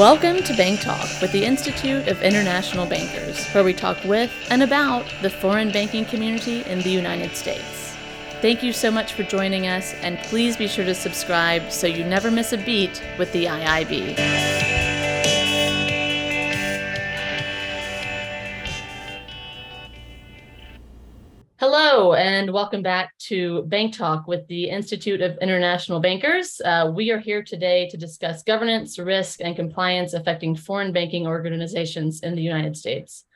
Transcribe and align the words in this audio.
Welcome 0.00 0.42
to 0.44 0.56
Bank 0.56 0.80
Talk 0.80 1.20
with 1.20 1.30
the 1.30 1.44
Institute 1.44 2.08
of 2.08 2.22
International 2.22 2.86
Bankers, 2.86 3.46
where 3.48 3.62
we 3.62 3.74
talk 3.74 4.02
with 4.02 4.32
and 4.48 4.62
about 4.62 5.04
the 5.20 5.28
foreign 5.28 5.70
banking 5.70 6.06
community 6.06 6.62
in 6.62 6.80
the 6.80 6.88
United 6.88 7.36
States. 7.36 7.94
Thank 8.40 8.62
you 8.62 8.72
so 8.72 8.90
much 8.90 9.12
for 9.12 9.24
joining 9.24 9.66
us, 9.66 9.92
and 10.00 10.18
please 10.20 10.56
be 10.56 10.68
sure 10.68 10.86
to 10.86 10.94
subscribe 10.94 11.70
so 11.70 11.86
you 11.86 12.02
never 12.02 12.30
miss 12.30 12.54
a 12.54 12.56
beat 12.56 13.02
with 13.18 13.30
the 13.32 13.44
IIB. 13.44 14.49
And 22.00 22.50
welcome 22.50 22.82
back 22.82 23.16
to 23.28 23.62
Bank 23.64 23.94
Talk 23.94 24.26
with 24.26 24.46
the 24.48 24.70
Institute 24.70 25.20
of 25.20 25.36
International 25.42 26.00
Bankers. 26.00 26.58
Uh, 26.64 26.90
we 26.92 27.10
are 27.10 27.18
here 27.18 27.42
today 27.42 27.90
to 27.90 27.98
discuss 27.98 28.42
governance, 28.42 28.98
risk, 28.98 29.42
and 29.42 29.54
compliance 29.54 30.14
affecting 30.14 30.56
foreign 30.56 30.94
banking 30.94 31.26
organizations 31.26 32.22
in 32.22 32.34
the 32.34 32.42
United 32.42 32.74
States. 32.74 33.26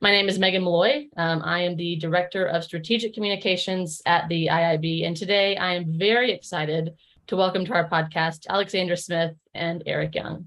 My 0.00 0.10
name 0.10 0.30
is 0.30 0.38
Megan 0.38 0.64
Malloy. 0.64 1.04
Um, 1.18 1.42
I 1.44 1.60
am 1.60 1.76
the 1.76 1.96
Director 1.96 2.46
of 2.46 2.64
Strategic 2.64 3.12
Communications 3.12 4.00
at 4.06 4.26
the 4.30 4.46
IIB, 4.46 5.06
and 5.06 5.14
today 5.14 5.58
I 5.58 5.74
am 5.74 5.98
very 5.98 6.32
excited 6.32 6.94
to 7.26 7.36
welcome 7.36 7.66
to 7.66 7.74
our 7.74 7.90
podcast 7.90 8.46
Alexandra 8.48 8.96
Smith 8.96 9.34
and 9.52 9.82
Eric 9.84 10.14
Young. 10.14 10.46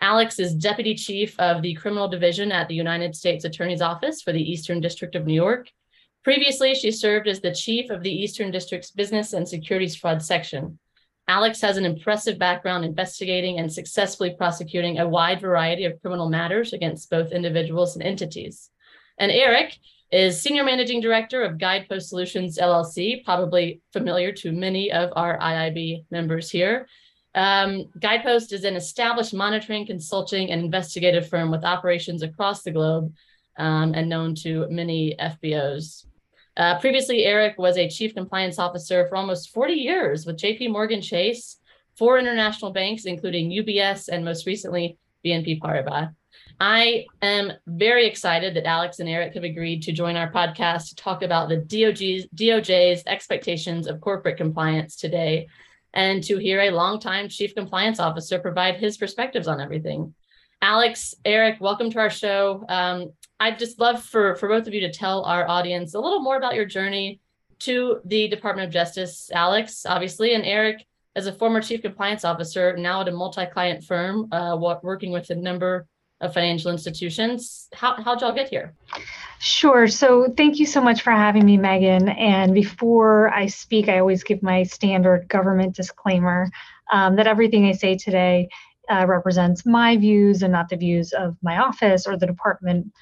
Alex 0.00 0.38
is 0.38 0.54
Deputy 0.54 0.94
Chief 0.94 1.38
of 1.40 1.60
the 1.60 1.74
Criminal 1.74 2.06
Division 2.06 2.52
at 2.52 2.68
the 2.68 2.76
United 2.76 3.16
States 3.16 3.44
Attorney's 3.44 3.82
Office 3.82 4.22
for 4.22 4.32
the 4.32 4.40
Eastern 4.40 4.80
District 4.80 5.16
of 5.16 5.26
New 5.26 5.34
York 5.34 5.66
Previously, 6.22 6.74
she 6.74 6.90
served 6.90 7.28
as 7.28 7.40
the 7.40 7.54
chief 7.54 7.90
of 7.90 8.02
the 8.02 8.12
Eastern 8.12 8.50
District's 8.50 8.90
Business 8.90 9.32
and 9.32 9.48
Securities 9.48 9.96
Fraud 9.96 10.22
Section. 10.22 10.78
Alex 11.28 11.60
has 11.60 11.76
an 11.76 11.86
impressive 11.86 12.38
background 12.38 12.84
investigating 12.84 13.58
and 13.58 13.72
successfully 13.72 14.34
prosecuting 14.36 14.98
a 14.98 15.08
wide 15.08 15.40
variety 15.40 15.84
of 15.84 16.00
criminal 16.02 16.28
matters 16.28 16.72
against 16.72 17.08
both 17.08 17.32
individuals 17.32 17.94
and 17.94 18.04
entities. 18.04 18.70
And 19.18 19.30
Eric 19.30 19.78
is 20.10 20.42
Senior 20.42 20.64
Managing 20.64 21.00
Director 21.00 21.42
of 21.42 21.56
Guidepost 21.56 22.08
Solutions 22.08 22.58
LLC, 22.58 23.24
probably 23.24 23.80
familiar 23.92 24.32
to 24.32 24.50
many 24.50 24.90
of 24.90 25.10
our 25.14 25.38
IIB 25.38 26.04
members 26.10 26.50
here. 26.50 26.88
Um, 27.34 27.86
Guidepost 28.00 28.52
is 28.52 28.64
an 28.64 28.74
established 28.74 29.32
monitoring, 29.32 29.86
consulting, 29.86 30.50
and 30.50 30.64
investigative 30.64 31.28
firm 31.28 31.50
with 31.50 31.64
operations 31.64 32.22
across 32.22 32.62
the 32.62 32.72
globe 32.72 33.14
um, 33.56 33.94
and 33.94 34.08
known 34.08 34.34
to 34.36 34.66
many 34.68 35.14
FBOs. 35.20 36.06
Uh, 36.60 36.78
previously, 36.78 37.24
Eric 37.24 37.56
was 37.56 37.78
a 37.78 37.88
chief 37.88 38.14
compliance 38.14 38.58
officer 38.58 39.06
for 39.08 39.16
almost 39.16 39.48
40 39.48 39.72
years 39.72 40.26
with 40.26 40.36
JP 40.36 40.72
Morgan 40.72 41.00
Chase, 41.00 41.56
four 41.96 42.18
international 42.18 42.70
banks, 42.70 43.06
including 43.06 43.48
UBS 43.48 44.08
and 44.08 44.22
most 44.22 44.44
recently 44.46 44.98
BNP 45.24 45.58
Paribas. 45.58 46.14
I 46.60 47.06
am 47.22 47.52
very 47.66 48.06
excited 48.06 48.54
that 48.56 48.66
Alex 48.66 48.98
and 48.98 49.08
Eric 49.08 49.32
have 49.32 49.44
agreed 49.44 49.84
to 49.84 49.92
join 49.92 50.16
our 50.16 50.30
podcast 50.30 50.90
to 50.90 50.96
talk 50.96 51.22
about 51.22 51.48
the 51.48 51.56
DOJ's, 51.56 52.26
DOJ's 52.36 53.04
expectations 53.06 53.86
of 53.86 54.02
corporate 54.02 54.36
compliance 54.36 54.96
today 54.96 55.48
and 55.94 56.22
to 56.24 56.36
hear 56.36 56.60
a 56.60 56.72
longtime 56.72 57.30
chief 57.30 57.54
compliance 57.54 57.98
officer 57.98 58.38
provide 58.38 58.76
his 58.76 58.98
perspectives 58.98 59.48
on 59.48 59.62
everything. 59.62 60.14
Alex, 60.60 61.14
Eric, 61.24 61.58
welcome 61.58 61.90
to 61.90 61.98
our 62.00 62.10
show. 62.10 62.66
Um, 62.68 63.12
I'd 63.40 63.58
just 63.58 63.80
love 63.80 64.02
for, 64.02 64.36
for 64.36 64.48
both 64.48 64.66
of 64.66 64.74
you 64.74 64.80
to 64.82 64.92
tell 64.92 65.24
our 65.24 65.48
audience 65.48 65.94
a 65.94 66.00
little 66.00 66.20
more 66.20 66.36
about 66.36 66.54
your 66.54 66.66
journey 66.66 67.20
to 67.60 68.00
the 68.04 68.28
Department 68.28 68.68
of 68.68 68.72
Justice. 68.72 69.30
Alex, 69.32 69.86
obviously, 69.86 70.34
and 70.34 70.44
Eric, 70.44 70.86
as 71.16 71.26
a 71.26 71.32
former 71.32 71.62
chief 71.62 71.80
compliance 71.80 72.24
officer, 72.24 72.76
now 72.76 73.00
at 73.00 73.08
a 73.08 73.12
multi-client 73.12 73.82
firm, 73.82 74.30
uh, 74.30 74.56
working 74.82 75.10
with 75.10 75.30
a 75.30 75.34
number 75.34 75.86
of 76.20 76.34
financial 76.34 76.70
institutions. 76.70 77.68
How, 77.72 78.00
how'd 78.02 78.20
y'all 78.20 78.34
get 78.34 78.50
here? 78.50 78.74
Sure. 79.38 79.88
So 79.88 80.32
thank 80.36 80.58
you 80.58 80.66
so 80.66 80.82
much 80.82 81.00
for 81.00 81.10
having 81.10 81.46
me, 81.46 81.56
Megan. 81.56 82.10
And 82.10 82.52
before 82.52 83.32
I 83.32 83.46
speak, 83.46 83.88
I 83.88 83.98
always 84.00 84.22
give 84.22 84.42
my 84.42 84.64
standard 84.64 85.28
government 85.28 85.74
disclaimer 85.74 86.50
um, 86.92 87.16
that 87.16 87.26
everything 87.26 87.66
I 87.66 87.72
say 87.72 87.96
today 87.96 88.48
uh, 88.90 89.06
represents 89.06 89.64
my 89.64 89.96
views 89.96 90.42
and 90.42 90.52
not 90.52 90.68
the 90.68 90.76
views 90.76 91.12
of 91.12 91.36
my 91.42 91.58
office 91.58 92.06
or 92.06 92.18
the 92.18 92.26
Department 92.26 92.92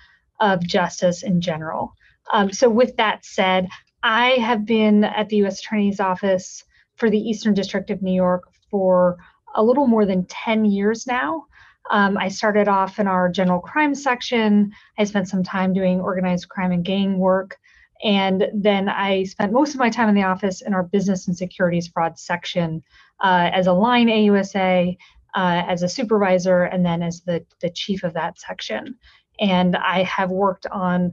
of 0.41 0.67
Justice 0.67 1.23
in 1.23 1.41
general. 1.41 1.95
Um, 2.33 2.53
so, 2.53 2.69
with 2.69 2.97
that 2.97 3.25
said, 3.25 3.69
I 4.03 4.31
have 4.33 4.65
been 4.65 5.05
at 5.05 5.29
the 5.29 5.37
U.S. 5.39 5.61
Attorney's 5.61 6.01
Office 6.01 6.65
for 6.97 7.11
the 7.11 7.19
Eastern 7.19 7.55
District 7.55 7.91
of 7.91 8.03
New 8.03 8.13
York 8.13 8.45
for 8.71 9.17
a 9.55 9.63
little 9.63 9.87
more 9.87 10.05
than 10.05 10.27
10 10.27 10.65
years 10.65 11.07
now. 11.07 11.47
Um, 11.91 12.19
I 12.19 12.29
started 12.29 12.69
off 12.69 12.99
in 12.99 13.07
our 13.07 13.29
general 13.29 13.61
crime 13.61 13.95
section. 13.95 14.73
I 14.99 15.05
spent 15.05 15.29
some 15.29 15.43
time 15.43 15.73
doing 15.73 16.01
organized 16.01 16.49
crime 16.49 16.73
and 16.73 16.85
gang 16.85 17.19
work. 17.19 17.57
And 18.05 18.47
then 18.55 18.89
I 18.89 19.25
spent 19.25 19.53
most 19.53 19.75
of 19.75 19.81
my 19.81 19.91
time 19.91 20.09
in 20.09 20.15
the 20.15 20.23
office 20.23 20.61
in 20.61 20.75
our 20.75 20.85
business 20.85 21.27
and 21.27 21.37
securities 21.37 21.89
fraud 21.89 22.19
section 22.19 22.83
uh, 23.21 23.51
as 23.53 23.67
a 23.67 23.73
line 23.73 24.07
AUSA, 24.07 24.97
uh, 25.35 25.63
as 25.67 25.83
a 25.83 25.89
supervisor, 25.89 26.63
and 26.63 26.85
then 26.85 27.03
as 27.03 27.23
the, 27.23 27.45
the 27.61 27.71
chief 27.71 28.05
of 28.05 28.15
that 28.15 28.39
section. 28.39 28.97
And 29.41 29.77
I 29.77 30.03
have 30.05 30.31
worked 30.31 30.67
on 30.67 31.13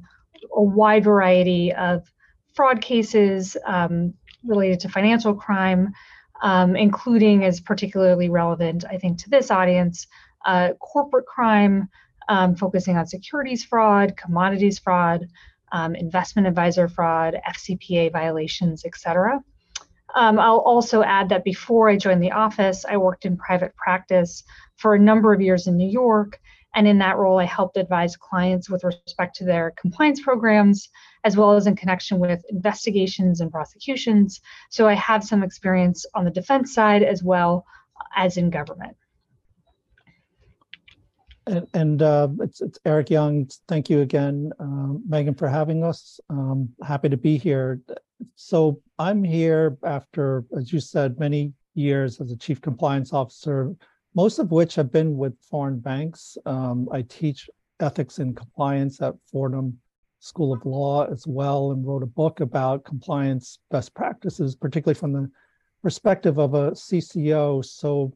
a 0.55 0.61
wide 0.61 1.03
variety 1.03 1.73
of 1.73 2.11
fraud 2.53 2.81
cases 2.81 3.57
um, 3.65 4.13
related 4.43 4.79
to 4.81 4.89
financial 4.89 5.33
crime, 5.33 5.91
um, 6.41 6.75
including 6.75 7.43
as 7.43 7.59
particularly 7.59 8.29
relevant, 8.29 8.85
I 8.89 8.97
think, 8.97 9.19
to 9.19 9.29
this 9.29 9.51
audience, 9.51 10.07
uh, 10.45 10.73
corporate 10.79 11.25
crime, 11.25 11.89
um, 12.29 12.55
focusing 12.55 12.97
on 12.97 13.05
securities 13.07 13.63
fraud, 13.63 14.15
commodities 14.17 14.79
fraud, 14.79 15.27
um, 15.71 15.95
investment 15.95 16.47
advisor 16.47 16.87
fraud, 16.87 17.35
FCPA 17.47 18.11
violations, 18.11 18.85
et 18.85 18.95
cetera. 18.95 19.41
Um, 20.15 20.39
I'll 20.39 20.59
also 20.59 21.03
add 21.03 21.29
that 21.29 21.43
before 21.43 21.89
I 21.89 21.97
joined 21.97 22.23
the 22.23 22.31
office, 22.31 22.85
I 22.85 22.97
worked 22.97 23.25
in 23.25 23.35
private 23.35 23.75
practice 23.75 24.43
for 24.77 24.95
a 24.95 24.99
number 24.99 25.33
of 25.33 25.41
years 25.41 25.67
in 25.67 25.75
New 25.75 25.89
York 25.89 26.39
and 26.75 26.87
in 26.87 26.97
that 26.99 27.17
role, 27.17 27.39
I 27.39 27.45
helped 27.45 27.77
advise 27.77 28.17
clients 28.17 28.69
with 28.69 28.83
respect 28.83 29.37
to 29.37 29.45
their 29.45 29.71
compliance 29.77 30.21
programs, 30.21 30.89
as 31.23 31.37
well 31.37 31.53
as 31.53 31.67
in 31.67 31.75
connection 31.77 32.19
with 32.19 32.43
investigations 32.49 33.39
and 33.39 33.49
prosecutions. 33.49 34.41
So 34.69 34.85
I 34.85 34.93
have 34.93 35.23
some 35.23 35.41
experience 35.41 36.05
on 36.13 36.25
the 36.25 36.31
defense 36.31 36.73
side 36.73 37.01
as 37.01 37.23
well 37.23 37.65
as 38.15 38.35
in 38.35 38.49
government. 38.49 38.97
And, 41.47 41.67
and 41.73 42.01
uh, 42.01 42.27
it's, 42.41 42.61
it's, 42.61 42.79
Eric 42.85 43.09
Young. 43.09 43.47
Thank 43.69 43.89
you 43.89 44.01
again, 44.01 44.51
uh, 44.59 44.99
Megan, 45.07 45.35
for 45.35 45.47
having 45.47 45.83
us. 45.83 46.19
Um, 46.29 46.69
happy 46.83 47.07
to 47.07 47.17
be 47.17 47.37
here. 47.37 47.79
So 48.35 48.81
I'm 48.99 49.23
here 49.23 49.77
after, 49.83 50.43
as 50.57 50.73
you 50.73 50.81
said, 50.81 51.19
many 51.19 51.53
years 51.73 52.19
as 52.19 52.31
a 52.31 52.37
chief 52.37 52.59
compliance 52.59 53.13
officer 53.13 53.75
most 54.15 54.39
of 54.39 54.51
which 54.51 54.75
have 54.75 54.91
been 54.91 55.17
with 55.17 55.37
foreign 55.41 55.79
banks. 55.79 56.37
Um, 56.45 56.87
I 56.91 57.01
teach 57.03 57.49
ethics 57.81 58.19
and 58.19 58.35
compliance 58.35 59.01
at 59.01 59.13
Fordham 59.29 59.77
School 60.19 60.53
of 60.53 60.65
Law 60.65 61.05
as 61.05 61.27
well, 61.27 61.71
and 61.71 61.85
wrote 61.85 62.01
a 62.01 62.07
book 62.07 62.39
about 62.39 62.85
compliance 62.85 63.59
best 63.69 63.93
practices, 63.93 64.55
particularly 64.55 64.97
from 64.97 65.11
the 65.11 65.29
perspective 65.83 66.39
of 66.39 66.53
a 66.53 66.71
CCO. 66.71 67.63
So, 67.63 68.13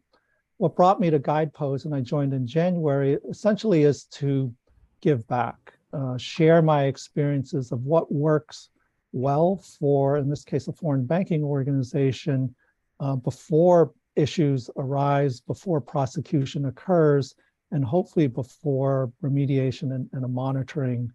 what 0.57 0.75
brought 0.75 0.99
me 0.99 1.09
to 1.09 1.19
Guidepost, 1.19 1.85
and 1.85 1.93
I 1.93 2.01
joined 2.01 2.33
in 2.33 2.47
January, 2.47 3.17
essentially 3.29 3.83
is 3.83 4.05
to 4.05 4.53
give 5.01 5.27
back, 5.27 5.73
uh, 5.93 6.17
share 6.17 6.61
my 6.61 6.85
experiences 6.85 7.71
of 7.71 7.83
what 7.83 8.11
works 8.11 8.69
well 9.11 9.57
for, 9.79 10.17
in 10.17 10.29
this 10.29 10.43
case, 10.43 10.67
a 10.67 10.73
foreign 10.73 11.05
banking 11.05 11.43
organization 11.43 12.55
uh, 12.99 13.15
before 13.15 13.93
issues 14.19 14.69
arise 14.77 15.39
before 15.39 15.81
prosecution 15.81 16.65
occurs 16.65 17.35
and 17.71 17.85
hopefully 17.85 18.27
before 18.27 19.11
remediation 19.23 19.95
and, 19.95 20.09
and 20.13 20.25
a 20.25 20.27
monitoring 20.27 21.11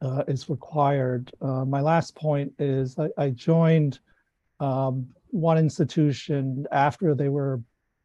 uh, 0.00 0.24
is 0.26 0.48
required. 0.48 1.30
Uh, 1.40 1.64
my 1.64 1.80
last 1.80 2.14
point 2.14 2.52
is 2.58 2.98
I, 2.98 3.08
I 3.18 3.30
joined 3.30 4.00
um, 4.60 5.08
one 5.30 5.58
institution 5.58 6.66
after 6.72 7.14
they 7.14 7.28
were 7.28 7.60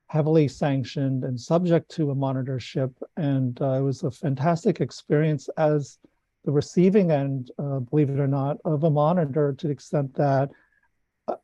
heavily 0.08 0.48
sanctioned 0.48 1.24
and 1.24 1.40
subject 1.40 1.90
to 1.92 2.12
a 2.12 2.16
monitorship. 2.16 2.94
And 3.18 3.60
uh, 3.62 3.74
it 3.74 3.82
was 3.82 4.04
a 4.04 4.12
fantastic 4.12 4.82
experience 4.82 5.50
as 5.58 5.98
the 6.46 6.52
receiving 6.52 7.12
end, 7.12 7.52
uh, 7.58 7.80
believe 7.80 8.10
it 8.10 8.20
or 8.20 8.28
not, 8.28 8.58
of 8.66 8.84
a 8.84 8.90
monitor 8.90 9.54
to 9.58 9.68
the 9.68 9.74
extent 9.74 10.14
that 10.16 10.50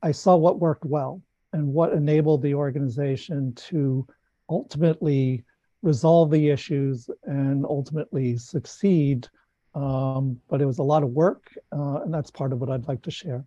I 0.04 0.12
saw 0.12 0.36
what 0.36 0.60
worked 0.60 0.86
well 0.86 1.22
and 1.54 1.68
what 1.68 1.94
enabled 1.94 2.42
the 2.42 2.54
organization 2.54 3.54
to 3.54 4.06
ultimately 4.50 5.44
resolve 5.82 6.32
the 6.32 6.50
issues 6.50 7.10
and 7.24 7.66
ultimately 7.66 8.38
succeed. 8.38 9.28
Um, 9.76 10.40
but 10.50 10.62
it 10.62 10.66
was 10.66 10.80
a 10.80 10.84
lot 10.84 11.04
of 11.04 11.10
work, 11.10 11.52
uh, 11.72 12.02
and 12.02 12.14
that's 12.14 12.32
part 12.32 12.52
of 12.52 12.60
what 12.60 12.70
I'd 12.70 12.88
like 12.88 13.04
to 13.04 13.12
share. 13.12 13.46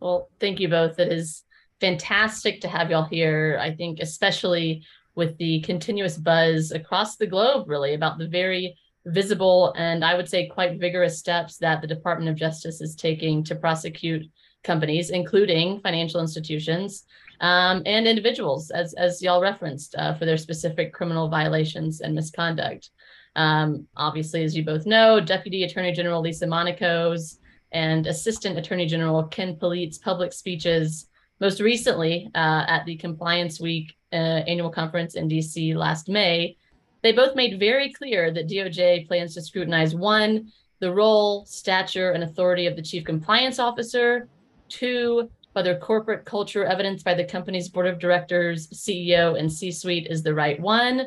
Well, 0.00 0.30
thank 0.38 0.60
you 0.60 0.68
both. 0.68 0.98
It 0.98 1.12
is 1.12 1.44
fantastic 1.80 2.60
to 2.60 2.68
have 2.68 2.90
y'all 2.90 3.04
here. 3.04 3.58
I 3.60 3.74
think, 3.74 3.98
especially 4.00 4.84
with 5.16 5.36
the 5.38 5.60
continuous 5.62 6.16
buzz 6.16 6.70
across 6.70 7.16
the 7.16 7.26
globe, 7.26 7.68
really, 7.68 7.94
about 7.94 8.18
the 8.18 8.28
very 8.28 8.76
visible 9.06 9.72
and 9.76 10.04
I 10.04 10.14
would 10.14 10.28
say 10.28 10.46
quite 10.46 10.78
vigorous 10.78 11.18
steps 11.18 11.56
that 11.58 11.80
the 11.80 11.86
Department 11.86 12.30
of 12.30 12.36
Justice 12.36 12.80
is 12.80 12.94
taking 12.94 13.42
to 13.44 13.54
prosecute 13.54 14.26
companies, 14.68 15.10
including 15.10 15.80
financial 15.80 16.20
institutions 16.20 17.04
um, 17.40 17.82
and 17.86 18.06
individuals, 18.06 18.70
as, 18.70 18.94
as 18.94 19.20
y'all 19.22 19.40
referenced, 19.40 19.96
uh, 19.96 20.14
for 20.14 20.24
their 20.26 20.36
specific 20.36 20.92
criminal 20.92 21.28
violations 21.28 22.00
and 22.00 22.14
misconduct. 22.14 22.90
Um, 23.34 23.86
obviously, 23.96 24.44
as 24.44 24.56
you 24.56 24.64
both 24.64 24.86
know, 24.86 25.20
Deputy 25.20 25.64
Attorney 25.64 25.92
General 25.92 26.20
Lisa 26.20 26.46
Monaco's 26.46 27.38
and 27.72 28.06
Assistant 28.06 28.58
Attorney 28.58 28.86
General 28.86 29.24
Ken 29.24 29.56
Polite's 29.56 29.98
public 29.98 30.32
speeches, 30.32 31.06
most 31.40 31.60
recently 31.60 32.30
uh, 32.34 32.64
at 32.68 32.84
the 32.84 32.96
Compliance 32.96 33.60
Week 33.60 33.94
uh, 34.12 34.40
annual 34.50 34.70
conference 34.70 35.14
in 35.14 35.28
DC 35.28 35.74
last 35.74 36.08
May, 36.08 36.56
they 37.02 37.12
both 37.12 37.36
made 37.36 37.60
very 37.60 37.92
clear 37.92 38.32
that 38.32 38.48
DOJ 38.48 39.06
plans 39.06 39.34
to 39.34 39.42
scrutinize 39.42 39.94
one, 39.94 40.50
the 40.80 40.92
role, 40.92 41.44
stature, 41.46 42.12
and 42.12 42.24
authority 42.24 42.66
of 42.66 42.76
the 42.76 42.82
chief 42.82 43.04
compliance 43.04 43.58
officer, 43.58 44.28
two, 44.68 45.30
whether 45.52 45.76
corporate 45.78 46.24
culture 46.24 46.64
evidenced 46.64 47.04
by 47.04 47.14
the 47.14 47.24
company's 47.24 47.68
board 47.68 47.86
of 47.86 47.98
directors, 47.98 48.68
CEO, 48.68 49.38
and 49.38 49.52
C 49.52 49.72
suite 49.72 50.06
is 50.08 50.22
the 50.22 50.34
right 50.34 50.60
one, 50.60 51.06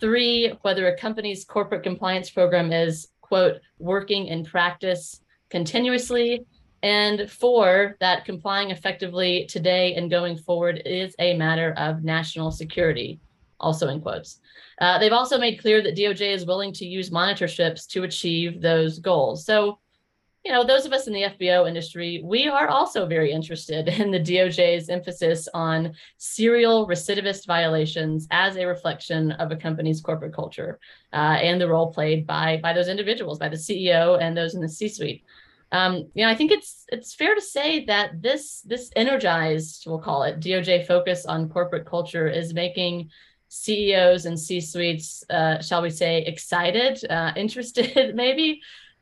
three, 0.00 0.52
whether 0.62 0.88
a 0.88 0.96
company's 0.96 1.44
corporate 1.44 1.82
compliance 1.82 2.30
program 2.30 2.72
is, 2.72 3.08
quote, 3.20 3.56
working 3.78 4.26
in 4.26 4.44
practice 4.44 5.20
continuously, 5.50 6.44
and 6.82 7.30
four, 7.30 7.96
that 8.00 8.26
complying 8.26 8.70
effectively 8.70 9.46
today 9.46 9.94
and 9.94 10.10
going 10.10 10.36
forward 10.36 10.82
is 10.84 11.14
a 11.18 11.34
matter 11.34 11.72
of 11.78 12.04
national 12.04 12.50
security, 12.50 13.18
also 13.58 13.88
in 13.88 14.02
quotes. 14.02 14.40
Uh, 14.80 14.98
they've 14.98 15.12
also 15.12 15.38
made 15.38 15.60
clear 15.60 15.82
that 15.82 15.96
DOJ 15.96 16.34
is 16.34 16.44
willing 16.44 16.74
to 16.74 16.84
use 16.84 17.08
monitorships 17.08 17.86
to 17.86 18.02
achieve 18.02 18.60
those 18.60 18.98
goals. 18.98 19.46
So, 19.46 19.78
you 20.44 20.52
know, 20.52 20.62
those 20.62 20.84
of 20.84 20.92
us 20.92 21.06
in 21.06 21.14
the 21.14 21.22
FBO 21.22 21.66
industry, 21.66 22.20
we 22.22 22.48
are 22.48 22.68
also 22.68 23.06
very 23.06 23.32
interested 23.32 23.88
in 23.88 24.10
the 24.10 24.20
DOJ's 24.20 24.90
emphasis 24.90 25.48
on 25.54 25.94
serial 26.18 26.86
recidivist 26.86 27.46
violations 27.46 28.26
as 28.30 28.56
a 28.56 28.66
reflection 28.66 29.32
of 29.32 29.50
a 29.50 29.56
company's 29.56 30.02
corporate 30.02 30.34
culture 30.34 30.78
uh, 31.14 31.38
and 31.40 31.60
the 31.60 31.68
role 31.68 31.92
played 31.92 32.26
by 32.26 32.58
by 32.62 32.74
those 32.74 32.88
individuals, 32.88 33.38
by 33.38 33.48
the 33.48 33.56
CEO 33.56 34.20
and 34.20 34.36
those 34.36 34.54
in 34.54 34.60
the 34.60 34.68
C-suite. 34.68 35.24
Um, 35.72 36.10
you 36.14 36.24
know, 36.24 36.30
I 36.30 36.34
think 36.34 36.52
it's 36.52 36.84
it's 36.88 37.14
fair 37.14 37.34
to 37.34 37.40
say 37.40 37.86
that 37.86 38.20
this 38.20 38.60
this 38.60 38.90
energized, 38.94 39.84
we'll 39.86 39.98
call 39.98 40.24
it, 40.24 40.40
DOJ 40.40 40.86
focus 40.86 41.24
on 41.24 41.48
corporate 41.48 41.86
culture 41.86 42.28
is 42.28 42.52
making 42.52 43.10
CEOs 43.48 44.26
and 44.26 44.38
C 44.38 44.60
suites, 44.60 45.24
uh, 45.30 45.60
shall 45.62 45.80
we 45.80 45.90
say, 45.90 46.22
excited, 46.22 47.02
uh, 47.08 47.32
interested, 47.36 48.14
maybe, 48.14 48.60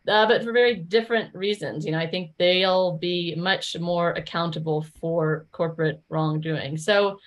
uh, 0.09 0.27
but 0.27 0.43
for 0.43 0.53
very 0.53 0.77
different 0.77 1.35
reasons. 1.35 1.85
You 1.85 1.93
know, 1.93 1.99
I 1.99 2.07
think 2.07 2.33
they'll 2.39 2.99
be 2.99 3.35
much 3.37 3.79
more 3.79 4.11
accountable 4.13 4.87
for 5.01 5.47
corporate 5.53 6.03
wrongdoing. 6.09 6.77
So, 6.77 7.19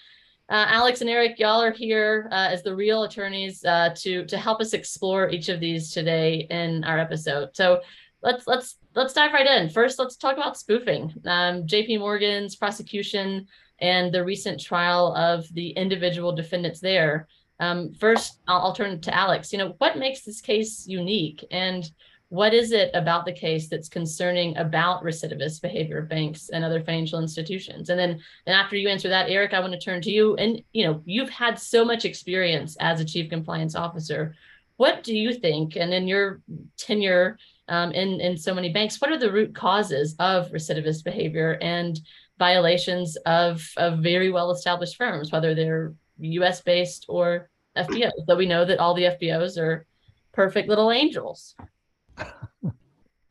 uh, 0.47 0.65
Alex 0.69 1.01
and 1.01 1.09
Eric, 1.09 1.39
y'all 1.39 1.61
are 1.61 1.71
here 1.71 2.29
uh, 2.31 2.49
as 2.51 2.61
the 2.61 2.75
real 2.75 3.03
attorneys 3.03 3.63
uh, 3.65 3.89
to 3.97 4.25
to 4.25 4.37
help 4.37 4.61
us 4.61 4.73
explore 4.73 5.29
each 5.29 5.49
of 5.49 5.59
these 5.59 5.91
today 5.91 6.47
in 6.49 6.83
our 6.83 6.99
episode. 6.99 7.49
So, 7.53 7.81
let's 8.21 8.45
let's 8.47 8.77
let's 8.95 9.13
dive 9.13 9.33
right 9.33 9.47
in. 9.47 9.69
First, 9.69 9.99
let's 9.99 10.17
talk 10.17 10.35
about 10.35 10.57
spoofing. 10.57 11.13
Um, 11.25 11.65
J.P. 11.65 11.97
Morgan's 11.97 12.55
prosecution 12.55 13.47
and 13.79 14.13
the 14.13 14.23
recent 14.23 14.59
trial 14.59 15.13
of 15.15 15.45
the 15.53 15.69
individual 15.71 16.33
defendants 16.33 16.79
there. 16.79 17.27
Um, 17.59 17.93
first, 17.93 18.39
I'll, 18.47 18.61
I'll 18.61 18.75
turn 18.75 18.99
to 19.01 19.15
Alex. 19.15 19.51
You 19.51 19.59
know, 19.59 19.75
what 19.77 19.97
makes 19.97 20.23
this 20.23 20.41
case 20.41 20.85
unique, 20.87 21.45
and 21.51 21.89
what 22.35 22.53
is 22.53 22.71
it 22.71 22.91
about 22.93 23.25
the 23.25 23.33
case 23.33 23.67
that's 23.69 23.89
concerning 23.89 24.55
about 24.57 25.03
recidivist 25.03 25.61
behavior 25.61 25.99
of 25.99 26.09
banks 26.09 26.49
and 26.49 26.63
other 26.63 26.83
financial 26.83 27.19
institutions? 27.19 27.89
And 27.89 27.99
then, 27.99 28.11
and 28.45 28.55
after 28.55 28.75
you 28.75 28.89
answer 28.89 29.09
that, 29.09 29.29
Eric, 29.29 29.53
I 29.53 29.59
want 29.59 29.73
to 29.73 29.79
turn 29.79 30.01
to 30.01 30.11
you. 30.11 30.35
And 30.35 30.61
you 30.73 30.85
know, 30.85 31.01
you've 31.05 31.29
had 31.29 31.57
so 31.59 31.85
much 31.85 32.05
experience 32.05 32.75
as 32.79 32.99
a 32.99 33.05
chief 33.05 33.29
compliance 33.29 33.75
officer. 33.75 34.35
What 34.77 35.03
do 35.03 35.15
you 35.15 35.33
think, 35.33 35.77
and 35.77 35.93
in 35.93 36.07
your 36.07 36.41
tenure 36.77 37.37
um, 37.69 37.91
in 37.93 38.19
in 38.19 38.37
so 38.37 38.53
many 38.53 38.71
banks, 38.71 38.99
what 38.99 39.11
are 39.11 39.17
the 39.17 39.31
root 39.31 39.55
causes 39.55 40.15
of 40.19 40.51
recidivist 40.51 41.03
behavior 41.03 41.57
and 41.61 41.99
violations 42.37 43.15
of, 43.25 43.67
of 43.77 43.99
very 43.99 44.31
well 44.31 44.51
established 44.51 44.97
firms, 44.97 45.31
whether 45.31 45.55
they're 45.55 45.93
US 46.19 46.61
based 46.61 47.05
or 47.07 47.49
FBOs. 47.77 48.11
So 48.27 48.35
we 48.35 48.45
know 48.45 48.65
that 48.65 48.79
all 48.79 48.93
the 48.93 49.03
FBOs 49.03 49.57
are 49.57 49.85
perfect 50.33 50.69
little 50.69 50.91
angels. 50.91 51.55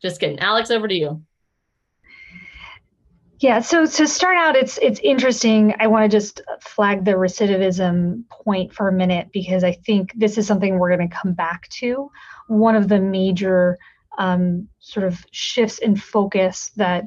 Just 0.03 0.21
kidding. 0.21 0.39
Alex, 0.39 0.71
over 0.71 0.87
to 0.87 0.95
you. 0.95 1.23
Yeah, 3.41 3.61
so 3.61 3.85
to 3.85 4.07
start 4.07 4.37
out, 4.37 4.57
it's 4.57 4.79
it's 4.79 5.01
interesting. 5.01 5.75
I 5.79 5.87
want 5.89 6.11
to 6.11 6.17
just 6.17 6.41
flag 6.61 7.05
the 7.05 7.13
recidivism 7.13 8.29
point 8.31 8.73
for 8.73 8.89
a 8.89 8.93
minute 8.93 9.29
because 9.33 9.65
I 9.65 9.73
think 9.73 10.13
this 10.15 10.39
is 10.39 10.47
something 10.47 10.79
we're 10.79 10.97
going 10.97 11.09
to 11.09 11.15
come 11.15 11.33
back 11.33 11.69
to. 11.81 12.11
One 12.47 12.77
of 12.77 12.89
the 12.89 13.01
major 13.01 13.79
um, 14.19 14.69
sort 14.79 15.07
of 15.07 15.25
shifts 15.33 15.79
in 15.79 15.97
focus 15.97 16.71
that 16.77 17.05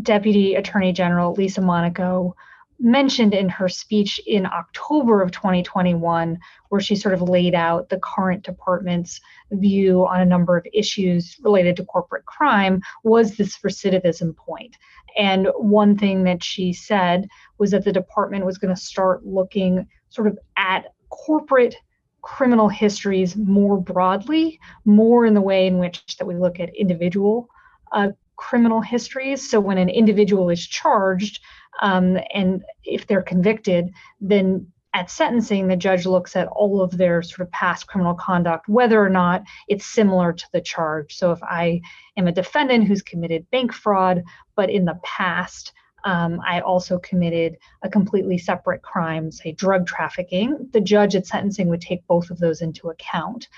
Deputy 0.00 0.54
Attorney 0.54 0.92
General 0.92 1.32
Lisa 1.32 1.60
Monaco 1.60 2.34
mentioned 2.82 3.32
in 3.32 3.48
her 3.48 3.68
speech 3.68 4.20
in 4.26 4.44
October 4.44 5.22
of 5.22 5.30
2021, 5.30 6.38
where 6.68 6.80
she 6.80 6.96
sort 6.96 7.14
of 7.14 7.22
laid 7.22 7.54
out 7.54 7.88
the 7.88 8.00
current 8.00 8.42
department's 8.42 9.20
view 9.52 10.06
on 10.06 10.20
a 10.20 10.26
number 10.26 10.56
of 10.56 10.66
issues 10.72 11.36
related 11.42 11.76
to 11.76 11.84
corporate 11.84 12.26
crime, 12.26 12.82
was 13.04 13.36
this 13.36 13.58
recidivism 13.58 14.36
point. 14.36 14.76
And 15.16 15.48
one 15.56 15.96
thing 15.96 16.24
that 16.24 16.42
she 16.42 16.72
said 16.72 17.28
was 17.58 17.70
that 17.70 17.84
the 17.84 17.92
department 17.92 18.44
was 18.44 18.58
going 18.58 18.74
to 18.74 18.80
start 18.80 19.24
looking 19.24 19.86
sort 20.10 20.26
of 20.26 20.38
at 20.56 20.92
corporate 21.10 21.76
criminal 22.22 22.68
histories 22.68 23.36
more 23.36 23.80
broadly, 23.80 24.58
more 24.84 25.26
in 25.26 25.34
the 25.34 25.40
way 25.40 25.66
in 25.66 25.78
which 25.78 26.16
that 26.18 26.26
we 26.26 26.34
look 26.34 26.60
at 26.60 26.74
individual 26.74 27.48
uh, 27.92 28.08
criminal 28.42 28.80
histories. 28.80 29.48
So 29.48 29.60
when 29.60 29.78
an 29.78 29.88
individual 29.88 30.50
is 30.50 30.66
charged, 30.66 31.40
um, 31.80 32.18
and 32.34 32.62
if 32.82 33.06
they're 33.06 33.22
convicted, 33.22 33.92
then 34.20 34.66
at 34.94 35.10
sentencing, 35.10 35.68
the 35.68 35.76
judge 35.76 36.06
looks 36.06 36.34
at 36.34 36.48
all 36.48 36.82
of 36.82 36.98
their 36.98 37.22
sort 37.22 37.46
of 37.46 37.52
past 37.52 37.86
criminal 37.86 38.14
conduct, 38.14 38.68
whether 38.68 39.00
or 39.00 39.08
not 39.08 39.44
it's 39.68 39.86
similar 39.86 40.32
to 40.32 40.44
the 40.52 40.60
charge. 40.60 41.14
So 41.14 41.30
if 41.30 41.42
I 41.42 41.80
am 42.16 42.26
a 42.26 42.32
defendant 42.32 42.88
who's 42.88 43.00
committed 43.00 43.48
bank 43.52 43.72
fraud, 43.72 44.24
but 44.56 44.68
in 44.68 44.84
the 44.86 44.98
past, 45.04 45.72
um, 46.04 46.40
I 46.44 46.60
also 46.60 46.98
committed 46.98 47.56
a 47.82 47.88
completely 47.88 48.38
separate 48.38 48.82
crime, 48.82 49.30
say 49.30 49.52
drug 49.52 49.86
trafficking, 49.86 50.68
the 50.72 50.80
judge 50.80 51.14
at 51.14 51.28
sentencing 51.28 51.68
would 51.68 51.80
take 51.80 52.06
both 52.08 52.28
of 52.30 52.40
those 52.40 52.60
into 52.60 52.90
account. 52.90 53.48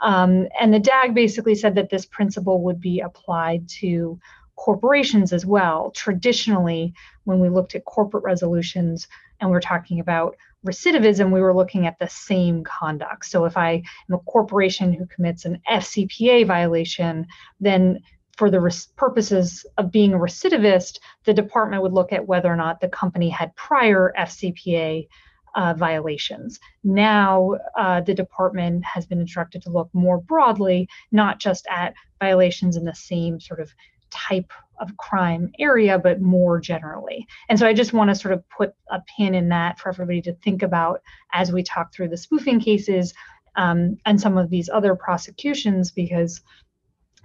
Um, 0.00 0.48
and 0.60 0.72
the 0.72 0.78
DAG 0.78 1.14
basically 1.14 1.54
said 1.54 1.74
that 1.76 1.90
this 1.90 2.06
principle 2.06 2.62
would 2.62 2.80
be 2.80 3.00
applied 3.00 3.68
to 3.80 4.18
corporations 4.56 5.32
as 5.32 5.44
well. 5.44 5.90
Traditionally, 5.92 6.94
when 7.24 7.40
we 7.40 7.48
looked 7.48 7.74
at 7.74 7.84
corporate 7.84 8.24
resolutions 8.24 9.08
and 9.40 9.50
we 9.50 9.56
are 9.56 9.60
talking 9.60 10.00
about 10.00 10.36
recidivism, 10.66 11.32
we 11.32 11.40
were 11.40 11.54
looking 11.54 11.86
at 11.86 11.98
the 11.98 12.08
same 12.08 12.64
conduct. 12.64 13.26
So 13.26 13.44
if 13.44 13.56
I 13.56 13.82
am 14.08 14.14
a 14.14 14.18
corporation 14.18 14.92
who 14.92 15.06
commits 15.06 15.44
an 15.44 15.60
FCPA 15.68 16.46
violation, 16.46 17.26
then 17.60 18.00
for 18.36 18.50
the 18.50 18.60
res- 18.60 18.86
purposes 18.96 19.66
of 19.76 19.92
being 19.92 20.14
a 20.14 20.18
recidivist, 20.18 20.98
the 21.24 21.34
department 21.34 21.82
would 21.82 21.92
look 21.92 22.12
at 22.12 22.26
whether 22.26 22.52
or 22.52 22.56
not 22.56 22.80
the 22.80 22.88
company 22.88 23.28
had 23.28 23.54
prior 23.56 24.12
FCPA 24.18 25.06
uh, 25.54 25.74
violations. 25.74 26.58
Now, 26.82 27.52
uh, 27.78 28.00
the 28.00 28.14
department 28.14 28.84
has 28.84 29.06
been 29.06 29.20
instructed 29.20 29.62
to 29.62 29.70
look 29.70 29.88
more 29.92 30.18
broadly, 30.18 30.88
not 31.12 31.38
just 31.38 31.66
at 31.70 31.94
violations 32.20 32.76
in 32.76 32.84
the 32.84 32.94
same 32.94 33.40
sort 33.40 33.60
of 33.60 33.72
type 34.10 34.52
of 34.80 34.96
crime 34.96 35.50
area, 35.58 35.98
but 35.98 36.20
more 36.20 36.60
generally. 36.60 37.26
And 37.48 37.58
so 37.58 37.66
I 37.66 37.72
just 37.72 37.92
want 37.92 38.10
to 38.10 38.14
sort 38.14 38.34
of 38.34 38.42
put 38.48 38.74
a 38.90 39.00
pin 39.16 39.34
in 39.34 39.48
that 39.50 39.78
for 39.78 39.88
everybody 39.88 40.22
to 40.22 40.34
think 40.34 40.62
about 40.62 41.00
as 41.32 41.52
we 41.52 41.62
talk 41.62 41.92
through 41.92 42.08
the 42.08 42.16
spoofing 42.16 42.60
cases 42.60 43.14
um, 43.56 43.96
and 44.04 44.20
some 44.20 44.36
of 44.36 44.50
these 44.50 44.68
other 44.68 44.96
prosecutions, 44.96 45.92
because 45.92 46.40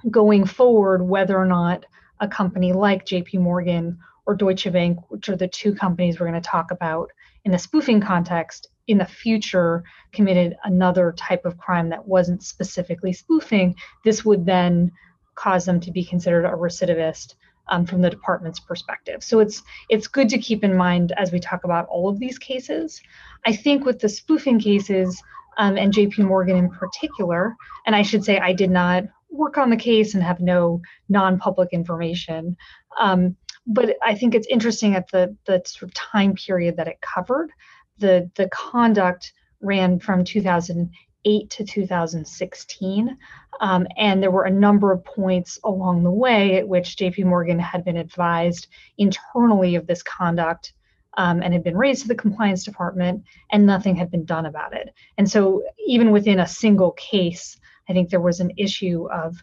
going 0.09 0.45
forward, 0.45 1.01
whether 1.01 1.38
or 1.38 1.45
not 1.45 1.86
a 2.19 2.27
company 2.27 2.74
like 2.74 3.05
JP 3.05 3.39
Morgan 3.39 3.98
or 4.25 4.36
Deutsche 4.36 4.71
Bank, 4.71 5.00
which 5.09 5.29
are 5.29 5.36
the 5.36 5.48
two 5.48 5.74
companies 5.74 6.19
we're 6.19 6.29
going 6.29 6.41
to 6.41 6.48
talk 6.50 6.71
about 6.71 7.09
in 7.46 7.51
the 7.51 7.60
spoofing 7.60 8.01
context, 8.01 8.67
in 8.88 8.98
the 8.98 9.05
future 9.05 9.84
committed 10.12 10.58
another 10.63 11.13
type 11.15 11.46
of 11.46 11.58
crime 11.58 11.89
that 11.89 12.08
wasn't 12.08 12.43
specifically 12.43 13.13
spoofing, 13.13 13.75
this 14.03 14.25
would 14.25 14.46
then 14.46 14.91
cause 15.36 15.65
them 15.65 15.79
to 15.79 15.91
be 15.91 16.03
considered 16.03 16.46
a 16.46 16.50
recidivist 16.50 17.36
um, 17.69 17.86
from 17.86 18.01
the 18.01 18.10
department's 18.10 18.60
perspective. 18.60 19.24
So 19.24 19.39
it's 19.39 19.62
it's 19.89 20.08
good 20.08 20.27
to 20.29 20.38
keep 20.38 20.63
in 20.63 20.75
mind 20.75 21.13
as 21.17 21.31
we 21.31 21.39
talk 21.39 21.63
about 21.63 21.88
all 21.88 22.10
of 22.10 22.19
these 22.19 22.38
cases. 22.38 23.00
I 23.46 23.55
think 23.55 23.86
with 23.86 24.00
the 24.00 24.10
spoofing 24.10 24.60
cases 24.60 25.22
um, 25.58 25.77
and 25.77 25.93
J.P. 25.93 26.24
Morgan 26.24 26.58
in 26.58 26.69
particular, 26.69 27.55
and 27.86 27.96
I 27.96 28.01
should 28.01 28.24
say 28.24 28.39
I 28.39 28.53
did 28.53 28.72
not 28.72 29.03
work 29.29 29.58
on 29.58 29.69
the 29.69 29.77
case 29.77 30.15
and 30.15 30.24
have 30.24 30.39
no 30.39 30.81
non-public 31.08 31.69
information. 31.72 32.58
Um, 33.00 33.36
but 33.69 33.95
I 34.03 34.15
think 34.15 34.33
it's 34.33 34.47
interesting 34.47 34.95
at 34.95 35.09
the 35.11 35.38
the 35.45 35.61
sort 35.65 35.89
of 35.89 35.93
time 35.93 36.33
period 36.33 36.75
that 36.77 36.88
it 36.88 36.99
covered. 37.01 37.51
The 37.99 38.29
the 38.35 38.49
conduct 38.49 39.31
ran 39.61 39.99
from 39.99 40.23
2008 40.23 41.49
to 41.51 41.63
2016, 41.63 43.17
um, 43.61 43.88
and 43.95 44.23
there 44.23 44.31
were 44.31 44.45
a 44.45 44.51
number 44.51 44.91
of 44.91 45.05
points 45.05 45.59
along 45.63 46.03
the 46.03 46.11
way 46.11 46.57
at 46.57 46.67
which 46.67 46.97
J.P. 46.97 47.25
Morgan 47.25 47.59
had 47.59 47.85
been 47.85 47.97
advised 47.97 48.67
internally 48.97 49.75
of 49.75 49.88
this 49.88 50.03
conduct. 50.03 50.73
Um, 51.17 51.41
and 51.41 51.53
had 51.53 51.63
been 51.63 51.75
raised 51.75 52.03
to 52.03 52.07
the 52.07 52.15
compliance 52.15 52.63
department, 52.63 53.23
and 53.51 53.65
nothing 53.65 53.95
had 53.95 54.11
been 54.11 54.25
done 54.25 54.45
about 54.45 54.73
it. 54.73 54.93
And 55.17 55.29
so, 55.29 55.63
even 55.85 56.11
within 56.11 56.39
a 56.39 56.47
single 56.47 56.91
case, 56.91 57.57
I 57.89 57.93
think 57.93 58.09
there 58.09 58.21
was 58.21 58.39
an 58.39 58.51
issue 58.57 59.09
of, 59.11 59.35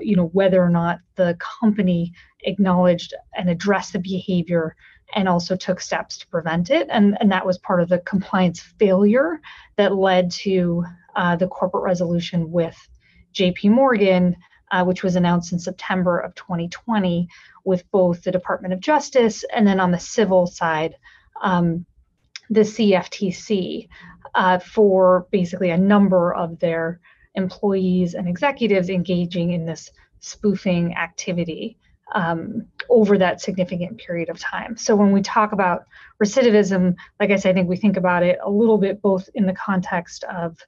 you 0.00 0.16
know, 0.16 0.26
whether 0.26 0.62
or 0.62 0.70
not 0.70 1.00
the 1.16 1.36
company 1.60 2.12
acknowledged 2.44 3.14
and 3.36 3.48
addressed 3.50 3.92
the 3.92 3.98
behavior 3.98 4.76
and 5.14 5.28
also 5.28 5.56
took 5.56 5.80
steps 5.80 6.18
to 6.18 6.26
prevent 6.28 6.70
it. 6.70 6.88
And, 6.90 7.16
and 7.20 7.30
that 7.32 7.46
was 7.46 7.58
part 7.58 7.82
of 7.82 7.88
the 7.88 7.98
compliance 7.98 8.60
failure 8.60 9.40
that 9.76 9.94
led 9.94 10.30
to 10.32 10.84
uh, 11.16 11.36
the 11.36 11.48
corporate 11.48 11.84
resolution 11.84 12.50
with 12.50 12.76
JP 13.34 13.70
Morgan, 13.70 14.36
uh, 14.70 14.84
which 14.84 15.02
was 15.02 15.16
announced 15.16 15.52
in 15.52 15.58
September 15.58 16.18
of 16.18 16.34
2020 16.34 17.28
with 17.64 17.88
both 17.90 18.22
the 18.22 18.32
Department 18.32 18.72
of 18.72 18.80
Justice 18.80 19.44
and 19.52 19.66
then 19.66 19.80
on 19.80 19.90
the 19.90 19.98
civil 19.98 20.46
side, 20.46 20.96
um, 21.42 21.84
the 22.50 22.60
CFTC 22.60 23.88
uh, 24.34 24.58
for 24.58 25.26
basically 25.30 25.70
a 25.70 25.78
number 25.78 26.32
of 26.32 26.58
their 26.58 27.00
employees 27.34 28.14
and 28.14 28.28
executives 28.28 28.90
engaging 28.90 29.52
in 29.52 29.66
this 29.66 29.90
spoofing 30.20 30.94
activity 30.94 31.76
um, 32.14 32.66
over 32.90 33.18
that 33.18 33.40
significant 33.40 33.98
period 33.98 34.28
of 34.28 34.38
time. 34.38 34.76
So 34.76 34.94
when 34.94 35.12
we 35.12 35.22
talk 35.22 35.52
about 35.52 35.86
recidivism, 36.22 36.94
like 37.18 37.30
I 37.30 37.36
said, 37.36 37.50
I 37.50 37.54
think 37.54 37.68
we 37.68 37.76
think 37.76 37.96
about 37.96 38.22
it 38.22 38.38
a 38.42 38.50
little 38.50 38.78
bit 38.78 39.00
both 39.00 39.28
in 39.34 39.46
the 39.46 39.54
context 39.54 40.24
of 40.24 40.58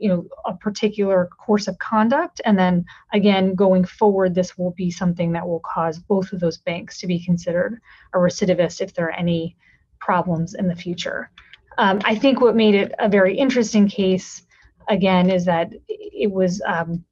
you 0.00 0.08
know 0.08 0.26
a 0.44 0.54
particular 0.54 1.28
course 1.38 1.68
of 1.68 1.78
conduct 1.78 2.40
and 2.44 2.58
then 2.58 2.84
again 3.12 3.54
going 3.54 3.84
forward 3.84 4.34
this 4.34 4.58
will 4.58 4.72
be 4.72 4.90
something 4.90 5.32
that 5.32 5.46
will 5.46 5.60
cause 5.60 6.00
both 6.00 6.32
of 6.32 6.40
those 6.40 6.58
banks 6.58 6.98
to 6.98 7.06
be 7.06 7.24
considered 7.24 7.80
a 8.12 8.18
recidivist 8.18 8.80
if 8.80 8.92
there 8.94 9.06
are 9.06 9.12
any 9.12 9.56
problems 10.00 10.54
in 10.54 10.66
the 10.66 10.74
future 10.74 11.30
um, 11.78 12.00
i 12.04 12.14
think 12.14 12.40
what 12.40 12.56
made 12.56 12.74
it 12.74 12.92
a 12.98 13.08
very 13.08 13.38
interesting 13.38 13.86
case 13.86 14.42
again 14.88 15.30
is 15.30 15.44
that 15.44 15.72
it 15.88 16.30
was 16.30 16.62
um, 16.66 17.04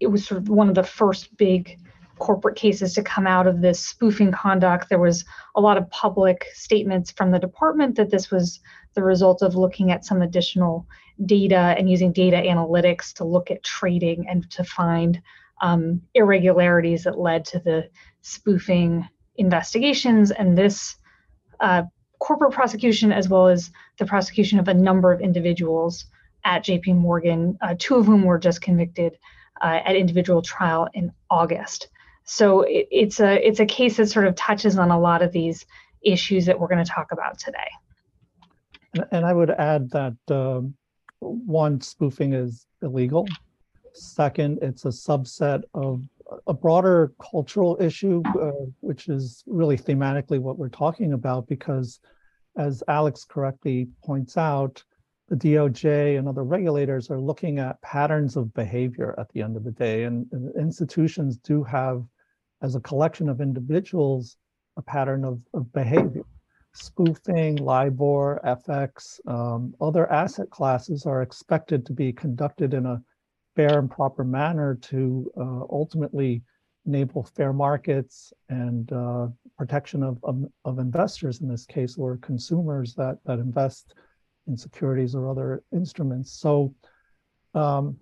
it 0.00 0.08
was 0.08 0.26
sort 0.26 0.40
of 0.40 0.48
one 0.48 0.68
of 0.68 0.74
the 0.74 0.82
first 0.82 1.36
big 1.36 1.78
corporate 2.18 2.56
cases 2.56 2.94
to 2.94 3.02
come 3.02 3.26
out 3.26 3.46
of 3.46 3.60
this 3.60 3.80
spoofing 3.80 4.30
conduct. 4.30 4.88
There 4.88 4.98
was 4.98 5.24
a 5.56 5.60
lot 5.60 5.76
of 5.76 5.90
public 5.90 6.46
statements 6.54 7.10
from 7.10 7.30
the 7.30 7.38
department 7.38 7.96
that 7.96 8.10
this 8.10 8.30
was 8.30 8.60
the 8.94 9.02
result 9.02 9.42
of 9.42 9.56
looking 9.56 9.90
at 9.90 10.04
some 10.04 10.22
additional 10.22 10.86
data 11.26 11.74
and 11.76 11.90
using 11.90 12.12
data 12.12 12.36
analytics 12.36 13.12
to 13.14 13.24
look 13.24 13.50
at 13.50 13.64
trading 13.64 14.28
and 14.28 14.48
to 14.50 14.62
find 14.62 15.20
um, 15.62 16.02
irregularities 16.14 17.04
that 17.04 17.18
led 17.18 17.44
to 17.46 17.58
the 17.58 17.88
spoofing 18.20 19.08
investigations. 19.36 20.30
And 20.30 20.56
this 20.56 20.96
uh, 21.60 21.84
corporate 22.18 22.52
prosecution, 22.52 23.12
as 23.12 23.28
well 23.28 23.48
as 23.48 23.70
the 23.98 24.06
prosecution 24.06 24.58
of 24.58 24.68
a 24.68 24.74
number 24.74 25.12
of 25.12 25.20
individuals 25.20 26.06
at 26.44 26.64
JP 26.64 26.96
Morgan, 26.96 27.58
uh, 27.60 27.74
two 27.78 27.96
of 27.96 28.06
whom 28.06 28.22
were 28.22 28.38
just 28.38 28.60
convicted 28.60 29.18
uh, 29.60 29.80
at 29.84 29.96
individual 29.96 30.42
trial 30.42 30.88
in 30.94 31.12
August. 31.30 31.88
So 32.24 32.62
it, 32.62 32.88
it's 32.90 33.20
a 33.20 33.46
it's 33.46 33.60
a 33.60 33.66
case 33.66 33.96
that 33.96 34.08
sort 34.08 34.26
of 34.26 34.34
touches 34.34 34.78
on 34.78 34.90
a 34.90 34.98
lot 34.98 35.22
of 35.22 35.32
these 35.32 35.66
issues 36.02 36.46
that 36.46 36.58
we're 36.58 36.68
going 36.68 36.84
to 36.84 36.90
talk 36.90 37.12
about 37.12 37.38
today. 37.38 37.58
And, 39.10 39.24
I 39.24 39.32
would 39.32 39.50
add 39.50 39.90
that 39.90 40.16
um, 40.28 40.74
one, 41.20 41.80
spoofing 41.80 42.34
is 42.34 42.66
illegal. 42.82 43.26
Second, 43.94 44.58
it's 44.60 44.84
a 44.84 44.88
subset 44.88 45.62
of 45.72 46.02
a 46.46 46.52
broader 46.52 47.12
cultural 47.18 47.76
issue, 47.80 48.22
uh, 48.40 48.50
which 48.80 49.08
is 49.08 49.42
really 49.46 49.78
thematically 49.78 50.38
what 50.38 50.58
we're 50.58 50.68
talking 50.68 51.12
about, 51.12 51.46
because 51.46 52.00
as 52.56 52.82
Alex 52.88 53.24
correctly 53.24 53.88
points 54.04 54.36
out, 54.36 54.82
the 55.32 55.54
DOJ 55.54 56.18
and 56.18 56.28
other 56.28 56.44
regulators 56.44 57.10
are 57.10 57.18
looking 57.18 57.58
at 57.58 57.80
patterns 57.80 58.36
of 58.36 58.52
behavior 58.52 59.14
at 59.18 59.30
the 59.30 59.40
end 59.40 59.56
of 59.56 59.64
the 59.64 59.70
day. 59.70 60.04
And, 60.04 60.26
and 60.32 60.54
institutions 60.56 61.38
do 61.38 61.62
have, 61.64 62.04
as 62.60 62.74
a 62.74 62.80
collection 62.80 63.30
of 63.30 63.40
individuals, 63.40 64.36
a 64.76 64.82
pattern 64.82 65.24
of, 65.24 65.40
of 65.54 65.72
behavior. 65.72 66.24
Spoofing, 66.74 67.56
LIBOR, 67.56 68.42
FX, 68.44 69.26
um, 69.26 69.74
other 69.80 70.10
asset 70.12 70.50
classes 70.50 71.06
are 71.06 71.22
expected 71.22 71.86
to 71.86 71.94
be 71.94 72.12
conducted 72.12 72.74
in 72.74 72.84
a 72.84 73.02
fair 73.56 73.78
and 73.78 73.90
proper 73.90 74.24
manner 74.24 74.74
to 74.82 75.32
uh, 75.38 75.64
ultimately 75.70 76.42
enable 76.84 77.22
fair 77.22 77.54
markets 77.54 78.34
and 78.50 78.92
uh, 78.92 79.28
protection 79.56 80.02
of, 80.02 80.18
of, 80.24 80.44
of 80.66 80.78
investors 80.78 81.40
in 81.40 81.48
this 81.48 81.64
case 81.64 81.96
or 81.96 82.18
consumers 82.18 82.94
that, 82.94 83.16
that 83.24 83.38
invest 83.38 83.94
in 84.46 84.56
securities 84.56 85.14
or 85.14 85.30
other 85.30 85.62
instruments. 85.72 86.32
So 86.32 86.74
um, 87.54 87.96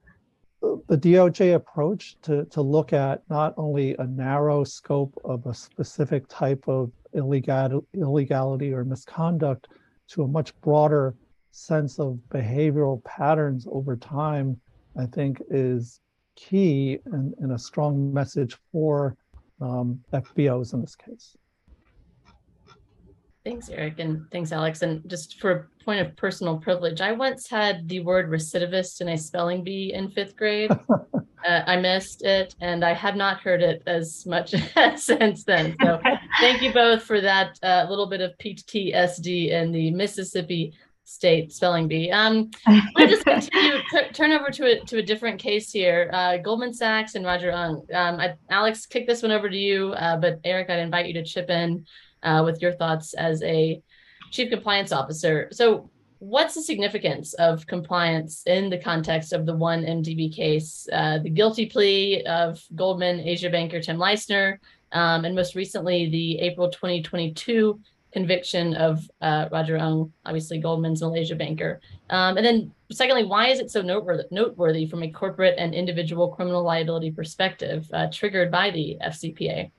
the 0.60 0.98
DOJ 0.98 1.54
approach 1.54 2.16
to, 2.22 2.44
to 2.46 2.60
look 2.60 2.92
at 2.92 3.22
not 3.30 3.54
only 3.56 3.96
a 3.98 4.06
narrow 4.06 4.64
scope 4.64 5.18
of 5.24 5.46
a 5.46 5.54
specific 5.54 6.28
type 6.28 6.64
of 6.68 6.92
illegal, 7.14 7.86
illegality 7.94 8.72
or 8.72 8.84
misconduct 8.84 9.68
to 10.08 10.22
a 10.22 10.28
much 10.28 10.58
broader 10.60 11.14
sense 11.50 11.98
of 11.98 12.18
behavioral 12.28 13.02
patterns 13.04 13.66
over 13.70 13.96
time, 13.96 14.60
I 14.98 15.06
think 15.06 15.40
is 15.50 16.00
key 16.36 16.98
and, 17.06 17.34
and 17.38 17.52
a 17.52 17.58
strong 17.58 18.12
message 18.12 18.56
for 18.70 19.16
um, 19.60 20.00
FBOs 20.12 20.74
in 20.74 20.80
this 20.80 20.96
case. 20.96 21.36
Thanks, 23.50 23.68
Eric, 23.68 23.98
and 23.98 24.30
thanks, 24.30 24.52
Alex. 24.52 24.82
And 24.82 25.02
just 25.10 25.40
for 25.40 25.50
a 25.50 25.84
point 25.84 25.98
of 25.98 26.14
personal 26.14 26.56
privilege, 26.56 27.00
I 27.00 27.10
once 27.10 27.50
had 27.50 27.88
the 27.88 27.98
word 27.98 28.30
recidivist 28.30 29.00
in 29.00 29.08
a 29.08 29.18
spelling 29.18 29.64
bee 29.64 29.92
in 29.92 30.08
fifth 30.08 30.36
grade. 30.36 30.70
uh, 30.90 31.62
I 31.66 31.76
missed 31.78 32.22
it, 32.22 32.54
and 32.60 32.84
I 32.84 32.92
have 32.92 33.16
not 33.16 33.40
heard 33.40 33.60
it 33.60 33.82
as 33.88 34.24
much 34.24 34.54
since 34.96 35.42
then. 35.42 35.74
So 35.82 36.00
thank 36.38 36.62
you 36.62 36.72
both 36.72 37.02
for 37.02 37.20
that 37.22 37.58
uh, 37.64 37.86
little 37.90 38.06
bit 38.06 38.20
of 38.20 38.38
PTSD 38.38 39.50
in 39.50 39.72
the 39.72 39.90
Mississippi 39.90 40.72
State 41.02 41.52
spelling 41.52 41.88
bee. 41.88 42.08
Um, 42.12 42.52
let 42.94 43.08
just 43.08 43.24
continue, 43.24 43.78
turn 44.12 44.30
over 44.30 44.50
to 44.50 44.64
a 44.66 44.84
to 44.84 44.98
a 44.98 45.02
different 45.02 45.40
case 45.40 45.72
here. 45.72 46.08
Uh, 46.12 46.36
Goldman 46.36 46.72
Sachs 46.72 47.16
and 47.16 47.24
Roger 47.24 47.50
Ng. 47.50 47.84
Um, 47.92 48.20
I, 48.20 48.34
Alex, 48.48 48.86
kick 48.86 49.08
this 49.08 49.24
one 49.24 49.32
over 49.32 49.50
to 49.50 49.56
you, 49.56 49.88
uh, 49.94 50.18
but 50.18 50.38
Eric, 50.44 50.70
I'd 50.70 50.78
invite 50.78 51.06
you 51.06 51.14
to 51.14 51.24
chip 51.24 51.50
in 51.50 51.84
uh, 52.22 52.42
with 52.44 52.60
your 52.62 52.72
thoughts 52.72 53.14
as 53.14 53.42
a 53.42 53.82
chief 54.30 54.50
compliance 54.50 54.92
officer. 54.92 55.48
So, 55.52 55.90
what's 56.18 56.54
the 56.54 56.62
significance 56.62 57.32
of 57.34 57.66
compliance 57.66 58.42
in 58.46 58.68
the 58.68 58.78
context 58.78 59.32
of 59.32 59.46
the 59.46 59.54
1MDB 59.54 60.34
case, 60.34 60.86
uh, 60.92 61.18
the 61.18 61.30
guilty 61.30 61.64
plea 61.64 62.22
of 62.24 62.62
Goldman 62.74 63.20
Asia 63.20 63.48
banker 63.48 63.80
Tim 63.80 63.96
Leissner, 63.96 64.58
um, 64.92 65.24
and 65.24 65.34
most 65.34 65.54
recently 65.54 66.10
the 66.10 66.38
April 66.40 66.68
2022 66.68 67.80
conviction 68.12 68.74
of 68.74 69.08
uh, 69.20 69.48
Roger 69.52 69.76
Ng, 69.76 70.12
obviously 70.26 70.58
Goldman's 70.58 71.00
Malaysia 71.00 71.36
banker. 71.36 71.80
Um, 72.10 72.36
and 72.36 72.44
then, 72.44 72.72
secondly, 72.90 73.24
why 73.24 73.48
is 73.48 73.60
it 73.60 73.70
so 73.70 73.82
noteworthy, 73.82 74.24
noteworthy 74.30 74.86
from 74.86 75.02
a 75.02 75.10
corporate 75.10 75.54
and 75.58 75.74
individual 75.74 76.28
criminal 76.28 76.62
liability 76.62 77.12
perspective, 77.12 77.88
uh, 77.92 78.08
triggered 78.12 78.50
by 78.50 78.70
the 78.70 78.98
FCPA? 79.02 79.70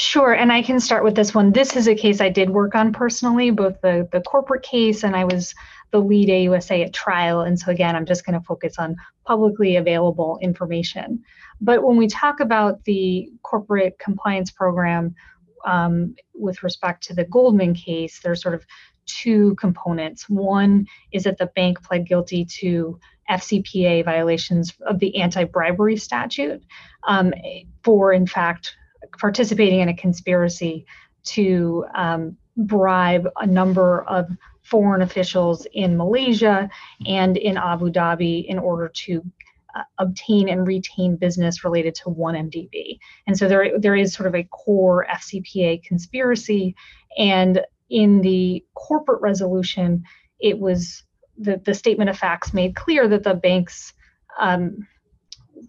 Sure, 0.00 0.32
and 0.32 0.52
I 0.52 0.62
can 0.62 0.78
start 0.78 1.02
with 1.02 1.16
this 1.16 1.34
one. 1.34 1.50
This 1.50 1.74
is 1.74 1.88
a 1.88 1.94
case 1.96 2.20
I 2.20 2.28
did 2.28 2.50
work 2.50 2.76
on 2.76 2.92
personally, 2.92 3.50
both 3.50 3.80
the, 3.80 4.08
the 4.12 4.20
corporate 4.20 4.62
case 4.62 5.02
and 5.02 5.16
I 5.16 5.24
was 5.24 5.56
the 5.90 5.98
lead 5.98 6.28
AUSA 6.28 6.84
at 6.84 6.92
trial. 6.92 7.40
And 7.40 7.58
so 7.58 7.72
again, 7.72 7.96
I'm 7.96 8.06
just 8.06 8.24
going 8.24 8.38
to 8.38 8.46
focus 8.46 8.78
on 8.78 8.94
publicly 9.26 9.74
available 9.74 10.38
information. 10.40 11.24
But 11.60 11.82
when 11.82 11.96
we 11.96 12.06
talk 12.06 12.38
about 12.38 12.84
the 12.84 13.28
corporate 13.42 13.98
compliance 13.98 14.52
program 14.52 15.16
um, 15.66 16.14
with 16.32 16.62
respect 16.62 17.02
to 17.08 17.14
the 17.14 17.24
Goldman 17.24 17.74
case, 17.74 18.20
there's 18.20 18.40
sort 18.40 18.54
of 18.54 18.64
two 19.06 19.56
components. 19.56 20.28
One 20.28 20.86
is 21.10 21.24
that 21.24 21.38
the 21.38 21.50
bank 21.56 21.82
pled 21.82 22.06
guilty 22.06 22.44
to 22.60 23.00
FCPA 23.28 24.04
violations 24.04 24.74
of 24.86 25.00
the 25.00 25.20
anti 25.20 25.42
bribery 25.42 25.96
statute 25.96 26.62
um, 27.08 27.34
for, 27.82 28.12
in 28.12 28.28
fact, 28.28 28.76
participating 29.18 29.80
in 29.80 29.88
a 29.88 29.96
conspiracy 29.96 30.86
to 31.24 31.84
um, 31.94 32.36
bribe 32.56 33.28
a 33.36 33.46
number 33.46 34.02
of 34.04 34.28
foreign 34.62 35.02
officials 35.02 35.66
in 35.72 35.96
Malaysia 35.96 36.68
and 37.06 37.36
in 37.36 37.56
Abu 37.56 37.90
Dhabi 37.90 38.44
in 38.46 38.58
order 38.58 38.90
to 39.06 39.22
uh, 39.74 39.82
obtain 39.98 40.48
and 40.48 40.66
retain 40.66 41.16
business 41.16 41.64
related 41.64 41.94
to 41.94 42.04
1MDB. 42.04 42.98
And 43.26 43.38
so 43.38 43.48
there, 43.48 43.78
there 43.78 43.96
is 43.96 44.12
sort 44.12 44.26
of 44.26 44.34
a 44.34 44.44
core 44.44 45.06
FCPA 45.10 45.82
conspiracy. 45.84 46.74
And 47.16 47.62
in 47.88 48.20
the 48.20 48.64
corporate 48.74 49.22
resolution, 49.22 50.04
it 50.40 50.58
was 50.58 51.02
the, 51.36 51.60
the 51.64 51.74
statement 51.74 52.10
of 52.10 52.18
facts 52.18 52.52
made 52.52 52.76
clear 52.76 53.08
that 53.08 53.22
the 53.22 53.34
banks 53.34 53.92
um, 54.40 54.86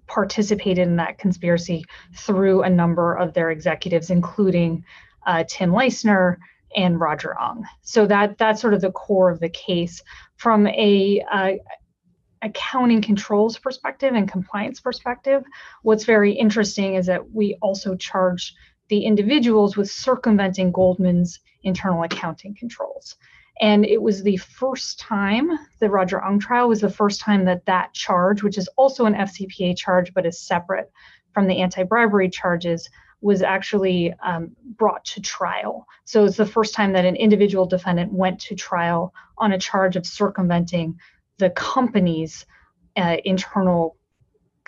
participated 0.08 0.88
in 0.88 0.96
that 0.98 1.18
conspiracy 1.18 1.84
through 2.16 2.64
a 2.64 2.70
number 2.70 3.16
of 3.16 3.34
their 3.34 3.52
executives, 3.52 4.10
including 4.10 4.84
uh, 5.26 5.44
Tim 5.48 5.72
Leissner 5.72 6.38
and 6.76 7.00
Roger 7.00 7.36
Ng. 7.40 7.64
So 7.82 8.06
that 8.08 8.38
that's 8.38 8.62
sort 8.62 8.74
of 8.74 8.82
the 8.82 8.92
core 8.92 9.30
of 9.30 9.40
the 9.40 9.50
case 9.50 10.02
from 10.38 10.68
a 10.68 11.24
uh, 11.32 11.54
accounting 12.42 13.02
controls 13.02 13.58
perspective 13.58 14.14
and 14.14 14.32
compliance 14.32 14.80
perspective. 14.80 15.44
What's 15.84 16.06
very 16.06 16.34
interesting 16.34 16.96
is 16.96 17.08
that 17.08 17.32
we 17.32 17.58
also 17.62 17.96
charge 17.96 18.54
the 18.88 19.06
individuals 19.06 19.78
with 19.78 19.90
circumventing 19.90 20.72
Goldman's 20.72 21.40
internal 21.64 22.04
accounting 22.04 22.56
controls. 22.58 23.16
And 23.62 23.86
it 23.86 24.02
was 24.02 24.24
the 24.24 24.38
first 24.38 25.00
time 25.00 25.50
the 25.80 25.90
Roger 25.90 26.24
Ng 26.24 26.40
trial 26.40 26.70
was 26.70 26.82
the 26.82 26.90
first 26.90 27.20
time 27.20 27.46
that 27.46 27.66
that 27.66 27.94
charge, 27.94 28.42
which 28.42 28.58
is 28.58 28.70
also 28.78 29.06
an 29.06 29.16
FCPA 29.16 29.78
charge 29.78 30.14
but 30.14 30.26
is 30.26 30.40
separate 30.40 30.92
from 31.34 31.48
the 31.48 31.62
anti-bribery 31.62 32.30
charges, 32.30 32.90
was 33.22 33.42
actually 33.42 34.14
um, 34.24 34.56
brought 34.78 35.04
to 35.04 35.22
trial. 35.22 35.86
So 36.06 36.24
it's 36.24 36.38
the 36.38 36.46
first 36.46 36.74
time 36.74 36.94
that 36.94 37.06
an 37.06 37.18
individual 37.18 37.66
defendant 37.66 38.14
went 38.14 38.40
to 38.42 38.56
trial 38.56 39.14
on 39.38 39.52
a 39.52 39.60
charge 39.60 39.98
of 39.98 40.06
circumventing 40.06 40.98
the 41.38 41.50
company's 41.50 42.46
uh, 42.96 43.18
internal 43.26 43.98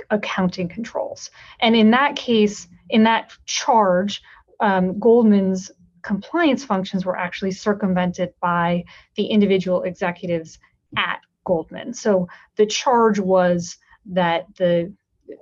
accounting 0.10 0.68
controls. 0.68 1.32
And 1.62 1.76
in 1.76 1.92
that 1.92 2.16
case, 2.16 2.68
in 2.90 3.04
that 3.04 3.32
charge, 3.46 4.22
um, 4.60 5.00
Goldman's 5.00 5.72
compliance 6.04 6.64
functions 6.64 7.06
were 7.06 7.18
actually 7.18 7.52
circumvented 7.52 8.34
by 8.42 8.84
the 9.16 9.26
individual 9.26 9.84
executives 9.84 10.60
at 10.98 11.20
Goldman. 11.46 11.94
So 11.94 12.28
the 12.56 12.66
charge 12.66 13.20
was 13.20 13.78
that 14.08 14.46
the 14.58 14.94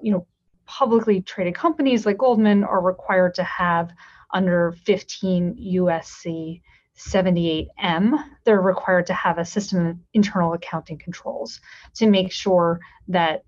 you 0.01 0.12
know 0.12 0.28
publicly 0.66 1.22
traded 1.22 1.56
companies 1.56 2.06
like 2.06 2.18
Goldman 2.18 2.63
are 2.63 2.82
required 2.82 3.36
to 3.36 3.44
have 3.44 3.92
under 4.34 4.75
15 4.86 5.56
USC 5.56 6.62
78M, 7.00 8.24
they're 8.44 8.62
required 8.62 9.08
to 9.08 9.13
have 9.13 9.38
a 9.38 9.46
system 9.46 9.86
of 9.88 9.98
internal 10.13 10.54
accounting 10.54 10.98
controls 10.98 11.62
to 11.96 12.08
make 12.08 12.32
sure 12.32 12.80
that 13.08 13.44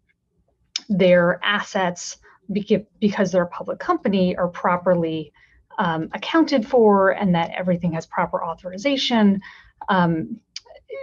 their 0.88 1.40
assets, 1.44 2.18
because 2.52 3.32
they're 3.32 3.44
a 3.44 3.48
public 3.48 3.78
company, 3.78 4.36
are 4.38 4.48
properly 4.48 5.34
um, 5.78 6.10
accounted 6.14 6.68
for 6.68 7.12
and 7.12 7.36
that 7.36 7.52
everything 7.52 7.94
has 7.94 8.06
proper 8.06 8.44
authorization 8.44 9.42
um, 9.90 10.40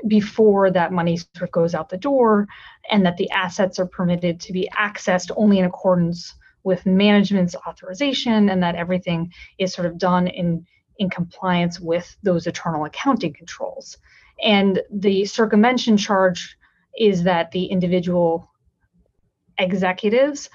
before 0.07 0.71
that 0.71 0.93
money 0.93 1.17
sort 1.17 1.43
of 1.43 1.51
goes 1.51 1.75
out 1.75 1.89
the 1.89 1.97
door 1.97 2.47
and 2.91 3.05
that 3.05 3.17
the 3.17 3.31
assets 3.31 3.79
are 3.79 3.87
permitted 3.87 4.41
to 4.41 4.53
be 4.53 4.69
accessed 4.79 5.31
only 5.37 5.59
in 5.59 5.65
accordance 5.65 6.35
with 6.65 6.87
management's 6.87 7.55
authorization 7.67 8.51
and 8.51 8.63
that 8.63 8.75
everything 8.75 9.33
is 9.59 9.73
sort 9.73 9.87
of 9.87 9.99
done 9.99 10.27
in 10.27 10.67
in 10.99 11.09
compliance 11.09 11.79
with 11.79 12.17
those 12.25 12.47
internal 12.47 12.85
accounting 12.85 13.33
controls. 13.33 13.97
And 14.43 14.83
the 14.91 15.25
circumvention 15.27 15.97
charge 15.97 16.57
is 16.99 17.23
that 17.23 17.53
the 17.53 17.67
individual 17.67 18.51
executives 19.59 20.51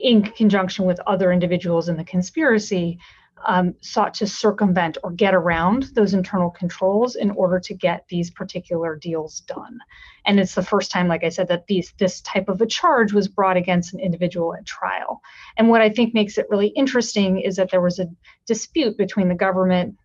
in 0.00 0.22
conjunction 0.22 0.84
with 0.84 1.00
other 1.06 1.32
individuals 1.32 1.88
in 1.88 1.96
the 1.96 2.04
conspiracy 2.04 2.98
um, 3.46 3.74
sought 3.80 4.14
to 4.14 4.26
circumvent 4.26 4.98
or 5.02 5.10
get 5.10 5.34
around 5.34 5.84
those 5.94 6.14
internal 6.14 6.50
controls 6.50 7.16
in 7.16 7.30
order 7.30 7.60
to 7.60 7.74
get 7.74 8.06
these 8.08 8.30
particular 8.30 8.96
deals 8.96 9.40
done. 9.40 9.78
And 10.26 10.38
it's 10.38 10.54
the 10.54 10.62
first 10.62 10.90
time, 10.90 11.08
like 11.08 11.24
I 11.24 11.28
said, 11.28 11.48
that 11.48 11.66
these 11.66 11.92
this 11.98 12.20
type 12.20 12.48
of 12.48 12.60
a 12.60 12.66
charge 12.66 13.12
was 13.12 13.28
brought 13.28 13.56
against 13.56 13.94
an 13.94 14.00
individual 14.00 14.54
at 14.54 14.66
trial. 14.66 15.20
And 15.56 15.68
what 15.68 15.80
I 15.80 15.90
think 15.90 16.14
makes 16.14 16.38
it 16.38 16.50
really 16.50 16.68
interesting 16.68 17.40
is 17.40 17.56
that 17.56 17.70
there 17.70 17.80
was 17.80 17.98
a 17.98 18.08
dispute 18.46 18.96
between 18.96 19.28
the 19.28 19.34
government, 19.34 19.96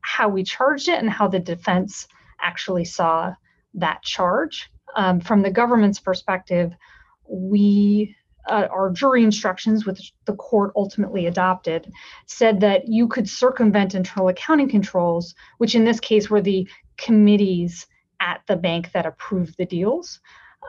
how 0.00 0.28
we 0.28 0.44
charged 0.44 0.88
it, 0.88 0.98
and 0.98 1.10
how 1.10 1.28
the 1.28 1.40
defense 1.40 2.06
actually 2.40 2.84
saw 2.84 3.34
that 3.74 4.02
charge. 4.02 4.70
Um, 4.94 5.20
from 5.20 5.42
the 5.42 5.50
government's 5.50 6.00
perspective, 6.00 6.72
we 7.28 8.16
uh, 8.48 8.68
our 8.70 8.90
jury 8.90 9.24
instructions, 9.24 9.86
which 9.86 10.12
the 10.24 10.34
court 10.34 10.72
ultimately 10.76 11.26
adopted, 11.26 11.92
said 12.26 12.60
that 12.60 12.88
you 12.88 13.08
could 13.08 13.28
circumvent 13.28 13.94
internal 13.94 14.28
accounting 14.28 14.68
controls, 14.68 15.34
which 15.58 15.74
in 15.74 15.84
this 15.84 16.00
case 16.00 16.30
were 16.30 16.40
the 16.40 16.68
committees 16.96 17.86
at 18.20 18.40
the 18.46 18.56
bank 18.56 18.92
that 18.92 19.06
approved 19.06 19.56
the 19.58 19.66
deals. 19.66 20.20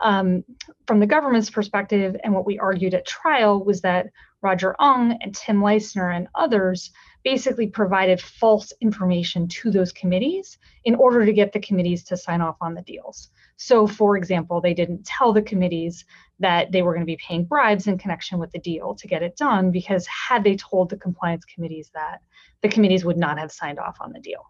Um, 0.02 0.44
from 0.86 1.00
the 1.00 1.06
government's 1.06 1.50
perspective, 1.50 2.16
and 2.22 2.32
what 2.32 2.46
we 2.46 2.58
argued 2.58 2.94
at 2.94 3.06
trial 3.06 3.64
was 3.64 3.80
that 3.80 4.06
Roger 4.42 4.76
Ng 4.80 5.18
and 5.20 5.34
Tim 5.34 5.60
Leissner 5.60 6.14
and 6.14 6.28
others 6.34 6.92
basically 7.24 7.66
provided 7.66 8.20
false 8.20 8.72
information 8.80 9.48
to 9.48 9.70
those 9.70 9.92
committees 9.92 10.58
in 10.84 10.94
order 10.94 11.26
to 11.26 11.32
get 11.32 11.52
the 11.52 11.60
committees 11.60 12.04
to 12.04 12.16
sign 12.16 12.40
off 12.40 12.56
on 12.60 12.74
the 12.74 12.82
deals. 12.82 13.30
So, 13.56 13.86
for 13.86 14.16
example, 14.16 14.60
they 14.60 14.74
didn't 14.74 15.04
tell 15.04 15.32
the 15.32 15.42
committees 15.42 16.04
that 16.38 16.70
they 16.70 16.82
were 16.82 16.92
going 16.92 17.02
to 17.02 17.06
be 17.06 17.18
paying 17.18 17.44
bribes 17.44 17.88
in 17.88 17.98
connection 17.98 18.38
with 18.38 18.52
the 18.52 18.60
deal 18.60 18.94
to 18.94 19.08
get 19.08 19.22
it 19.22 19.36
done, 19.36 19.72
because 19.72 20.06
had 20.06 20.44
they 20.44 20.56
told 20.56 20.90
the 20.90 20.96
compliance 20.96 21.44
committees 21.44 21.90
that, 21.94 22.20
the 22.62 22.68
committees 22.68 23.04
would 23.04 23.18
not 23.18 23.38
have 23.38 23.50
signed 23.50 23.78
off 23.78 23.96
on 24.00 24.12
the 24.12 24.20
deal. 24.20 24.44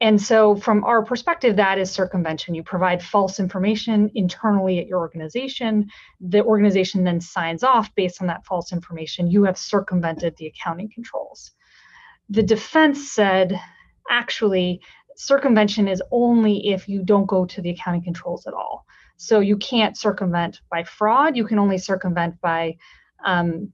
And 0.00 0.20
so, 0.20 0.56
from 0.56 0.84
our 0.84 1.02
perspective, 1.02 1.56
that 1.56 1.78
is 1.78 1.90
circumvention. 1.90 2.54
You 2.54 2.62
provide 2.62 3.02
false 3.02 3.40
information 3.40 4.10
internally 4.14 4.78
at 4.78 4.86
your 4.86 4.98
organization. 4.98 5.88
The 6.20 6.44
organization 6.44 7.04
then 7.04 7.20
signs 7.20 7.62
off 7.62 7.94
based 7.94 8.20
on 8.20 8.26
that 8.28 8.44
false 8.44 8.72
information. 8.72 9.30
You 9.30 9.44
have 9.44 9.56
circumvented 9.56 10.36
the 10.36 10.46
accounting 10.46 10.90
controls. 10.92 11.52
The 12.30 12.42
defense 12.42 13.12
said, 13.12 13.60
actually, 14.10 14.80
circumvention 15.16 15.88
is 15.88 16.02
only 16.10 16.68
if 16.68 16.88
you 16.88 17.02
don't 17.02 17.26
go 17.26 17.46
to 17.46 17.62
the 17.62 17.70
accounting 17.70 18.04
controls 18.04 18.46
at 18.46 18.54
all. 18.54 18.84
So 19.16 19.40
you 19.40 19.56
can't 19.56 19.96
circumvent 19.96 20.60
by 20.70 20.84
fraud. 20.84 21.36
You 21.36 21.46
can 21.46 21.58
only 21.58 21.78
circumvent 21.78 22.40
by 22.40 22.76
um, 23.24 23.72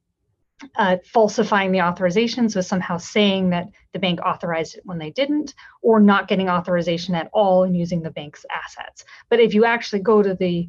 uh, 0.76 0.98
falsifying 1.04 1.72
the 1.72 1.80
authorization, 1.80 2.48
so 2.48 2.60
somehow 2.60 2.96
saying 2.96 3.50
that 3.50 3.66
the 3.92 3.98
bank 3.98 4.20
authorized 4.20 4.76
it 4.76 4.82
when 4.84 4.98
they 4.98 5.10
didn't, 5.10 5.54
or 5.82 5.98
not 5.98 6.28
getting 6.28 6.48
authorization 6.48 7.14
at 7.14 7.28
all 7.32 7.64
and 7.64 7.76
using 7.76 8.02
the 8.02 8.10
bank's 8.10 8.46
assets. 8.64 9.04
But 9.28 9.40
if 9.40 9.54
you 9.54 9.64
actually 9.64 10.02
go 10.02 10.22
to 10.22 10.34
the 10.34 10.68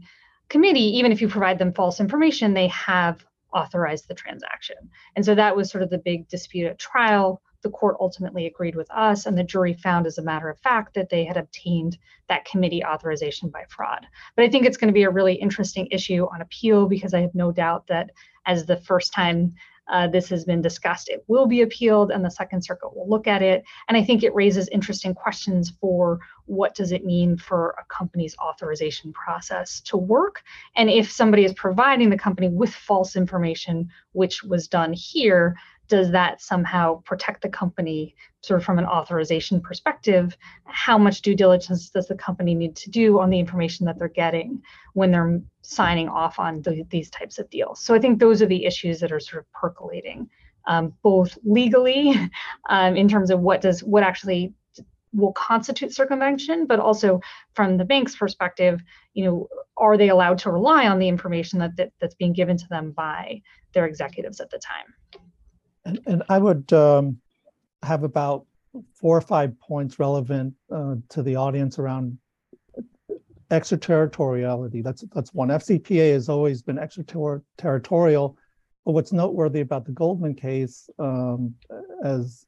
committee, 0.50 0.98
even 0.98 1.12
if 1.12 1.22
you 1.22 1.28
provide 1.28 1.60
them 1.60 1.74
false 1.74 2.00
information, 2.00 2.54
they 2.54 2.67
have 2.69 3.24
authorized 3.54 4.08
the 4.08 4.15
transaction. 4.15 4.78
And 5.15 5.24
so 5.24 5.36
that 5.36 5.56
was 5.56 5.69
sort 5.69 5.84
of 5.84 5.91
the 5.91 6.00
big 6.00 6.28
dispute 6.28 6.67
at 6.67 6.80
trial 6.80 7.41
the 7.63 7.69
court 7.69 7.97
ultimately 7.99 8.45
agreed 8.45 8.76
with 8.76 8.89
us, 8.91 9.26
and 9.26 9.38
the 9.38 9.43
jury 9.43 9.73
found, 9.73 10.06
as 10.06 10.17
a 10.17 10.23
matter 10.23 10.49
of 10.49 10.60
fact, 10.60 10.93
that 10.93 11.10
they 11.10 11.23
had 11.23 11.38
obtained 11.38 11.97
that 12.30 12.45
committee 12.45 12.84
authorization 12.84 13.49
by 13.49 13.63
fraud. 13.69 14.06
But 14.36 14.45
I 14.45 14.49
think 14.49 14.65
it's 14.65 14.78
going 14.78 14.89
to 14.89 14.93
be 14.93 15.04
a 15.04 15.10
really 15.10 15.34
interesting 15.34 15.88
issue 15.89 16.28
on 16.32 16.41
appeal 16.41 16.88
because 16.88 17.13
I 17.13 17.21
have 17.21 17.34
no 17.34 17.52
doubt 17.52 17.88
that 17.88 18.12
as 18.45 18.65
the 18.65 18.78
first 18.78 19.13
time 19.13 19.56
uh, 19.91 20.08
this 20.08 20.30
has 20.30 20.45
been 20.45 20.62
discussed, 20.62 21.10
it 21.10 21.23
will 21.28 21.45
be 21.45 21.62
appealed 21.62 22.12
and 22.12 22.23
the 22.23 22.32
Second 22.32 22.63
Circuit 22.63 22.95
will 22.95 23.10
look 23.10 23.28
at 23.28 23.41
it. 23.41 23.63
And 23.88 23.97
I 23.97 24.04
think 24.04 24.23
it 24.23 24.34
raises 24.34 24.69
interesting 24.69 25.13
questions 25.13 25.73
for 25.82 26.19
what 26.45 26.73
does 26.76 26.91
it 26.91 27.06
mean 27.06 27.38
for 27.38 27.76
a 27.78 27.93
company's 27.93 28.36
authorization 28.38 29.12
process 29.12 29.82
to 29.82 29.97
work? 29.97 30.41
And 30.76 30.89
if 30.89 31.12
somebody 31.12 31.43
is 31.43 31.54
providing 31.54 32.10
the 32.10 32.17
company 32.17 32.47
with 32.47 32.73
false 32.73 33.15
information, 33.15 33.89
which 34.13 34.43
was 34.43 34.67
done 34.67 34.93
here, 34.93 35.56
does 35.93 36.10
that 36.10 36.41
somehow 36.41 36.99
protect 37.06 37.43
the 37.43 37.49
company 37.49 38.15
sort 38.41 38.60
of 38.60 38.65
from 38.65 38.79
an 38.79 38.86
authorization 38.86 39.62
perspective 39.62 40.36
how 40.65 40.97
much 40.97 41.21
due 41.21 41.36
diligence 41.36 41.91
does 41.91 42.08
the 42.08 42.15
company 42.15 42.56
need 42.56 42.75
to 42.75 42.89
do 42.89 43.19
on 43.19 43.29
the 43.29 43.38
information 43.38 43.86
that 43.86 43.99
they're 43.99 44.08
getting 44.08 44.60
when 44.93 45.12
they're 45.12 45.39
signing 45.62 46.10
off 46.10 46.39
on 46.39 46.63
the, 46.63 46.84
these 46.89 47.12
types 47.12 47.38
of 47.38 47.47
deals 47.51 47.79
so 47.79 47.93
i 47.93 47.99
think 47.99 48.19
those 48.19 48.41
are 48.41 48.47
the 48.47 48.65
issues 48.65 48.99
that 48.99 49.12
are 49.12 49.19
sort 49.19 49.43
of 49.43 49.51
percolating 49.53 50.27
um, 50.65 50.91
both 51.03 51.38
legally 51.43 52.15
um, 52.69 52.95
in 52.95 53.08
terms 53.08 53.29
of 53.29 53.39
what 53.39 53.62
does 53.62 53.84
what 53.84 54.01
actually 54.01 54.51
will 55.15 55.34
constitute 55.34 55.93
circumvention, 55.93 56.65
but 56.65 56.79
also 56.79 57.21
from 57.53 57.77
the 57.77 57.86
bank's 57.86 58.15
perspective, 58.15 58.82
you 59.13 59.23
know, 59.23 59.47
are 59.77 59.95
they 59.95 60.10
allowed 60.10 60.39
to 60.39 60.49
rely 60.49 60.88
on 60.88 60.97
the 60.97 61.08
information 61.08 61.60
that, 61.60 61.75
that 61.75 61.91
that's 62.01 62.15
being 62.15 62.34
given 62.34 62.58
to 62.58 62.67
them 62.69 62.91
by 62.91 63.39
their 63.73 63.86
executives 63.86 64.39
at 64.39 64.49
the 64.49 64.58
time? 64.58 65.21
And, 65.86 66.00
and 66.06 66.24
I 66.30 66.39
would 66.39 66.72
um, 66.74 67.17
have 67.82 68.04
about 68.04 68.46
four 68.96 69.17
or 69.17 69.22
five 69.22 69.60
points 69.60 70.00
relevant 70.00 70.54
uh, 70.72 70.96
to 71.10 71.22
the 71.22 71.36
audience 71.36 71.78
around 71.80 72.17
extraterritoriality. 73.52 74.82
That's 74.82 75.04
that's 75.13 75.34
one. 75.34 75.50
FCPA 75.50 76.13
has 76.13 76.30
always 76.30 76.62
been 76.62 76.80
extraterritorial, 76.80 78.38
but 78.86 78.91
what's 78.93 79.13
noteworthy 79.13 79.62
about 79.62 79.86
the 79.86 79.91
Goldman 79.91 80.36
case, 80.36 80.89
um, 80.98 81.54
as 82.04 82.46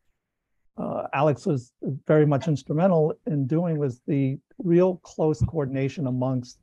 uh, 0.78 1.04
Alex 1.14 1.46
was 1.46 1.72
very 2.08 2.26
much 2.26 2.48
instrumental 2.48 3.14
in 3.28 3.48
doing, 3.48 3.78
was 3.78 4.02
the 4.08 4.38
real 4.58 4.98
close 4.98 5.42
coordination 5.42 6.08
amongst 6.08 6.60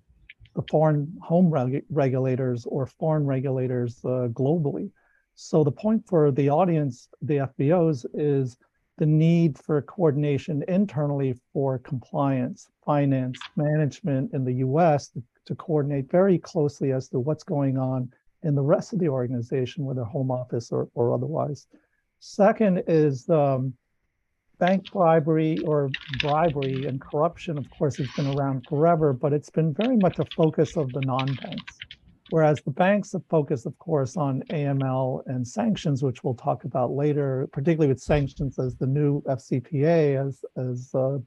the 0.55 0.63
foreign 0.71 1.17
home 1.23 1.49
reg 1.49 1.85
regulators 1.89 2.67
or 2.67 2.87
foreign 2.87 3.25
regulators 3.25 4.01
uh, 4.05 4.29
globally. 4.33 4.91
So 5.35 5.65
the 5.65 5.73
point 5.73 6.07
for 6.07 6.31
the 6.31 6.51
audience, 6.51 7.09
the 7.21 7.39
FBOs, 7.39 8.07
is 8.15 8.57
the 8.99 9.07
need 9.07 9.59
for 9.59 9.81
coordination 9.83 10.63
internally 10.69 11.35
for 11.53 11.79
compliance, 11.79 12.69
finance, 12.85 13.41
management 13.57 14.33
in 14.35 14.45
the 14.45 14.55
US 14.67 15.09
to, 15.09 15.23
to, 15.47 15.55
coordinate 15.55 16.11
very 16.11 16.39
closely 16.39 16.93
as 16.93 17.09
to 17.09 17.19
what's 17.19 17.45
going 17.45 17.79
on 17.79 18.13
in 18.43 18.55
the 18.55 18.63
rest 18.63 18.93
of 18.93 18.99
the 18.99 19.09
organization, 19.09 19.85
whether 19.85 20.05
home 20.05 20.31
office 20.31 20.71
or, 20.71 20.89
or 20.95 21.15
otherwise. 21.15 21.67
Second 22.21 22.85
is 22.87 23.29
um, 23.31 23.75
bank 24.59 24.85
bribery 24.93 25.59
or 25.65 25.91
bribery 26.21 26.87
and 26.87 27.01
corruption, 27.01 27.59
of 27.59 27.69
course, 27.77 27.97
has 27.97 28.09
been 28.13 28.29
around 28.39 28.65
forever, 28.69 29.13
but 29.13 29.33
it's 29.33 29.51
been 29.51 29.75
very 29.75 29.97
much 29.97 30.19
a 30.21 30.25
focus 30.37 30.77
of 30.77 30.93
the 30.93 31.01
non-banks. 31.01 31.79
Whereas 32.33 32.63
the 32.63 32.71
banks 32.71 33.13
have 33.13 33.27
focused, 33.29 33.67
of 33.67 33.79
course, 33.79 34.17
on 34.17 34.43
AML 34.49 35.23
and 35.27 35.47
sanctions, 35.47 36.03
which 36.03 36.25
we'll 36.25 36.33
talk 36.33 36.65
about 36.65 36.93
later, 36.93 37.47
particularly 37.53 37.89
with 37.89 38.01
sanctions 38.01 38.59
as 38.59 38.75
the 38.75 38.87
new 38.87 39.21
FCPA, 39.25 40.27
as, 40.27 40.43
as 40.57 40.91
uh, 40.95 41.19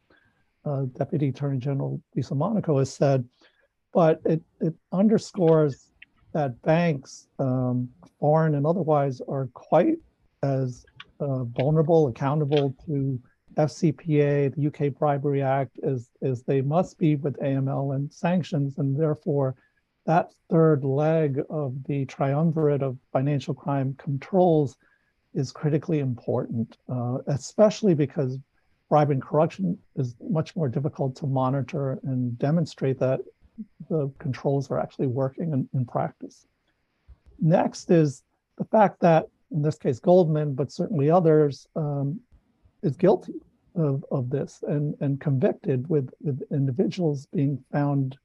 uh, 0.68 0.86
Deputy 0.98 1.28
Attorney 1.28 1.60
General 1.60 2.02
Lisa 2.16 2.34
Monaco 2.34 2.80
has 2.80 2.92
said. 2.92 3.24
But 3.94 4.20
it, 4.26 4.42
it 4.62 4.74
underscores 4.92 5.92
that 6.34 6.60
banks, 6.64 7.28
um, 7.38 7.88
foreign 8.20 8.56
and 8.56 8.66
otherwise, 8.66 9.22
are 9.28 9.48
quite 9.54 9.98
as 10.42 10.88
uh, 11.20 11.44
vulnerable, 11.44 12.08
accountable 12.08 12.76
to 12.88 13.22
FCPA, 13.58 14.56
the 14.56 14.68
UK 14.68 14.92
Bribery 14.98 15.44
Act, 15.44 15.78
as, 15.84 16.10
as 16.24 16.42
they 16.42 16.62
must 16.62 16.98
be 16.98 17.16
with 17.16 17.38
AML 17.42 17.94
and 17.94 18.12
sanctions, 18.12 18.80
and 18.80 19.00
therefore 19.00 19.56
that 20.06 20.32
third 20.50 20.84
leg 20.84 21.42
of 21.50 21.76
the 21.86 22.06
triumvirate 22.06 22.84
of 22.84 22.98
financial 23.12 23.54
crime 23.54 23.96
controls 23.98 24.78
is 25.34 25.52
critically 25.52 26.00
important, 26.00 26.78
uh, 26.90 27.18
especially 27.28 27.94
because 27.94 28.38
bribe 28.90 29.12
and 29.12 29.22
corruption 29.22 29.78
is 29.96 30.16
much 30.22 30.56
more 30.56 30.70
difficult 30.70 31.16
to 31.18 31.26
monitor 31.26 32.00
and 32.04 32.38
demonstrate 32.38 33.00
that 33.00 33.20
the 33.90 34.12
controls 34.20 34.70
are 34.70 34.80
actually 34.80 35.08
working 35.08 35.52
in, 35.54 35.68
in 35.74 35.86
practice. 35.86 36.46
Next 37.40 37.90
is 37.90 38.24
the 38.58 38.66
fact 38.66 39.00
that, 39.02 39.26
in 39.52 39.62
this 39.62 39.78
case, 39.78 40.00
Goldman, 40.00 40.54
but 40.54 40.72
certainly 40.72 41.10
others, 41.10 41.68
um, 41.76 42.20
is 42.84 42.96
guilty 42.96 43.34
of, 43.76 44.06
of 44.12 44.30
this 44.30 44.64
and, 44.68 44.96
and 45.02 45.20
convicted 45.20 45.90
with, 45.90 46.10
with 46.22 46.42
individuals 46.52 47.28
being 47.34 47.64
found 47.72 48.18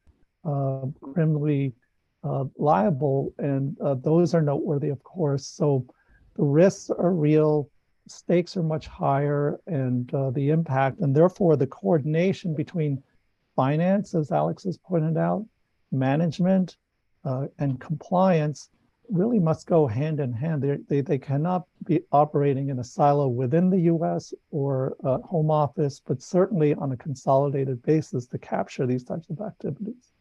uh, 0.45 0.87
criminally 1.01 1.73
uh, 2.23 2.45
liable, 2.57 3.33
and 3.39 3.77
uh, 3.81 3.95
those 3.95 4.35
are 4.35 4.43
noteworthy, 4.43 4.89
of 4.89 5.03
course. 5.03 5.47
So 5.47 5.87
the 6.37 6.45
risks 6.45 6.91
are 6.91 7.13
real, 7.13 7.71
stakes 8.07 8.57
are 8.57 8.63
much 8.63 8.87
higher, 8.87 9.61
and 9.67 10.13
uh, 10.15 10.31
the 10.31 10.51
impact, 10.51 11.01
and 11.01 11.15
therefore 11.15 11.57
the 11.57 11.67
coordination 11.67 12.55
between 12.55 13.03
finance, 13.57 14.15
as 14.15 14.31
Alex 14.31 14.65
has 14.65 14.79
pointed 14.79 15.17
out, 15.17 15.47
management, 15.93 16.77
uh, 17.25 17.47
and 17.59 17.81
compliance 17.81 18.71
really 19.11 19.39
must 19.39 19.67
go 19.67 19.87
hand 19.87 20.21
in 20.21 20.33
hand. 20.33 20.63
They, 20.63 20.77
they, 20.89 21.01
they 21.01 21.19
cannot 21.19 21.67
be 21.85 22.01
operating 22.13 22.69
in 22.69 22.79
a 22.79 22.85
silo 22.85 23.29
within 23.29 23.69
the 23.69 23.81
US 23.93 24.33
or 24.51 24.97
uh, 25.05 25.19
home 25.19 25.51
office, 25.51 26.01
but 26.07 26.23
certainly 26.23 26.75
on 26.75 26.93
a 26.93 26.97
consolidated 26.97 27.83
basis 27.83 28.27
to 28.29 28.39
capture 28.39 28.87
these 28.87 29.05
types 29.05 29.29
of 29.31 29.41
activities. 29.41 30.13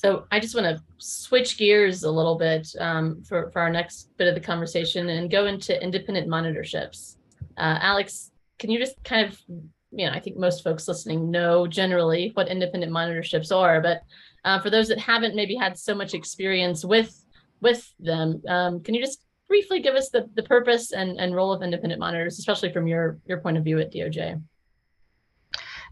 So 0.00 0.24
I 0.30 0.40
just 0.40 0.54
want 0.54 0.64
to 0.64 0.82
switch 0.96 1.58
gears 1.58 2.04
a 2.04 2.10
little 2.10 2.38
bit 2.38 2.66
um, 2.78 3.22
for, 3.22 3.50
for 3.50 3.60
our 3.60 3.68
next 3.68 4.08
bit 4.16 4.28
of 4.28 4.34
the 4.34 4.40
conversation 4.40 5.10
and 5.10 5.30
go 5.30 5.44
into 5.44 5.78
independent 5.82 6.26
monitorships. 6.26 7.16
Uh, 7.58 7.76
Alex, 7.82 8.30
can 8.58 8.70
you 8.70 8.78
just 8.78 8.94
kind 9.04 9.28
of, 9.28 9.38
you 9.90 10.06
know, 10.06 10.12
I 10.12 10.18
think 10.18 10.38
most 10.38 10.64
folks 10.64 10.88
listening 10.88 11.30
know 11.30 11.66
generally 11.66 12.30
what 12.32 12.48
independent 12.48 12.90
monitorships 12.90 13.54
are, 13.54 13.82
but 13.82 14.00
uh, 14.46 14.58
for 14.60 14.70
those 14.70 14.88
that 14.88 14.98
haven't 14.98 15.36
maybe 15.36 15.54
had 15.54 15.76
so 15.76 15.94
much 15.94 16.14
experience 16.14 16.82
with 16.82 17.14
with 17.60 17.92
them, 18.00 18.40
um, 18.48 18.82
can 18.82 18.94
you 18.94 19.02
just 19.02 19.22
briefly 19.48 19.80
give 19.80 19.96
us 19.96 20.08
the, 20.08 20.30
the 20.32 20.42
purpose 20.44 20.92
and, 20.92 21.20
and 21.20 21.34
role 21.34 21.52
of 21.52 21.62
independent 21.62 22.00
monitors, 22.00 22.38
especially 22.38 22.72
from 22.72 22.86
your, 22.86 23.18
your 23.26 23.42
point 23.42 23.58
of 23.58 23.64
view 23.64 23.78
at 23.78 23.92
DOJ? 23.92 24.40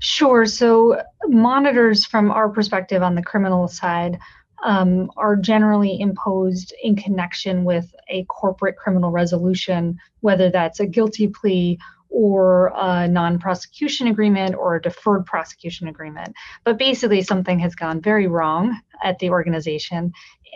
Sure. 0.00 0.46
So, 0.46 1.02
monitors 1.26 2.06
from 2.06 2.30
our 2.30 2.48
perspective 2.48 3.02
on 3.02 3.14
the 3.14 3.22
criminal 3.22 3.66
side 3.66 4.18
um, 4.64 5.10
are 5.16 5.36
generally 5.36 6.00
imposed 6.00 6.72
in 6.82 6.96
connection 6.96 7.64
with 7.64 7.92
a 8.08 8.24
corporate 8.24 8.76
criminal 8.76 9.10
resolution, 9.10 9.98
whether 10.20 10.50
that's 10.50 10.80
a 10.80 10.86
guilty 10.86 11.28
plea 11.28 11.78
or 12.10 12.72
a 12.76 13.08
non 13.08 13.38
prosecution 13.38 14.06
agreement 14.06 14.54
or 14.54 14.76
a 14.76 14.82
deferred 14.82 15.26
prosecution 15.26 15.88
agreement. 15.88 16.34
But 16.64 16.78
basically, 16.78 17.22
something 17.22 17.58
has 17.58 17.74
gone 17.74 18.00
very 18.00 18.26
wrong 18.26 18.80
at 19.02 19.18
the 19.18 19.30
organization, 19.30 20.12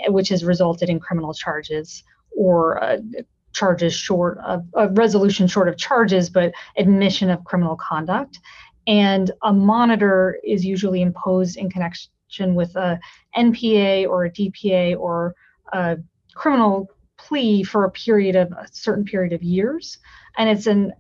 which 0.08 0.28
has 0.30 0.44
resulted 0.44 0.88
in 0.88 1.00
criminal 1.00 1.34
charges 1.34 2.04
or 2.36 2.82
uh, 2.82 2.98
charges 3.52 3.92
short 3.92 4.38
of 4.38 4.64
a 4.74 4.88
resolution 4.88 5.46
short 5.46 5.68
of 5.68 5.76
charges, 5.76 6.30
but 6.30 6.54
admission 6.76 7.28
of 7.28 7.44
criminal 7.44 7.76
conduct 7.76 8.38
and 8.86 9.30
a 9.42 9.52
monitor 9.52 10.38
is 10.44 10.64
usually 10.64 11.02
imposed 11.02 11.56
in 11.56 11.70
connection 11.70 12.54
with 12.54 12.74
a 12.76 12.98
NPA 13.36 14.08
or 14.08 14.24
a 14.24 14.30
DPA 14.30 14.98
or 14.98 15.34
a 15.72 15.98
criminal 16.34 16.90
plea 17.18 17.62
for 17.62 17.84
a 17.84 17.90
period 17.90 18.36
of 18.36 18.50
a 18.52 18.66
certain 18.72 19.04
period 19.04 19.32
of 19.32 19.42
years, 19.42 19.98
and 20.36 20.48
it's 20.48 20.66
an 20.66 20.92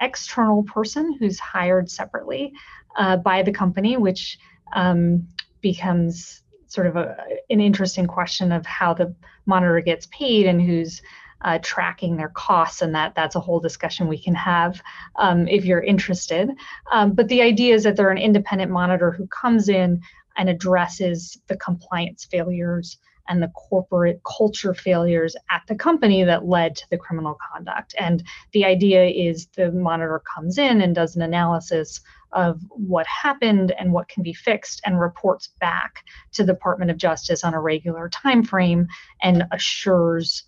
external 0.00 0.62
person 0.64 1.16
who's 1.18 1.38
hired 1.38 1.90
separately 1.90 2.52
uh, 2.98 3.16
by 3.16 3.42
the 3.42 3.52
company, 3.52 3.96
which 3.96 4.38
um, 4.74 5.26
becomes 5.60 6.42
sort 6.66 6.86
of 6.86 6.96
a, 6.96 7.16
an 7.48 7.60
interesting 7.60 8.06
question 8.06 8.52
of 8.52 8.66
how 8.66 8.92
the 8.92 9.14
monitor 9.46 9.80
gets 9.80 10.06
paid 10.06 10.46
and 10.46 10.60
who's 10.60 11.00
uh, 11.42 11.58
tracking 11.62 12.16
their 12.16 12.28
costs, 12.30 12.82
and 12.82 12.94
that 12.94 13.14
that's 13.14 13.36
a 13.36 13.40
whole 13.40 13.60
discussion 13.60 14.08
we 14.08 14.22
can 14.22 14.34
have 14.34 14.82
um, 15.16 15.46
if 15.48 15.64
you're 15.64 15.82
interested. 15.82 16.50
Um, 16.92 17.12
but 17.12 17.28
the 17.28 17.42
idea 17.42 17.74
is 17.74 17.84
that 17.84 17.96
they're 17.96 18.10
an 18.10 18.18
independent 18.18 18.70
monitor 18.70 19.10
who 19.12 19.26
comes 19.26 19.68
in 19.68 20.02
and 20.36 20.48
addresses 20.48 21.38
the 21.46 21.56
compliance 21.56 22.24
failures 22.24 22.98
and 23.28 23.42
the 23.42 23.48
corporate 23.48 24.20
culture 24.24 24.74
failures 24.74 25.36
at 25.50 25.62
the 25.66 25.74
company 25.74 26.22
that 26.24 26.46
led 26.46 26.76
to 26.76 26.88
the 26.90 26.96
criminal 26.96 27.36
conduct. 27.52 27.94
And 27.98 28.22
the 28.52 28.64
idea 28.64 29.06
is 29.06 29.46
the 29.56 29.72
monitor 29.72 30.22
comes 30.34 30.58
in 30.58 30.80
and 30.80 30.94
does 30.94 31.16
an 31.16 31.22
analysis 31.22 32.00
of 32.32 32.60
what 32.70 33.06
happened 33.06 33.72
and 33.78 33.92
what 33.92 34.08
can 34.08 34.22
be 34.22 34.32
fixed 34.32 34.80
and 34.84 35.00
reports 35.00 35.50
back 35.60 36.04
to 36.32 36.44
the 36.44 36.52
Department 36.52 36.90
of 36.90 36.96
Justice 36.96 37.44
on 37.44 37.54
a 37.54 37.60
regular 37.60 38.08
time 38.08 38.42
frame 38.42 38.86
and 39.22 39.44
assures 39.52 40.44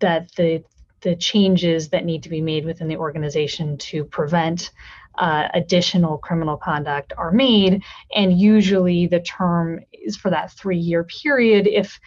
that 0.00 0.30
the 0.36 0.62
the 1.00 1.14
changes 1.14 1.90
that 1.90 2.04
need 2.04 2.24
to 2.24 2.28
be 2.28 2.40
made 2.40 2.64
within 2.64 2.88
the 2.88 2.96
organization 2.96 3.78
to 3.78 4.04
prevent 4.04 4.72
uh, 5.18 5.48
additional 5.54 6.18
criminal 6.18 6.56
conduct 6.56 7.12
are 7.16 7.32
made. 7.32 7.82
And 8.14 8.38
usually 8.38 9.06
the 9.06 9.20
term 9.20 9.80
is 9.92 10.16
for 10.16 10.30
that 10.30 10.52
three 10.52 10.78
year 10.78 11.04
period. 11.04 11.66
If 11.66 12.00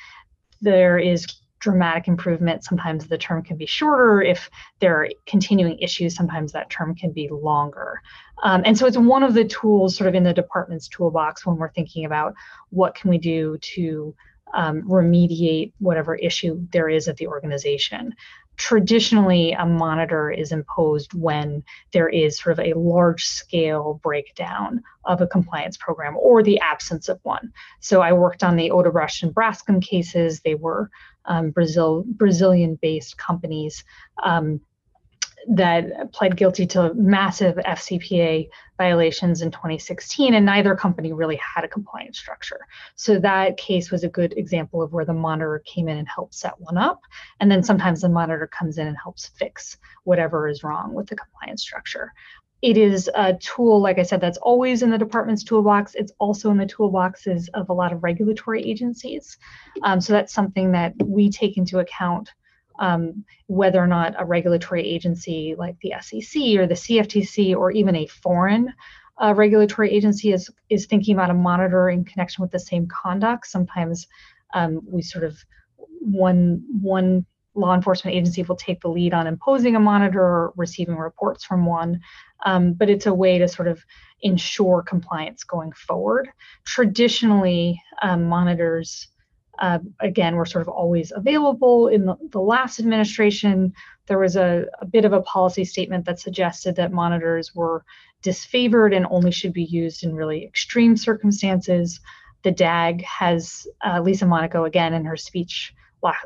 there 0.62 0.98
is 0.98 1.26
dramatic 1.60 2.08
improvement, 2.08 2.64
sometimes 2.64 3.08
the 3.08 3.18
term 3.18 3.44
can 3.44 3.56
be 3.56 3.66
shorter. 3.66 4.22
If 4.22 4.50
there 4.80 5.02
are 5.02 5.10
continuing 5.28 5.78
issues, 5.80 6.16
sometimes 6.16 6.52
that 6.54 6.70
term 6.70 6.96
can 6.96 7.12
be 7.12 7.30
longer. 7.30 8.02
Um, 8.44 8.64
and 8.66 8.78
so 8.78 8.88
it's 8.88 8.98
one 8.98 9.24
of 9.24 9.36
the 9.36 9.46
tools 9.46 9.96
sort 9.96 10.08
of 10.08 10.16
in 10.16 10.24
the 10.24 10.34
department's 10.34 10.88
toolbox 10.88 11.46
when 11.46 11.58
we're 11.58 11.72
thinking 11.72 12.06
about 12.06 12.34
what 12.70 12.96
can 12.96 13.10
we 13.10 13.20
do 13.20 13.58
to 13.62 14.16
um, 14.54 14.82
remediate 14.84 15.74
whatever 15.80 16.16
issue 16.16 16.68
there 16.72 16.90
is 16.90 17.08
at 17.08 17.18
the 17.18 17.28
organization. 17.28 18.14
traditionally, 18.62 19.54
a 19.54 19.66
monitor 19.66 20.30
is 20.30 20.52
imposed 20.52 21.14
when 21.16 21.64
there 21.94 22.08
is 22.08 22.38
sort 22.38 22.60
of 22.60 22.64
a 22.64 22.78
large 22.78 23.26
scale 23.26 24.00
breakdown 24.04 24.84
of 25.06 25.20
a 25.20 25.26
compliance 25.26 25.78
program 25.78 26.16
or 26.18 26.44
the 26.44 26.60
absence 26.60 27.10
of 27.10 27.20
one. 27.24 27.52
So 27.80 28.02
I 28.02 28.14
worked 28.14 28.44
on 28.44 28.56
the 28.56 28.70
Odebrecht 28.70 29.24
and 29.24 29.34
Braskem 29.34 29.82
cases. 29.82 30.42
They 30.42 30.54
were 30.54 30.92
um, 31.26 31.50
Brazil 31.50 32.04
Brazilian 32.06 32.78
based 32.80 33.18
companies. 33.18 33.84
Um, 34.24 34.62
that 35.50 36.12
pled 36.12 36.38
guilty 36.38 36.66
to 36.68 36.94
massive 36.94 37.56
FCPA 37.56 38.50
violations 38.78 39.42
in 39.42 39.52
2016, 39.52 40.34
and 40.34 40.46
neither 40.46 40.76
company 40.76 41.14
really 41.14 41.38
had 41.38 41.64
a 41.64 41.68
compliance 41.68 42.18
structure. 42.18 42.62
So 42.96 43.20
that 43.20 43.58
case 43.58 43.92
was 43.92 44.04
a 44.04 44.10
good 44.10 44.34
example 44.38 44.82
of 44.82 44.94
where 44.94 45.06
the 45.06 45.14
monitor 45.14 45.62
came 45.66 45.88
in 45.88 45.98
and 45.98 46.08
helped 46.08 46.34
set 46.34 46.54
one 46.60 46.78
up. 46.78 47.02
And 47.40 47.52
then 47.52 47.64
sometimes 47.64 48.02
the 48.02 48.10
monitor 48.10 48.48
comes 48.48 48.78
in 48.78 48.88
and 48.88 48.98
helps 49.02 49.28
fix 49.28 49.78
whatever 50.04 50.48
is 50.48 50.64
wrong 50.64 50.94
with 50.94 51.08
the 51.08 51.16
compliance 51.16 51.62
structure. 51.62 52.14
It 52.62 52.78
is 52.78 53.10
a 53.16 53.34
tool, 53.34 53.82
like 53.82 53.98
I 53.98 54.04
said, 54.04 54.22
that's 54.22 54.38
always 54.38 54.84
in 54.84 54.92
the 54.92 54.98
department's 54.98 55.44
toolbox. 55.44 55.96
It's 55.96 56.14
also 56.20 56.52
in 56.52 56.58
the 56.58 56.68
toolboxes 56.68 57.50
of 57.56 57.70
a 57.70 57.74
lot 57.74 57.92
of 57.92 58.04
regulatory 58.04 58.64
agencies. 58.64 59.38
Um, 59.82 60.00
so 60.00 60.14
that's 60.14 60.32
something 60.32 60.74
that 60.74 60.94
we 61.04 61.32
take 61.32 61.58
into 61.58 61.80
account 61.80 62.30
um, 62.82 63.24
whether 63.48 63.80
or 63.80 63.88
not 63.88 64.16
a 64.18 64.26
regulatory 64.26 64.86
agency 64.86 65.56
like 65.58 65.78
the 65.82 65.94
SEC 66.02 66.42
or 66.58 66.68
the 66.68 66.74
CFTC 66.74 67.56
or 67.56 67.72
even 67.72 67.96
a 67.96 68.08
foreign 68.08 68.74
uh, 69.22 69.34
regulatory 69.36 69.92
agency 69.92 70.34
is 70.34 70.50
is 70.70 70.88
thinking 70.88 71.14
about 71.16 71.30
a 71.30 71.34
monitor 71.34 71.90
in 71.90 72.04
connection 72.04 72.42
with 72.42 72.52
the 72.52 72.60
same 72.60 72.88
conduct. 72.88 73.46
Sometimes 73.46 74.08
um, 74.54 74.82
we 74.86 75.02
sort 75.02 75.24
of 75.24 75.38
one 76.00 76.64
one 76.82 77.26
law 77.54 77.76
enforcement 77.76 78.16
agency 78.16 78.42
will 78.44 78.56
take 78.56 78.82
the 78.82 78.88
lead 78.88 79.14
on 79.14 79.28
imposing 79.28 79.76
a 79.76 79.80
monitor 79.80 80.22
or 80.22 80.54
receiving 80.56 80.96
reports 80.96 81.44
from 81.44 81.66
one, 81.66 82.00
um, 82.46 82.74
but 82.74 82.90
it's 82.90 83.06
a 83.06 83.14
way 83.14 83.38
to 83.38 83.48
sort 83.48 83.68
of 83.68 83.84
ensure 84.22 84.82
compliance 84.82 85.44
going 85.44 85.72
forward. 85.74 86.30
Traditionally, 86.66 87.80
um, 88.02 88.24
monitors 88.24 89.08
uh, 89.62 89.78
again, 90.00 90.36
were 90.36 90.46
sort 90.46 90.64
of 90.64 90.68
always 90.68 91.14
available. 91.16 91.88
In 91.88 92.06
the, 92.06 92.16
the 92.32 92.42
last 92.42 92.80
administration, 92.80 93.74
there 94.08 94.18
was 94.18 94.36
a, 94.36 94.66
a, 94.82 94.86
bit 94.86 95.06
of 95.06 95.14
a 95.14 95.22
policy 95.22 95.64
statement 95.64 96.06
that 96.06 96.20
suggested 96.20 96.76
that 96.76 96.92
monitors 96.92 97.54
were 97.54 97.86
disfavored 98.24 98.96
and 98.96 99.06
only 99.12 99.32
should 99.32 99.54
be 99.54 99.64
used 99.64 100.04
in 100.04 100.16
really 100.16 100.44
extreme 100.44 100.98
circumstances. 100.98 102.00
The 102.42 102.52
DAG 102.52 103.04
has, 103.04 103.68
uh, 103.86 104.02
Lisa 104.02 104.26
Monaco, 104.26 104.66
again, 104.66 104.96
in 104.96 105.06
her 105.06 105.18
speech 105.18 105.76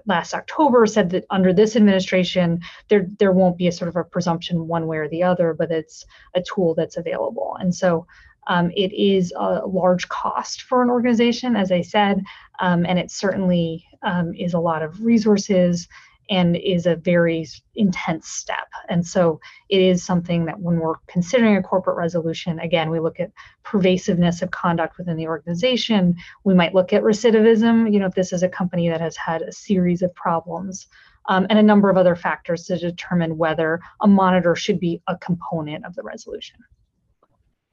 last 0.05 0.33
October 0.33 0.85
said 0.85 1.09
that 1.09 1.25
under 1.29 1.51
this 1.51 1.75
administration, 1.75 2.61
there 2.87 3.07
there 3.19 3.33
won't 3.33 3.57
be 3.57 3.67
a 3.67 3.73
sort 3.73 3.89
of 3.89 3.97
a 3.97 4.05
presumption 4.05 4.69
one 4.69 4.87
way 4.87 4.95
or 4.95 5.09
the 5.09 5.23
other, 5.23 5.53
but 5.53 5.69
it's 5.69 6.05
a 6.33 6.41
tool 6.41 6.75
that's 6.75 6.95
available. 6.95 7.57
And 7.59 7.75
so 7.75 8.07
um, 8.47 8.71
it 8.75 8.93
is 8.93 9.33
a 9.35 9.65
large 9.65 10.07
cost 10.09 10.63
for 10.63 10.81
an 10.83 10.89
organization, 10.89 11.55
as 11.55 11.71
I 11.71 11.81
said, 11.81 12.23
um, 12.59 12.85
and 12.85 12.99
it 12.99 13.11
certainly 13.11 13.85
um, 14.03 14.33
is 14.35 14.53
a 14.53 14.59
lot 14.59 14.83
of 14.83 15.03
resources 15.03 15.87
and 16.29 16.55
is 16.55 16.85
a 16.85 16.95
very 16.95 17.45
intense 17.75 18.27
step. 18.27 18.67
And 18.89 19.05
so 19.05 19.39
it 19.69 19.81
is 19.81 20.03
something 20.03 20.45
that 20.45 20.59
when 20.59 20.79
we're 20.79 20.95
considering 21.07 21.55
a 21.55 21.61
corporate 21.61 21.97
resolution, 21.97 22.59
again, 22.59 22.89
we 22.89 22.99
look 22.99 23.19
at 23.19 23.31
pervasiveness 23.63 24.41
of 24.41 24.51
conduct 24.51 24.97
within 24.97 25.17
the 25.17 25.27
organization. 25.27 26.15
We 26.43 26.55
might 26.55 26.73
look 26.73 26.93
at 26.93 27.03
recidivism, 27.03 27.93
you 27.93 27.99
know, 27.99 28.07
if 28.07 28.15
this 28.15 28.33
is 28.33 28.41
a 28.41 28.49
company 28.49 28.89
that 28.89 29.01
has 29.01 29.15
had 29.17 29.43
a 29.43 29.51
series 29.51 30.01
of 30.01 30.13
problems. 30.15 30.87
Um, 31.27 31.47
and 31.49 31.57
a 31.57 31.63
number 31.63 31.89
of 31.89 31.97
other 31.97 32.15
factors 32.15 32.65
to 32.65 32.77
determine 32.77 33.39
whether 33.39 33.79
a 33.99 34.07
monitor 34.07 34.55
should 34.55 34.79
be 34.79 35.01
a 35.07 35.17
component 35.17 35.83
of 35.83 35.95
the 35.95 36.03
resolution 36.03 36.57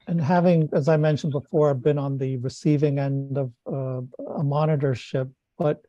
and 0.07 0.21
having, 0.21 0.69
as 0.73 0.88
I 0.88 0.97
mentioned 0.97 1.33
before, 1.33 1.75
been 1.75 1.99
on 1.99 2.19
the 2.19 2.37
receiving 2.38 2.99
end 2.99 3.38
of 3.38 3.53
uh, 3.67 4.01
a 4.19 4.43
monitorship, 4.43 5.31
but 5.59 5.81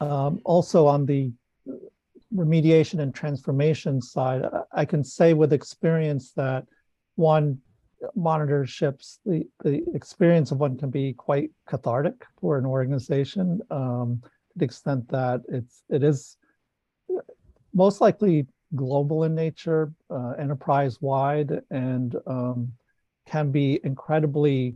um, 0.00 0.40
also 0.44 0.86
on 0.86 1.06
the 1.06 1.32
remediation 2.34 3.00
and 3.00 3.14
transformation 3.14 4.00
side, 4.00 4.42
I 4.72 4.84
can 4.84 5.04
say 5.04 5.34
with 5.34 5.52
experience 5.52 6.32
that 6.32 6.64
one 7.16 7.58
monitorships, 8.16 9.18
the, 9.26 9.46
the 9.62 9.82
experience 9.94 10.52
of 10.52 10.58
one 10.58 10.78
can 10.78 10.90
be 10.90 11.12
quite 11.12 11.50
cathartic 11.68 12.24
for 12.40 12.56
an 12.56 12.64
organization 12.64 13.60
um, 13.70 14.20
to 14.22 14.58
the 14.58 14.64
extent 14.64 15.08
that 15.08 15.42
it's 15.48 15.82
it 15.90 16.02
is 16.02 16.36
most 17.74 18.00
likely 18.00 18.46
global 18.74 19.24
in 19.24 19.34
nature, 19.34 19.92
uh, 20.10 20.30
enterprise 20.38 21.00
wide, 21.00 21.60
and 21.70 22.16
um, 22.26 22.72
can 23.30 23.50
be 23.50 23.80
incredibly 23.84 24.74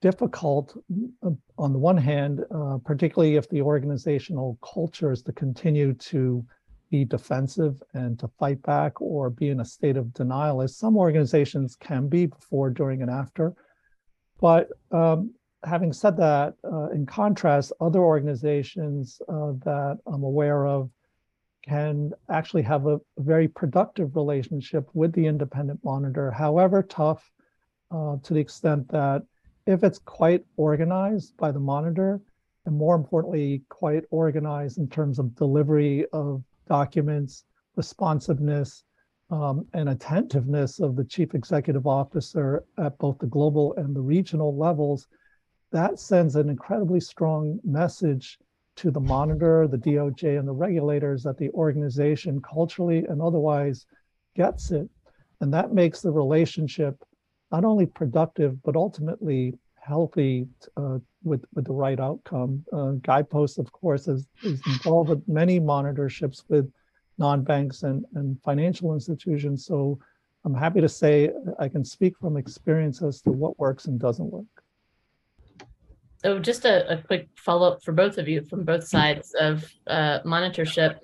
difficult 0.00 0.76
uh, 1.24 1.30
on 1.56 1.72
the 1.72 1.78
one 1.78 1.96
hand, 1.96 2.44
uh, 2.54 2.78
particularly 2.84 3.36
if 3.36 3.48
the 3.48 3.62
organizational 3.62 4.58
culture 4.62 5.12
is 5.12 5.22
to 5.22 5.32
continue 5.32 5.94
to 5.94 6.44
be 6.90 7.04
defensive 7.04 7.82
and 7.94 8.18
to 8.18 8.28
fight 8.38 8.60
back 8.62 9.00
or 9.00 9.30
be 9.30 9.48
in 9.48 9.60
a 9.60 9.64
state 9.64 9.96
of 9.96 10.12
denial, 10.14 10.62
as 10.62 10.76
some 10.76 10.96
organizations 10.96 11.76
can 11.76 12.08
be 12.08 12.26
before, 12.26 12.70
during, 12.70 13.02
and 13.02 13.10
after. 13.10 13.54
But 14.40 14.68
um, 14.92 15.34
having 15.64 15.92
said 15.92 16.16
that, 16.18 16.54
uh, 16.64 16.90
in 16.90 17.06
contrast, 17.06 17.72
other 17.80 18.00
organizations 18.00 19.20
uh, 19.28 19.52
that 19.64 19.98
I'm 20.06 20.22
aware 20.22 20.66
of 20.66 20.90
can 21.64 22.12
actually 22.30 22.62
have 22.62 22.86
a, 22.86 22.96
a 22.96 23.22
very 23.22 23.48
productive 23.48 24.14
relationship 24.14 24.88
with 24.94 25.12
the 25.12 25.26
independent 25.26 25.80
monitor, 25.84 26.30
however 26.30 26.82
tough 26.82 27.28
uh, 27.90 28.16
to 28.22 28.34
the 28.34 28.40
extent 28.40 28.88
that 28.88 29.22
if 29.66 29.82
it's 29.82 29.98
quite 29.98 30.44
organized 30.56 31.36
by 31.36 31.50
the 31.50 31.60
monitor, 31.60 32.20
and 32.66 32.76
more 32.76 32.96
importantly, 32.96 33.62
quite 33.68 34.04
organized 34.10 34.78
in 34.78 34.88
terms 34.88 35.18
of 35.18 35.34
delivery 35.36 36.06
of 36.12 36.42
documents, 36.68 37.44
responsiveness, 37.76 38.84
um, 39.30 39.66
and 39.72 39.88
attentiveness 39.88 40.78
of 40.78 40.94
the 40.94 41.04
chief 41.04 41.34
executive 41.34 41.86
officer 41.86 42.64
at 42.78 42.96
both 42.98 43.18
the 43.18 43.26
global 43.26 43.74
and 43.76 43.94
the 43.94 44.00
regional 44.00 44.56
levels, 44.56 45.08
that 45.72 45.98
sends 45.98 46.36
an 46.36 46.48
incredibly 46.48 47.00
strong 47.00 47.58
message 47.64 48.38
to 48.76 48.90
the 48.90 49.00
monitor, 49.00 49.66
the 49.66 49.78
DOJ, 49.78 50.38
and 50.38 50.46
the 50.46 50.52
regulators 50.52 51.22
that 51.22 51.38
the 51.38 51.50
organization 51.50 52.40
culturally 52.40 53.04
and 53.06 53.20
otherwise 53.20 53.86
gets 54.36 54.70
it. 54.70 54.88
And 55.40 55.52
that 55.52 55.72
makes 55.72 56.02
the 56.02 56.12
relationship 56.12 57.02
not 57.52 57.64
only 57.64 57.86
productive, 57.86 58.62
but 58.62 58.76
ultimately 58.76 59.54
healthy 59.80 60.48
uh, 60.76 60.98
with, 61.22 61.44
with 61.54 61.64
the 61.64 61.72
right 61.72 62.00
outcome. 62.00 62.64
Uh, 62.72 62.92
Guidepost, 63.02 63.58
of 63.58 63.70
course, 63.70 64.08
is, 64.08 64.26
is 64.42 64.60
involved 64.66 65.10
with 65.10 65.26
many 65.28 65.60
monitorships 65.60 66.42
with 66.48 66.70
non-banks 67.18 67.82
and, 67.84 68.04
and 68.14 68.36
financial 68.42 68.94
institutions. 68.94 69.64
So 69.64 69.98
I'm 70.44 70.54
happy 70.54 70.80
to 70.80 70.88
say 70.88 71.30
I 71.58 71.68
can 71.68 71.84
speak 71.84 72.14
from 72.18 72.36
experience 72.36 73.02
as 73.02 73.20
to 73.22 73.30
what 73.30 73.58
works 73.58 73.86
and 73.86 73.98
doesn't 73.98 74.30
work. 74.30 74.44
So 76.22 76.40
just 76.40 76.64
a, 76.64 76.92
a 76.92 76.96
quick 77.02 77.28
follow-up 77.36 77.82
for 77.84 77.92
both 77.92 78.18
of 78.18 78.26
you 78.26 78.42
from 78.42 78.64
both 78.64 78.86
sides 78.88 79.34
of 79.38 79.64
uh, 79.86 80.20
monitorship 80.24 80.98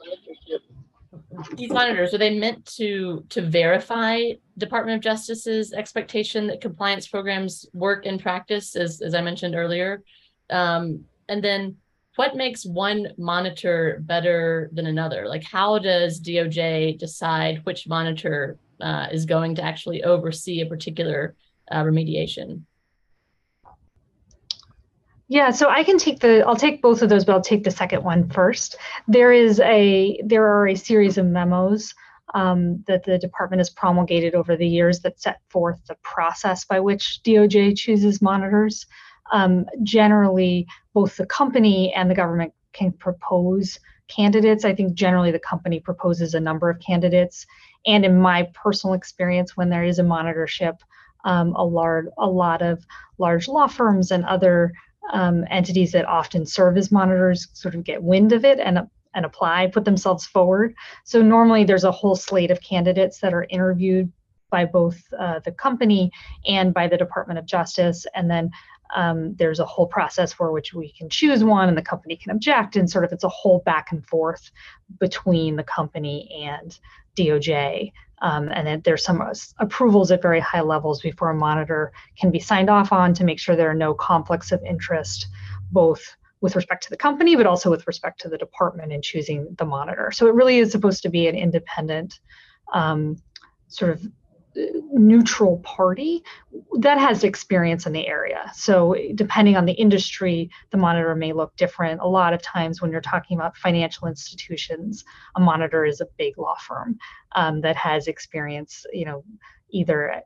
these 1.57 1.71
monitors 1.71 2.15
are 2.15 2.19
they 2.19 2.39
meant 2.39 2.65
to 2.67 3.25
to 3.31 3.43
verify 3.43 4.33
department 4.59 4.97
of 4.97 5.03
justice's 5.03 5.73
expectation 5.73 6.47
that 6.47 6.61
compliance 6.61 7.09
programs 7.09 7.67
work 7.73 8.07
in 8.07 8.19
practice 8.19 8.77
as, 8.77 9.01
as 9.01 9.15
i 9.15 9.21
mentioned 9.21 9.55
earlier? 9.55 10.03
Um, 10.51 11.05
and 11.29 11.43
then 11.43 11.77
what 12.17 12.37
makes 12.37 12.67
one 12.67 13.09
monitor 13.17 13.99
better 14.03 14.69
than 14.73 14.87
another? 14.87 15.27
Like 15.27 15.45
how 15.45 15.79
does 15.79 16.21
doj 16.21 16.99
decide 16.99 17.65
which 17.65 17.89
monitor 17.89 18.59
uh, 18.81 19.07
is 19.11 19.25
going 19.25 19.55
to 19.55 19.63
actually 19.63 20.03
oversee 20.03 20.61
a 20.61 20.67
particular 20.67 21.35
uh, 21.71 21.83
remediation 21.83 22.63
yeah, 25.33 25.51
so 25.51 25.71
I 25.71 25.83
can 25.83 25.97
take 25.97 26.21
the 26.21 26.45
I'll 26.47 26.57
take 26.57 26.83
both 26.83 27.01
of 27.01 27.09
those, 27.09 27.25
but 27.25 27.33
I'll 27.33 27.41
take 27.41 27.65
the 27.65 27.71
second 27.71 28.05
one 28.05 28.29
first. 28.29 28.77
There 29.09 29.33
is 29.33 29.61
a 29.61 30.21
there 30.23 30.47
are 30.47 30.69
a 30.69 30.75
series 30.75 31.17
of 31.17 31.25
memos 31.25 31.95
um, 32.35 32.85
that 32.87 33.05
the 33.05 33.17
department 33.17 33.61
has 33.61 33.71
promulgated 33.71 34.35
over 34.35 34.59
the 34.59 34.69
years 34.69 35.01
that 35.01 35.19
set 35.19 35.41
forth 35.49 35.81
the 35.89 35.97
process 36.03 36.67
by 36.67 36.81
which 36.81 37.21
DOJ 37.25 37.79
chooses 37.79 38.21
monitors. 38.21 38.85
Um, 39.33 39.65
generally, 39.83 40.67
both 40.93 41.17
the 41.17 41.25
company 41.25 41.95
and 41.95 42.11
the 42.11 42.15
government 42.15 42.53
can 42.75 42.93
propose 42.93 43.81
candidates. 44.09 44.67
I 44.67 44.75
think 44.75 44.93
generally 44.93 45.31
the 45.31 45.39
company 45.39 45.81
proposes 45.81 46.35
a 46.35 46.41
number 46.41 46.69
of 46.69 46.79
candidates. 46.81 47.47
And 47.87 48.05
in 48.05 48.19
my 48.19 48.51
personal 48.53 48.93
experience, 48.93 49.57
when 49.57 49.71
there 49.71 49.85
is 49.85 49.99
a 49.99 50.03
monitorship, 50.03 50.77
um, 51.25 51.55
a 51.55 51.65
large 51.65 52.09
a 52.19 52.29
lot 52.29 52.61
of 52.61 52.85
large 53.17 53.49
law 53.49 53.67
firms 53.67 54.11
and 54.11 54.27
other 54.27 54.75
um, 55.13 55.45
entities 55.51 55.93
that 55.93 56.07
often 56.07 56.47
serve 56.47 56.77
as 56.77 56.93
monitors 56.93 57.49
sort 57.55 57.75
of 57.75 57.85
get 57.85 58.03
wind 58.03 58.33
of 58.33 58.45
it 58.45 58.59
and 58.59 58.81
and 59.15 59.27
apply, 59.27 59.67
put 59.67 59.85
themselves 59.85 60.25
forward. 60.25 60.75
So 61.05 61.21
normally 61.21 61.65
there's 61.65 61.85
a 61.85 61.93
whole 61.93 62.17
slate 62.17 62.51
of 62.51 62.63
candidates 62.63 63.19
that 63.19 63.35
are 63.35 63.47
interviewed 63.51 64.11
by 64.51 64.65
both 64.65 65.03
uh, 65.19 65.41
the 65.45 65.53
company 65.53 66.11
and 66.47 66.73
by 66.73 66.89
the 66.89 66.97
Department 66.97 67.39
of 67.39 67.45
Justice, 67.45 68.07
and 68.15 68.31
then 68.31 68.51
um, 68.95 69.35
there's 69.37 69.59
a 69.59 69.65
whole 69.65 69.87
process 69.87 70.33
for 70.33 70.53
which 70.53 70.75
we 70.75 70.93
can 70.93 71.09
choose 71.09 71.43
one 71.43 71.69
and 71.69 71.77
the 71.77 71.83
company 71.83 72.17
can 72.17 72.31
object. 72.31 72.77
And 72.77 72.91
sort 72.91 73.05
of 73.05 73.13
it's 73.13 73.25
a 73.25 73.29
whole 73.29 73.63
back 73.65 73.91
and 73.91 74.07
forth 74.07 74.51
between 75.01 75.57
the 75.57 75.63
company 75.63 76.47
and 76.47 76.79
doj 77.17 77.93
um, 78.23 78.49
and 78.49 78.67
then 78.67 78.81
there's 78.85 79.05
some 79.05 79.23
approvals 79.59 80.11
at 80.11 80.23
very 80.23 80.41
high 80.41 80.61
levels 80.61 81.03
before 81.03 81.31
a 81.31 81.35
monitor 81.35 81.93
can 82.19 82.31
be 82.31 82.39
signed 82.39 82.71
off 82.71 82.93
on 82.93 83.13
to 83.15 83.25
make 83.25 83.39
sure 83.39 83.55
there 83.55 83.71
are 83.71 83.75
no 83.75 83.93
conflicts 83.93 84.53
of 84.53 84.63
interest 84.65 85.27
both 85.71 86.17
with 86.41 86.57
respect 86.57 86.85
to 86.85 86.91
the 86.91 86.97
company 86.97 87.37
but 87.37 87.47
also 87.47 87.69
with 87.69 87.87
respect 87.87 88.21
to 88.21 88.29
the 88.29 88.39
department 88.39 88.93
in 88.93 89.03
choosing 89.03 89.55
the 89.59 89.65
monitor. 89.65 90.11
So 90.13 90.27
it 90.27 90.35
really 90.35 90.59
is 90.59 90.73
supposed 90.73 91.03
to 91.03 91.11
be 91.11 91.27
an 91.27 91.35
independent 91.35 92.21
um, 92.73 93.17
sort 93.69 93.91
of 93.91 94.03
neutral 94.93 95.59
party 95.59 96.23
that 96.79 96.99
has 96.99 97.25
experience 97.25 97.87
in 97.87 97.93
the 97.93 98.07
area. 98.07 98.51
So, 98.55 98.95
depending 99.15 99.57
on 99.57 99.65
the 99.65 99.73
industry, 99.73 100.51
the 100.71 100.77
monitor 100.77 101.15
may 101.15 101.33
look 101.33 101.57
different. 101.57 102.01
A 102.01 102.09
lot 102.09 102.33
of 102.33 102.43
times, 102.43 102.81
when 102.81 102.91
you're 102.91 103.01
talking 103.01 103.39
about 103.39 103.57
financial 103.57 104.09
institutions, 104.09 105.05
a 105.37 105.41
monitor 105.41 105.85
is 105.85 106.01
a 106.01 106.07
big 106.19 106.39
law 106.39 106.57
firm 106.57 106.99
um, 107.35 107.61
that 107.63 107.77
has 107.77 108.09
experience, 108.09 108.85
you 108.93 109.05
know, 109.05 109.25
either 109.71 110.23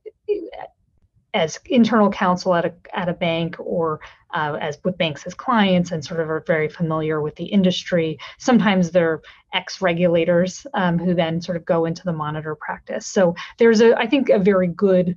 as 1.37 1.61
internal 1.67 2.11
counsel 2.11 2.55
at 2.55 2.65
a, 2.65 2.73
at 2.95 3.09
a 3.09 3.13
bank 3.13 3.57
or 3.59 4.01
uh, 4.35 4.57
as 4.61 4.79
with 4.85 4.97
banks 4.97 5.25
as 5.27 5.35
clients 5.35 5.93
and 5.93 6.05
sort 6.05 6.19
of 6.19 6.31
are 6.31 6.43
very 6.47 6.69
familiar 6.69 7.21
with 7.21 7.37
the 7.37 7.45
industry. 7.45 8.19
Sometimes 8.39 8.91
they're 8.91 9.21
ex-regulators 9.53 10.67
um, 10.75 10.99
who 10.99 11.15
then 11.15 11.41
sort 11.41 11.57
of 11.57 11.65
go 11.65 11.85
into 11.85 12.03
the 12.05 12.13
monitor 12.13 12.55
practice. 12.55 13.07
So 13.07 13.35
there's 13.59 13.81
a, 13.81 13.97
I 13.99 14.07
think, 14.07 14.31
a 14.31 14.39
very 14.39 14.69
good 14.69 15.17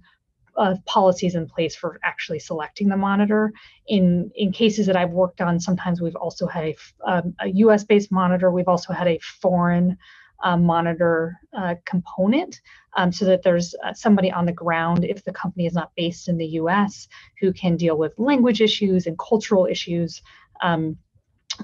uh, 0.58 0.76
policies 0.86 1.36
in 1.36 1.48
place 1.48 1.74
for 1.74 2.00
actually 2.04 2.40
selecting 2.40 2.90
the 2.90 2.98
monitor. 2.98 3.54
In 3.88 4.30
in 4.36 4.52
cases 4.52 4.88
that 4.88 4.98
I've 4.98 5.12
worked 5.12 5.40
on, 5.40 5.60
sometimes 5.60 6.02
we've 6.02 6.18
also 6.18 6.48
had 6.48 6.66
a, 6.66 6.76
um, 7.08 7.34
a 7.40 7.48
U.S. 7.64 7.86
based 7.86 8.12
monitor. 8.12 8.52
We've 8.52 8.68
also 8.68 8.92
had 8.92 9.08
a 9.08 9.20
foreign 9.20 9.98
um, 10.44 10.64
monitor 10.64 11.40
uh, 11.58 11.76
component 11.86 12.60
um, 12.96 13.12
so 13.12 13.26
that 13.26 13.44
there's 13.44 13.76
uh, 13.84 13.94
somebody 13.94 14.32
on 14.32 14.46
the 14.46 14.52
ground 14.52 15.06
if 15.06 15.24
the 15.24 15.34
company 15.34 15.66
is 15.66 15.74
not 15.74 15.92
based 15.96 16.28
in 16.28 16.38
the 16.38 16.46
US 16.46 17.08
who 17.40 17.52
can 17.54 17.76
deal 17.76 17.98
with 17.98 18.14
language 18.18 18.62
issues 18.62 19.06
and 19.08 19.18
cultural 19.20 19.66
issues 19.66 20.22
um, 20.62 20.98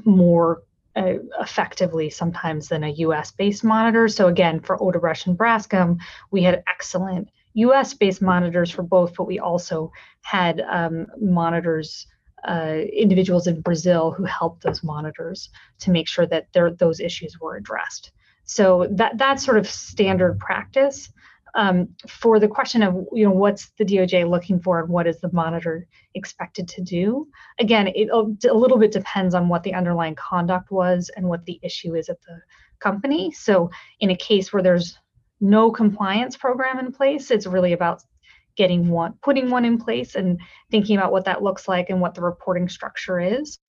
more 0.04 0.64
uh, 0.96 1.16
effectively 1.40 2.10
sometimes 2.10 2.70
than 2.70 2.84
a 2.84 2.90
US 2.90 3.32
based 3.32 3.64
monitor. 3.64 4.08
So, 4.08 4.28
again, 4.28 4.60
for 4.60 4.78
Odebrecht 4.78 5.28
and 5.28 5.38
Braskem, 5.38 6.00
we 6.32 6.44
had 6.44 6.64
excellent 6.68 7.30
US 7.54 7.94
based 7.94 8.22
monitors 8.22 8.72
for 8.72 8.84
both, 8.84 9.16
but 9.16 9.26
we 9.26 9.40
also 9.40 9.92
had 10.22 10.62
um, 10.62 11.08
monitors. 11.20 12.08
Uh, 12.48 12.84
individuals 12.94 13.48
in 13.48 13.60
Brazil 13.60 14.12
who 14.12 14.24
helped 14.24 14.62
those 14.62 14.84
monitors 14.84 15.50
to 15.80 15.90
make 15.90 16.08
sure 16.08 16.28
that 16.28 16.46
those 16.78 17.00
issues 17.00 17.40
were 17.40 17.56
addressed. 17.56 18.12
So 18.46 18.88
that 18.92 19.18
that's 19.18 19.44
sort 19.44 19.58
of 19.58 19.70
standard 19.70 20.40
practice. 20.40 21.12
Um, 21.56 21.88
for 22.06 22.38
the 22.38 22.50
question 22.50 22.84
of 22.84 23.06
you 23.14 23.26
know 23.26 23.32
what's 23.32 23.70
the 23.78 23.86
DOJ 23.86 24.30
looking 24.30 24.60
for 24.60 24.82
and 24.82 24.90
what 24.90 25.08
is 25.08 25.22
the 25.22 25.32
monitor 25.32 25.88
expected 26.14 26.68
to 26.70 26.82
do, 26.82 27.28
again, 27.60 27.88
it 27.88 28.10
a 28.10 28.54
little 28.54 28.78
bit 28.78 28.92
depends 28.92 29.34
on 29.34 29.48
what 29.48 29.64
the 29.64 29.74
underlying 29.74 30.16
conduct 30.16 30.70
was 30.70 31.10
and 31.16 31.28
what 31.28 31.46
the 31.46 31.60
issue 31.64 31.96
is 31.96 32.10
at 32.10 32.22
the 32.24 32.42
company. 32.80 33.32
So 33.32 33.70
in 34.00 34.10
a 34.10 34.16
case 34.16 34.52
where 34.52 34.64
there's 34.64 34.98
no 35.42 35.72
compliance 35.72 36.38
program 36.38 36.80
in 36.80 36.92
place, 36.92 37.32
it's 37.32 37.46
really 37.48 37.74
about 37.74 38.02
getting 38.56 38.90
one, 38.90 39.14
putting 39.22 39.50
one 39.50 39.66
in 39.66 39.78
place 39.78 40.16
and 40.16 40.40
thinking 40.72 40.98
about 40.98 41.12
what 41.12 41.26
that 41.26 41.44
looks 41.44 41.68
like 41.68 41.90
and 41.90 42.02
what 42.02 42.16
the 42.16 42.22
reporting 42.22 42.70
structure 42.70 43.20
is. 43.20 43.60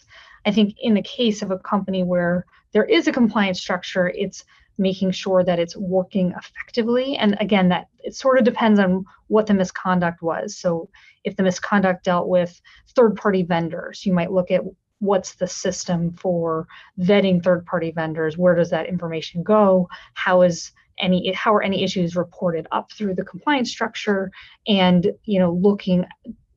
I 0.44 0.52
think 0.52 0.74
in 0.80 0.94
the 0.94 1.02
case 1.02 1.42
of 1.42 1.50
a 1.50 1.58
company 1.58 2.04
where 2.04 2.46
there 2.72 2.84
is 2.84 3.08
a 3.08 3.12
compliance 3.12 3.60
structure, 3.60 4.08
it's 4.08 4.44
making 4.78 5.10
sure 5.10 5.42
that 5.44 5.58
it's 5.58 5.76
working 5.76 6.32
effectively. 6.36 7.16
And 7.16 7.36
again, 7.40 7.68
that 7.70 7.88
it 8.00 8.14
sort 8.14 8.38
of 8.38 8.44
depends 8.44 8.78
on 8.78 9.04
what 9.28 9.46
the 9.46 9.54
misconduct 9.54 10.22
was. 10.22 10.56
So 10.56 10.88
if 11.24 11.36
the 11.36 11.42
misconduct 11.42 12.04
dealt 12.04 12.28
with 12.28 12.60
third 12.94 13.16
party 13.16 13.42
vendors, 13.42 14.04
you 14.04 14.12
might 14.12 14.32
look 14.32 14.50
at 14.50 14.62
what's 14.98 15.34
the 15.34 15.46
system 15.46 16.12
for 16.12 16.66
vetting 16.98 17.42
third 17.42 17.66
party 17.66 17.90
vendors 17.90 18.38
where 18.38 18.54
does 18.54 18.70
that 18.70 18.86
information 18.86 19.42
go 19.42 19.86
how 20.14 20.40
is 20.40 20.72
any 20.98 21.30
how 21.32 21.54
are 21.54 21.62
any 21.62 21.84
issues 21.84 22.16
reported 22.16 22.66
up 22.72 22.90
through 22.92 23.14
the 23.14 23.24
compliance 23.24 23.70
structure 23.70 24.30
and 24.66 25.12
you 25.24 25.38
know 25.38 25.52
looking 25.52 26.06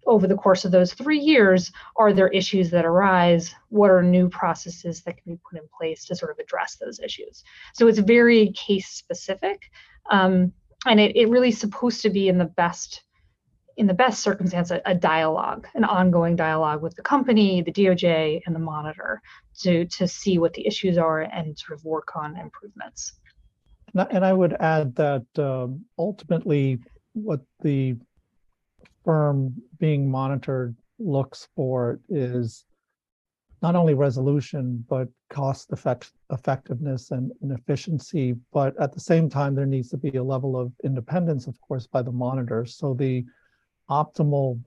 over 0.10 0.28
the 0.28 0.36
course 0.36 0.66
of 0.66 0.72
those 0.72 0.94
three 0.94 1.20
years, 1.20 1.72
are 1.96 2.12
there 2.12 2.28
issues 2.30 2.72
that 2.72 2.86
arise? 2.86 3.54
What 3.70 3.92
are 3.92 4.04
new 4.04 4.28
processes 4.28 5.02
that 5.04 5.22
can 5.22 5.34
be 5.34 5.40
put 5.50 5.62
in 5.62 5.68
place 5.78 6.06
to 6.06 6.16
sort 6.16 6.32
of 6.32 6.40
address 6.40 6.76
those 6.76 7.00
issues? 7.00 7.44
So 7.74 7.88
it's 7.88 8.00
very 8.00 8.52
case 8.52 8.90
specific. 8.90 9.62
Um, 10.12 10.52
and 10.86 11.00
it, 11.00 11.16
it 11.16 11.30
really 11.30 11.52
supposed 11.52 12.02
to 12.02 12.10
be 12.10 12.28
in 12.28 12.38
the 12.38 12.46
best 12.46 13.04
in 13.78 13.88
the 13.88 13.94
best 13.94 14.22
circumstance 14.22 14.72
a, 14.72 14.82
a, 14.86 14.94
dialogue 14.94 15.66
an 15.74 15.86
ongoing 15.86 16.36
dialogue 16.36 16.82
with 16.82 16.96
the 16.96 17.02
company 17.02 17.62
the 17.62 17.72
doj 17.72 18.42
and 18.46 18.54
the 18.54 18.60
monitor 18.60 19.22
to 19.58 19.86
to 19.86 20.08
see 20.08 20.38
what 20.38 20.54
the 20.54 20.66
issues 20.68 20.98
are 20.98 21.22
and 21.22 21.58
sort 21.58 21.78
of 21.78 21.86
work 21.86 22.16
on 22.16 22.38
improvements 22.38 23.14
and 24.12 24.26
i 24.26 24.34
would 24.34 24.54
add 24.60 24.94
that 24.96 25.26
um, 25.38 25.84
ultimately 25.98 26.78
what 27.14 27.42
the 27.62 27.96
firm 29.10 29.56
being 29.80 30.08
monitored 30.08 30.76
looks 31.00 31.48
for 31.56 32.00
is 32.10 32.66
not 33.64 33.76
only 33.76 33.96
resolution, 33.96 34.86
but 34.88 35.08
cost 35.32 35.72
effect, 35.72 36.12
effectiveness 36.32 37.10
and, 37.10 37.32
and 37.42 37.52
efficiency. 37.52 38.36
But 38.54 38.80
at 38.80 38.94
the 38.94 39.00
same 39.00 39.28
time, 39.28 39.56
there 39.56 39.66
needs 39.66 39.90
to 39.90 39.98
be 39.98 40.16
a 40.18 40.24
level 40.24 40.56
of 40.56 40.72
independence, 40.84 41.48
of 41.48 41.60
course, 41.60 41.88
by 41.88 42.04
the 42.04 42.12
monitor. 42.12 42.66
So 42.66 42.94
the 42.94 43.26
optimal 43.90 44.62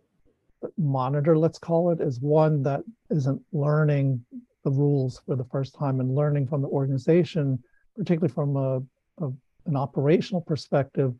monitor, 0.76 1.38
let's 1.38 1.61
call 1.61 1.92
it, 1.92 2.00
is 2.00 2.18
one 2.18 2.64
that 2.64 2.81
isn't 3.11 3.40
learning 3.52 4.24
the 4.64 4.72
rules 4.72 5.20
for 5.24 5.37
the 5.37 5.44
first 5.52 5.76
time 5.76 6.00
and 6.00 6.16
learning 6.16 6.48
from 6.48 6.62
the 6.62 6.68
organization, 6.68 7.62
particularly 7.96 8.35
from 8.35 8.57
a, 8.57 8.81
a 9.24 9.31
an 9.66 9.76
operational 9.76 10.40
perspective, 10.40 11.14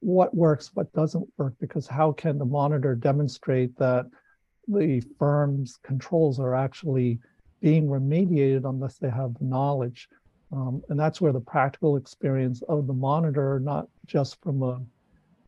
what 0.00 0.34
works, 0.34 0.70
what 0.74 0.92
doesn't 0.92 1.26
work, 1.36 1.54
because 1.60 1.86
how 1.86 2.12
can 2.12 2.38
the 2.38 2.44
monitor 2.44 2.94
demonstrate 2.94 3.76
that 3.78 4.06
the 4.66 5.02
firm's 5.18 5.78
controls 5.82 6.40
are 6.40 6.54
actually 6.54 7.18
being 7.60 7.86
remediated 7.86 8.68
unless 8.68 8.96
they 8.98 9.10
have 9.10 9.34
the 9.38 9.44
knowledge? 9.44 10.08
Um, 10.52 10.82
and 10.88 10.98
that's 10.98 11.20
where 11.20 11.32
the 11.32 11.40
practical 11.40 11.96
experience 11.96 12.62
of 12.68 12.86
the 12.86 12.92
monitor, 12.92 13.60
not 13.60 13.86
just 14.06 14.42
from 14.42 14.62
a, 14.62 14.80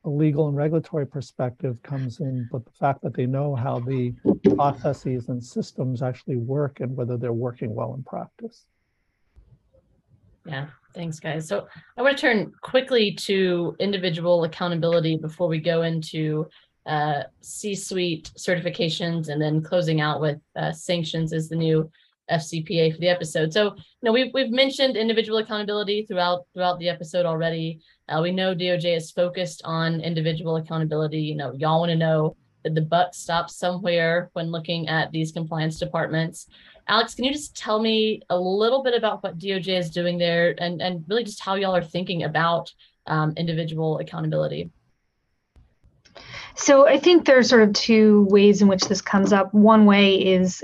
a 0.05 0.09
legal 0.09 0.49
and 0.49 0.57
regulatory 0.57 1.07
perspective, 1.07 1.77
comes 1.83 2.21
in, 2.21 2.49
but 2.53 2.65
the 2.65 2.73
fact 2.73 3.03
that 3.03 3.15
they 3.15 3.27
know 3.27 3.55
how 3.55 3.81
the 3.81 4.15
processes 4.55 5.29
and 5.29 5.43
systems 5.43 6.03
actually 6.03 6.37
work 6.37 6.81
and 6.81 6.97
whether 6.97 7.17
they're 7.17 7.33
working 7.33 7.75
well 7.75 7.95
in 7.95 8.03
practice. 8.05 8.67
Yeah, 10.45 10.67
thanks, 10.95 11.21
guys. 11.21 11.47
So 11.47 11.67
I 11.97 12.03
want 12.03 12.17
to 12.17 12.21
turn 12.21 12.53
quickly 12.63 13.15
to 13.15 13.77
individual 13.79 14.45
accountability 14.45 15.17
before 15.17 15.49
we 15.49 15.59
go 15.59 15.83
into 15.83 16.47
uh, 16.87 17.23
C-suite 17.41 18.31
certifications 18.37 19.29
and 19.29 19.41
then 19.41 19.63
closing 19.63 20.01
out 20.01 20.21
with 20.21 20.39
uh, 20.57 20.73
sanctions 20.73 21.33
as 21.33 21.49
the 21.49 21.57
new 21.57 21.91
FCPA 22.31 22.93
for 22.93 22.99
the 22.99 23.09
episode. 23.09 23.53
So, 23.53 23.75
you 23.75 23.83
know, 24.03 24.13
we've 24.13 24.33
we've 24.33 24.51
mentioned 24.51 24.97
individual 24.97 25.39
accountability 25.39 26.07
throughout 26.07 26.47
throughout 26.55 26.79
the 26.79 26.89
episode 26.89 27.27
already. 27.27 27.81
Uh, 28.09 28.21
we 28.23 28.33
know 28.33 28.55
DOJ 28.55 28.97
is 28.97 29.11
focused 29.11 29.63
on 29.65 30.01
individual 30.01 30.57
accountability. 30.57 31.21
You 31.21 31.37
know, 31.37 31.53
y'all 31.53 31.81
want 31.81 31.91
to 31.91 31.97
know 31.97 32.37
that 32.65 32.75
the 32.75 32.81
buck 32.83 33.15
stops 33.15 33.57
somewhere 33.57 34.31
when 34.35 34.51
looking 34.51 34.89
at 34.89 35.11
these 35.11 35.33
compliance 35.33 35.79
departments. 35.79 36.49
Alex, 36.89 37.15
can 37.15 37.25
you 37.25 37.33
just 37.33 37.57
tell 37.57 37.81
me 37.81 38.23
a 38.31 38.39
little 38.39 38.83
bit 38.83 38.95
about 38.95 39.23
what 39.23 39.39
DOJ 39.39 39.79
is 39.79 39.91
doing 39.91 40.19
there 40.19 40.55
and, 40.59 40.83
and 40.83 41.05
really 41.09 41.25
just 41.25 41.41
how 41.41 41.55
y'all 41.55 41.77
are 41.77 41.83
thinking 41.83 42.25
about 42.25 42.73
um, 43.07 43.33
individual 43.37 43.99
accountability? 43.99 44.71
So 46.55 46.87
I 46.87 46.99
think 46.99 47.25
there's 47.25 47.49
sort 47.49 47.63
of 47.63 47.73
two 47.73 48.27
ways 48.31 48.61
in 48.61 48.69
which 48.69 48.83
this 48.85 49.01
comes 49.01 49.33
up. 49.33 49.55
One 49.55 49.87
way 49.87 50.17
is 50.17 50.63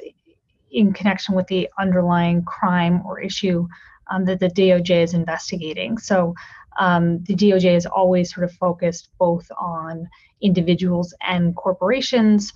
in 0.70 0.92
connection 0.92 1.34
with 1.34 1.46
the 1.46 1.68
underlying 1.78 2.44
crime 2.44 3.02
or 3.06 3.20
issue 3.20 3.66
um, 4.10 4.24
that 4.26 4.40
the 4.40 4.48
DOJ 4.48 5.02
is 5.02 5.14
investigating. 5.14 5.98
So 5.98 6.34
um, 6.78 7.22
the 7.24 7.34
DOJ 7.34 7.76
is 7.76 7.86
always 7.86 8.32
sort 8.32 8.44
of 8.44 8.52
focused 8.52 9.10
both 9.18 9.50
on 9.58 10.08
individuals 10.40 11.14
and 11.26 11.56
corporations 11.56 12.52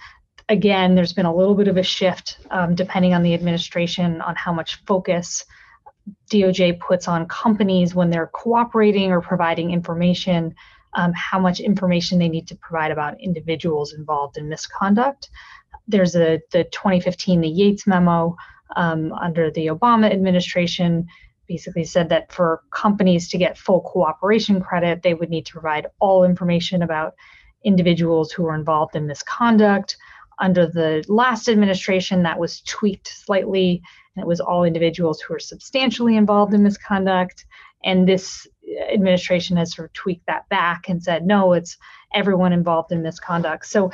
again, 0.52 0.94
there's 0.94 1.14
been 1.14 1.26
a 1.26 1.34
little 1.34 1.54
bit 1.54 1.66
of 1.66 1.78
a 1.78 1.82
shift 1.82 2.38
um, 2.50 2.74
depending 2.74 3.14
on 3.14 3.22
the 3.22 3.32
administration 3.32 4.20
on 4.20 4.36
how 4.36 4.52
much 4.52 4.84
focus 4.86 5.44
DOJ 6.30 6.78
puts 6.78 7.08
on 7.08 7.26
companies 7.26 7.94
when 7.94 8.10
they're 8.10 8.26
cooperating 8.26 9.12
or 9.12 9.22
providing 9.22 9.70
information, 9.70 10.54
um, 10.94 11.12
how 11.14 11.38
much 11.38 11.58
information 11.58 12.18
they 12.18 12.28
need 12.28 12.46
to 12.48 12.56
provide 12.56 12.90
about 12.90 13.18
individuals 13.18 13.94
involved 13.94 14.36
in 14.36 14.48
misconduct. 14.48 15.30
There's 15.88 16.14
a 16.14 16.40
the 16.50 16.64
2015 16.64 17.40
the 17.40 17.48
Yates 17.48 17.86
memo 17.86 18.36
um, 18.76 19.12
under 19.12 19.50
the 19.50 19.68
Obama 19.68 20.12
administration 20.12 21.06
basically 21.48 21.84
said 21.84 22.10
that 22.10 22.30
for 22.30 22.62
companies 22.70 23.28
to 23.30 23.38
get 23.38 23.58
full 23.58 23.80
cooperation 23.80 24.60
credit, 24.60 25.02
they 25.02 25.14
would 25.14 25.30
need 25.30 25.46
to 25.46 25.52
provide 25.52 25.86
all 25.98 26.24
information 26.24 26.82
about 26.82 27.14
individuals 27.64 28.32
who 28.32 28.42
were 28.42 28.54
involved 28.54 28.96
in 28.96 29.06
misconduct. 29.06 29.96
Under 30.38 30.66
the 30.66 31.04
last 31.08 31.48
administration, 31.48 32.22
that 32.22 32.38
was 32.38 32.60
tweaked 32.62 33.08
slightly, 33.08 33.82
and 34.16 34.22
it 34.22 34.26
was 34.26 34.40
all 34.40 34.64
individuals 34.64 35.20
who 35.20 35.34
were 35.34 35.40
substantially 35.40 36.16
involved 36.16 36.54
in 36.54 36.62
misconduct. 36.62 37.44
And 37.84 38.08
this 38.08 38.46
administration 38.92 39.56
has 39.56 39.74
sort 39.74 39.88
of 39.88 39.92
tweaked 39.92 40.26
that 40.26 40.48
back 40.48 40.88
and 40.88 41.02
said, 41.02 41.26
no, 41.26 41.52
it's 41.52 41.76
everyone 42.14 42.52
involved 42.52 42.92
in 42.92 43.02
misconduct. 43.02 43.66
So 43.66 43.90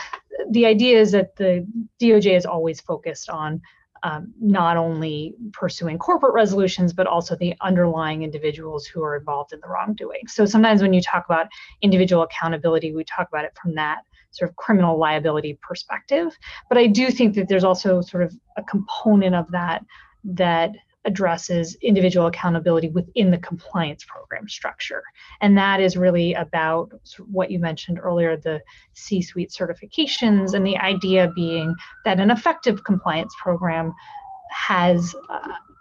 the 0.50 0.66
idea 0.66 1.00
is 1.00 1.12
that 1.12 1.36
the 1.36 1.66
DOJ 2.00 2.36
is 2.36 2.46
always 2.46 2.80
focused 2.80 3.30
on 3.30 3.62
um, 4.04 4.32
not 4.40 4.76
only 4.76 5.34
pursuing 5.52 5.98
corporate 5.98 6.34
resolutions, 6.34 6.92
but 6.92 7.06
also 7.06 7.34
the 7.34 7.54
underlying 7.60 8.22
individuals 8.22 8.86
who 8.86 9.02
are 9.02 9.16
involved 9.16 9.52
in 9.52 9.60
the 9.60 9.68
wrongdoing. 9.68 10.26
So 10.28 10.46
sometimes 10.46 10.82
when 10.82 10.92
you 10.92 11.00
talk 11.00 11.24
about 11.24 11.48
individual 11.82 12.22
accountability, 12.22 12.94
we 12.94 13.04
talk 13.04 13.28
about 13.28 13.44
it 13.44 13.56
from 13.60 13.74
that 13.74 14.02
sort 14.30 14.50
of 14.50 14.56
criminal 14.56 14.98
liability 14.98 15.58
perspective. 15.62 16.36
But 16.68 16.78
I 16.78 16.86
do 16.86 17.10
think 17.10 17.34
that 17.34 17.48
there's 17.48 17.64
also 17.64 18.00
sort 18.00 18.22
of 18.22 18.34
a 18.56 18.62
component 18.62 19.34
of 19.34 19.50
that 19.50 19.84
that 20.24 20.72
addresses 21.04 21.76
individual 21.80 22.26
accountability 22.26 22.88
within 22.88 23.30
the 23.30 23.38
compliance 23.38 24.04
program 24.04 24.48
structure. 24.48 25.02
And 25.40 25.56
that 25.56 25.80
is 25.80 25.96
really 25.96 26.34
about 26.34 26.92
what 27.26 27.50
you 27.50 27.58
mentioned 27.58 27.98
earlier 27.98 28.36
the 28.36 28.60
C 28.92 29.22
suite 29.22 29.50
certifications, 29.50 30.54
and 30.54 30.66
the 30.66 30.76
idea 30.76 31.32
being 31.34 31.74
that 32.04 32.20
an 32.20 32.30
effective 32.30 32.84
compliance 32.84 33.34
program 33.40 33.94
has 34.50 35.14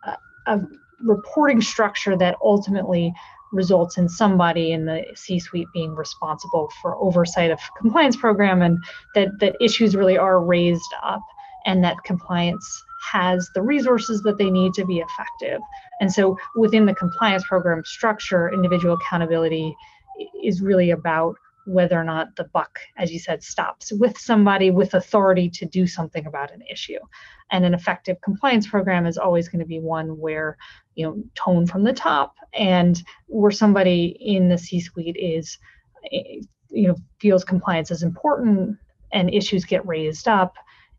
a, 0.05 0.17
a 0.45 0.61
reporting 1.01 1.61
structure 1.61 2.17
that 2.17 2.37
ultimately 2.41 3.13
results 3.51 3.97
in 3.97 4.09
somebody 4.09 4.71
in 4.71 4.85
the 4.85 5.05
C-suite 5.15 5.67
being 5.73 5.95
responsible 5.95 6.71
for 6.81 6.95
oversight 6.97 7.51
of 7.51 7.59
compliance 7.77 8.15
program 8.15 8.61
and 8.61 8.83
that 9.15 9.39
that 9.39 9.55
issues 9.61 9.95
really 9.95 10.17
are 10.17 10.43
raised 10.43 10.93
up 11.03 11.23
and 11.65 11.83
that 11.83 12.03
compliance 12.03 12.83
has 13.11 13.49
the 13.53 13.61
resources 13.61 14.21
that 14.23 14.37
they 14.37 14.49
need 14.49 14.73
to 14.73 14.85
be 14.85 14.99
effective. 14.99 15.61
And 16.01 16.11
so 16.11 16.37
within 16.55 16.85
the 16.85 16.95
compliance 16.95 17.45
program 17.47 17.83
structure, 17.85 18.51
individual 18.51 18.95
accountability 18.95 19.75
is 20.43 20.61
really 20.61 20.91
about 20.91 21.35
whether 21.67 21.99
or 21.99 22.03
not 22.03 22.35
the 22.37 22.45
buck, 22.45 22.79
as 22.97 23.11
you 23.11 23.19
said, 23.19 23.43
stops 23.43 23.91
with 23.91 24.17
somebody 24.17 24.71
with 24.71 24.93
authority 24.93 25.49
to 25.49 25.65
do 25.65 25.85
something 25.85 26.25
about 26.25 26.51
an 26.51 26.61
issue. 26.71 26.99
And 27.51 27.65
an 27.65 27.73
effective 27.73 28.21
compliance 28.21 28.67
program 28.67 29.05
is 29.05 29.17
always 29.17 29.49
going 29.49 29.59
to 29.59 29.65
be 29.65 29.79
one 29.79 30.17
where, 30.17 30.57
you 30.95 31.05
know, 31.05 31.23
tone 31.35 31.67
from 31.67 31.83
the 31.83 31.93
top 31.93 32.35
and 32.53 33.01
where 33.27 33.51
somebody 33.51 34.17
in 34.19 34.47
the 34.49 34.57
C-suite 34.57 35.17
is, 35.17 35.57
eh, 36.11 36.41
you 36.69 36.87
know, 36.87 36.95
feels 37.19 37.43
compliance 37.43 37.91
is 37.91 38.03
important 38.03 38.77
and 39.11 39.33
issues 39.33 39.65
get 39.65 39.85
raised 39.85 40.27
up 40.27 40.55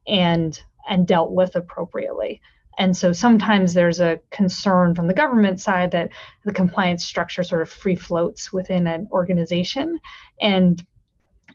and 0.07 0.63
and 0.89 1.07
dealt 1.07 1.33
with 1.33 1.55
appropriately. 1.55 2.41
And 2.79 2.97
so 2.97 3.13
sometimes 3.13 3.75
there's 3.75 4.01
a 4.01 4.21
concern 4.31 4.95
from 4.95 5.09
the 5.09 5.15
government 5.15 5.61
side 5.61 5.91
that 5.91 6.11
the 6.45 6.53
compliance 6.53 7.05
structure 7.05 7.43
sort 7.43 7.61
of 7.61 7.69
free 7.69 7.97
floats 7.97 8.53
within 8.53 8.87
an 8.87 9.09
organization 9.11 9.99
and 10.41 10.85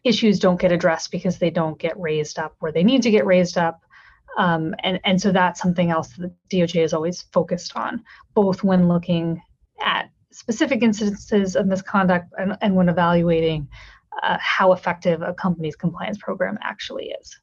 issues 0.04 0.38
don't 0.38 0.60
get 0.60 0.74
addressed 0.74 1.12
because 1.12 1.40
they 1.40 1.50
don't 1.50 1.80
get 1.80 1.98
raised 1.98 2.38
up 2.38 2.56
where 2.60 2.74
they 2.74 2.84
need 2.84 3.04
to 3.04 3.12
get 3.12 3.26
raised 3.26 3.58
up. 3.58 3.82
Um, 4.38 4.76
and, 4.80 5.00
and 5.06 5.22
so 5.22 5.32
that's 5.32 5.62
something 5.62 5.92
else 5.92 6.10
that 6.18 6.34
DOJ 6.50 6.84
is 6.84 6.94
always 6.94 7.22
focused 7.32 7.78
on, 7.78 8.04
both 8.34 8.64
when 8.64 8.90
looking 8.90 9.42
at 9.82 10.10
specific 10.32 10.82
instances 10.82 11.56
of 11.56 11.68
misconduct 11.68 12.34
and, 12.38 12.58
and 12.62 12.76
when 12.76 12.90
evaluating 12.90 13.70
uh, 14.24 14.38
how 14.42 14.74
effective 14.74 15.22
a 15.22 15.34
company's 15.34 15.76
compliance 15.76 16.18
program 16.18 16.58
actually 16.62 17.14
is 17.22 17.40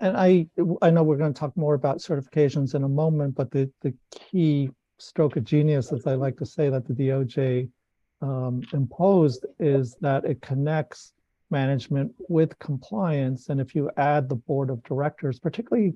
and 0.00 0.16
I 0.16 0.46
I 0.82 0.90
know 0.90 1.02
we're 1.02 1.16
going 1.16 1.32
to 1.32 1.38
talk 1.38 1.56
more 1.56 1.74
about 1.74 1.98
certifications 1.98 2.74
in 2.74 2.84
a 2.84 2.88
moment, 2.88 3.34
but 3.34 3.50
the 3.50 3.70
the 3.82 3.94
key 4.10 4.70
stroke 4.98 5.36
of 5.36 5.44
genius, 5.44 5.92
as 5.92 6.06
I 6.06 6.14
like 6.14 6.36
to 6.38 6.46
say, 6.46 6.68
that 6.68 6.86
the 6.86 6.94
DOJ 6.94 7.68
um, 8.22 8.62
imposed 8.72 9.46
is 9.58 9.96
that 10.00 10.24
it 10.24 10.42
connects 10.42 11.12
management 11.50 12.12
with 12.28 12.58
compliance. 12.58 13.48
And 13.48 13.60
if 13.60 13.74
you 13.74 13.90
add 13.96 14.28
the 14.28 14.36
board 14.36 14.70
of 14.70 14.82
directors, 14.84 15.38
particularly 15.38 15.94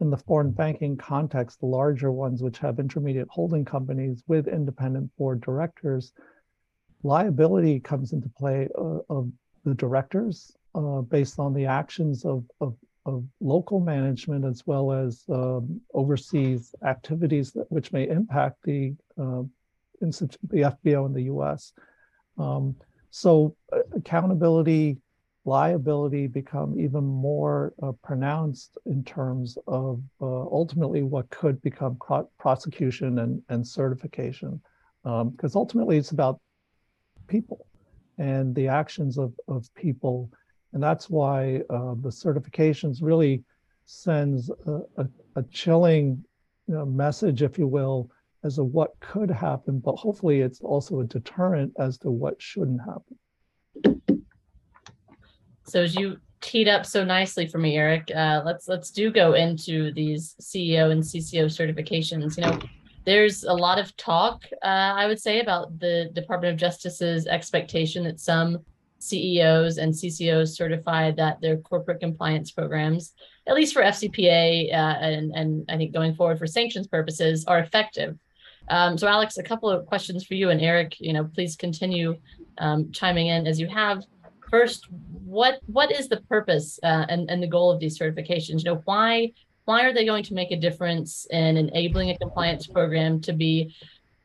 in 0.00 0.10
the 0.10 0.16
foreign 0.16 0.50
banking 0.50 0.96
context, 0.96 1.60
the 1.60 1.66
larger 1.66 2.12
ones 2.12 2.42
which 2.42 2.58
have 2.58 2.78
intermediate 2.78 3.28
holding 3.30 3.64
companies 3.64 4.22
with 4.26 4.48
independent 4.48 5.10
board 5.16 5.40
directors, 5.40 6.12
liability 7.02 7.80
comes 7.80 8.12
into 8.12 8.28
play 8.28 8.68
uh, 8.78 8.98
of 9.08 9.30
the 9.64 9.74
directors 9.74 10.56
uh, 10.74 11.00
based 11.00 11.38
on 11.38 11.52
the 11.52 11.66
actions 11.66 12.24
of, 12.24 12.44
of 12.60 12.74
of 13.04 13.24
local 13.40 13.80
management 13.80 14.44
as 14.44 14.66
well 14.66 14.92
as 14.92 15.24
um, 15.28 15.80
overseas 15.92 16.74
activities 16.84 17.52
that, 17.52 17.70
which 17.70 17.92
may 17.92 18.08
impact 18.08 18.62
the 18.64 18.94
uh, 19.18 19.42
the 20.00 20.62
FBO 20.62 21.06
in 21.06 21.12
the 21.12 21.22
U.S. 21.24 21.72
Um, 22.36 22.74
so 23.10 23.54
uh, 23.72 23.78
accountability, 23.94 24.98
liability 25.44 26.26
become 26.26 26.78
even 26.80 27.04
more 27.04 27.72
uh, 27.82 27.92
pronounced 28.02 28.78
in 28.86 29.04
terms 29.04 29.58
of 29.66 30.02
uh, 30.20 30.24
ultimately 30.24 31.02
what 31.02 31.30
could 31.30 31.60
become 31.62 31.98
prosecution 32.38 33.20
and, 33.20 33.42
and 33.48 33.66
certification, 33.66 34.60
because 35.04 35.54
um, 35.56 35.60
ultimately 35.60 35.98
it's 35.98 36.10
about 36.10 36.40
people 37.28 37.66
and 38.18 38.54
the 38.54 38.68
actions 38.68 39.18
of, 39.18 39.32
of 39.48 39.72
people 39.74 40.30
and 40.72 40.82
that's 40.82 41.10
why 41.10 41.56
uh, 41.70 41.94
the 42.00 42.08
certifications 42.08 42.98
really 43.02 43.44
sends 43.84 44.50
a, 44.66 44.80
a, 44.96 45.06
a 45.36 45.42
chilling 45.44 46.24
you 46.66 46.74
know, 46.74 46.86
message, 46.86 47.42
if 47.42 47.58
you 47.58 47.66
will, 47.66 48.10
as 48.44 48.56
to 48.56 48.64
what 48.64 48.98
could 49.00 49.30
happen, 49.30 49.78
but 49.78 49.96
hopefully 49.96 50.40
it's 50.40 50.60
also 50.60 51.00
a 51.00 51.04
deterrent 51.04 51.72
as 51.78 51.98
to 51.98 52.10
what 52.10 52.40
shouldn't 52.40 52.80
happen. 52.80 54.02
So 55.64 55.82
as 55.82 55.94
you 55.94 56.18
teed 56.40 56.68
up 56.68 56.84
so 56.84 57.04
nicely 57.04 57.46
for 57.46 57.58
me, 57.58 57.76
Eric, 57.76 58.10
uh, 58.14 58.42
let's 58.44 58.66
let's 58.66 58.90
do 58.90 59.10
go 59.10 59.34
into 59.34 59.92
these 59.92 60.34
CEO 60.40 60.90
and 60.90 61.02
CCO 61.02 61.46
certifications. 61.46 62.36
You 62.36 62.42
know, 62.42 62.58
there's 63.04 63.44
a 63.44 63.52
lot 63.52 63.78
of 63.78 63.96
talk, 63.96 64.42
uh, 64.62 64.66
I 64.96 65.06
would 65.06 65.20
say, 65.20 65.40
about 65.40 65.78
the 65.78 66.10
Department 66.12 66.52
of 66.52 66.58
Justice's 66.58 67.26
expectation 67.26 68.04
that 68.04 68.20
some 68.20 68.58
CEOs 69.02 69.78
and 69.78 69.92
CCOs 69.92 70.56
certify 70.56 71.10
that 71.12 71.40
their 71.40 71.56
corporate 71.58 72.00
compliance 72.00 72.50
programs, 72.50 73.12
at 73.46 73.54
least 73.54 73.74
for 73.74 73.82
FCPA 73.82 74.72
uh, 74.72 74.96
and, 75.00 75.32
and 75.34 75.64
I 75.68 75.76
think 75.76 75.92
going 75.92 76.14
forward 76.14 76.38
for 76.38 76.46
sanctions 76.46 76.86
purposes, 76.86 77.44
are 77.46 77.58
effective. 77.58 78.16
Um, 78.68 78.96
so 78.96 79.08
Alex, 79.08 79.38
a 79.38 79.42
couple 79.42 79.68
of 79.68 79.86
questions 79.86 80.24
for 80.24 80.34
you 80.34 80.50
and 80.50 80.60
Eric, 80.60 80.96
you 81.00 81.12
know, 81.12 81.24
please 81.24 81.56
continue 81.56 82.16
um, 82.58 82.92
chiming 82.92 83.26
in 83.26 83.46
as 83.46 83.58
you 83.58 83.66
have. 83.66 84.04
First, 84.50 84.86
what 85.24 85.60
what 85.66 85.90
is 85.90 86.08
the 86.08 86.20
purpose 86.22 86.78
uh, 86.82 87.06
and, 87.08 87.28
and 87.30 87.42
the 87.42 87.46
goal 87.46 87.70
of 87.70 87.80
these 87.80 87.98
certifications? 87.98 88.58
You 88.58 88.74
know, 88.74 88.82
why 88.84 89.32
why 89.64 89.84
are 89.84 89.92
they 89.92 90.04
going 90.04 90.24
to 90.24 90.34
make 90.34 90.50
a 90.50 90.56
difference 90.56 91.26
in 91.30 91.56
enabling 91.56 92.10
a 92.10 92.18
compliance 92.18 92.66
program 92.66 93.20
to 93.22 93.32
be 93.32 93.74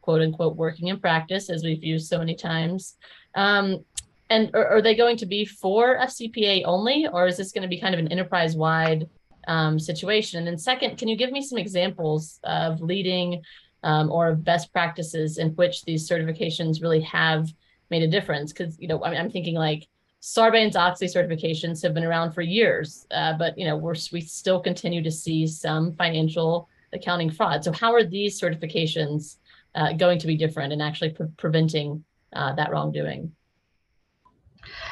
quote 0.02 0.22
unquote 0.22 0.56
working 0.56 0.90
in 0.90 1.00
practice, 1.00 1.50
as 1.50 1.64
we've 1.64 1.84
used 1.84 2.08
so 2.08 2.20
many 2.20 2.36
times? 2.36 2.96
Um, 3.36 3.86
and 4.30 4.52
are, 4.54 4.68
are, 4.68 4.82
they 4.82 4.96
going 4.96 5.18
to 5.18 5.26
be 5.26 5.46
for 5.46 5.98
FCPA 5.98 6.64
only, 6.66 7.08
or 7.08 7.28
is 7.28 7.38
this 7.38 7.52
going 7.52 7.62
to 7.62 7.68
be 7.68 7.80
kind 7.80 7.94
of 7.94 8.00
an 8.00 8.12
enterprise-wide 8.12 9.10
um, 9.48 9.80
situation? 9.80 10.40
And 10.40 10.48
then 10.48 10.58
second, 10.58 10.98
can 10.98 11.08
you 11.08 11.16
give 11.16 11.32
me 11.32 11.42
some 11.42 11.58
examples 11.58 12.40
of 12.44 12.82
leading 12.82 13.42
um, 13.84 14.12
or 14.12 14.36
best 14.36 14.72
practices 14.74 15.38
in 15.38 15.50
which 15.52 15.84
these 15.86 16.10
certifications 16.10 16.82
really 16.82 17.02
have 17.02 17.48
made 17.90 18.04
a 18.04 18.08
difference? 18.08 18.52
Because 18.52 18.78
you 18.80 18.88
know, 18.88 19.04
I 19.04 19.12
mean, 19.12 19.20
I'm 19.20 19.32
thinking 19.32 19.56
like 19.56 19.88
Sarbanes-Oxley 20.22 21.08
certifications 21.08 21.82
have 21.84 21.94
been 21.94 22.04
around 22.04 22.34
for 22.34 22.42
years, 22.42 23.06
uh, 23.12 23.34
but 23.38 23.58
you 23.58 23.66
know, 23.66 23.78
we're 23.78 23.96
we 24.12 24.22
still 24.22 24.60
continue 24.60 25.02
to 25.04 25.12
see 25.12 25.48
some 25.48 25.94
financial 25.94 26.68
accounting 26.92 27.30
fraud. 27.30 27.64
So 27.64 27.72
how 27.72 27.94
are 27.94 28.04
these 28.04 28.40
certifications 28.40 29.38
uh, 29.76 29.94
going 29.94 30.20
to 30.20 30.28
be 30.28 30.36
different 30.36 30.74
and 30.74 30.82
actually 30.82 31.12
pre 31.12 31.28
preventing 31.38 32.04
uh, 32.34 32.56
that 32.56 32.72
wrongdoing? 32.72 33.32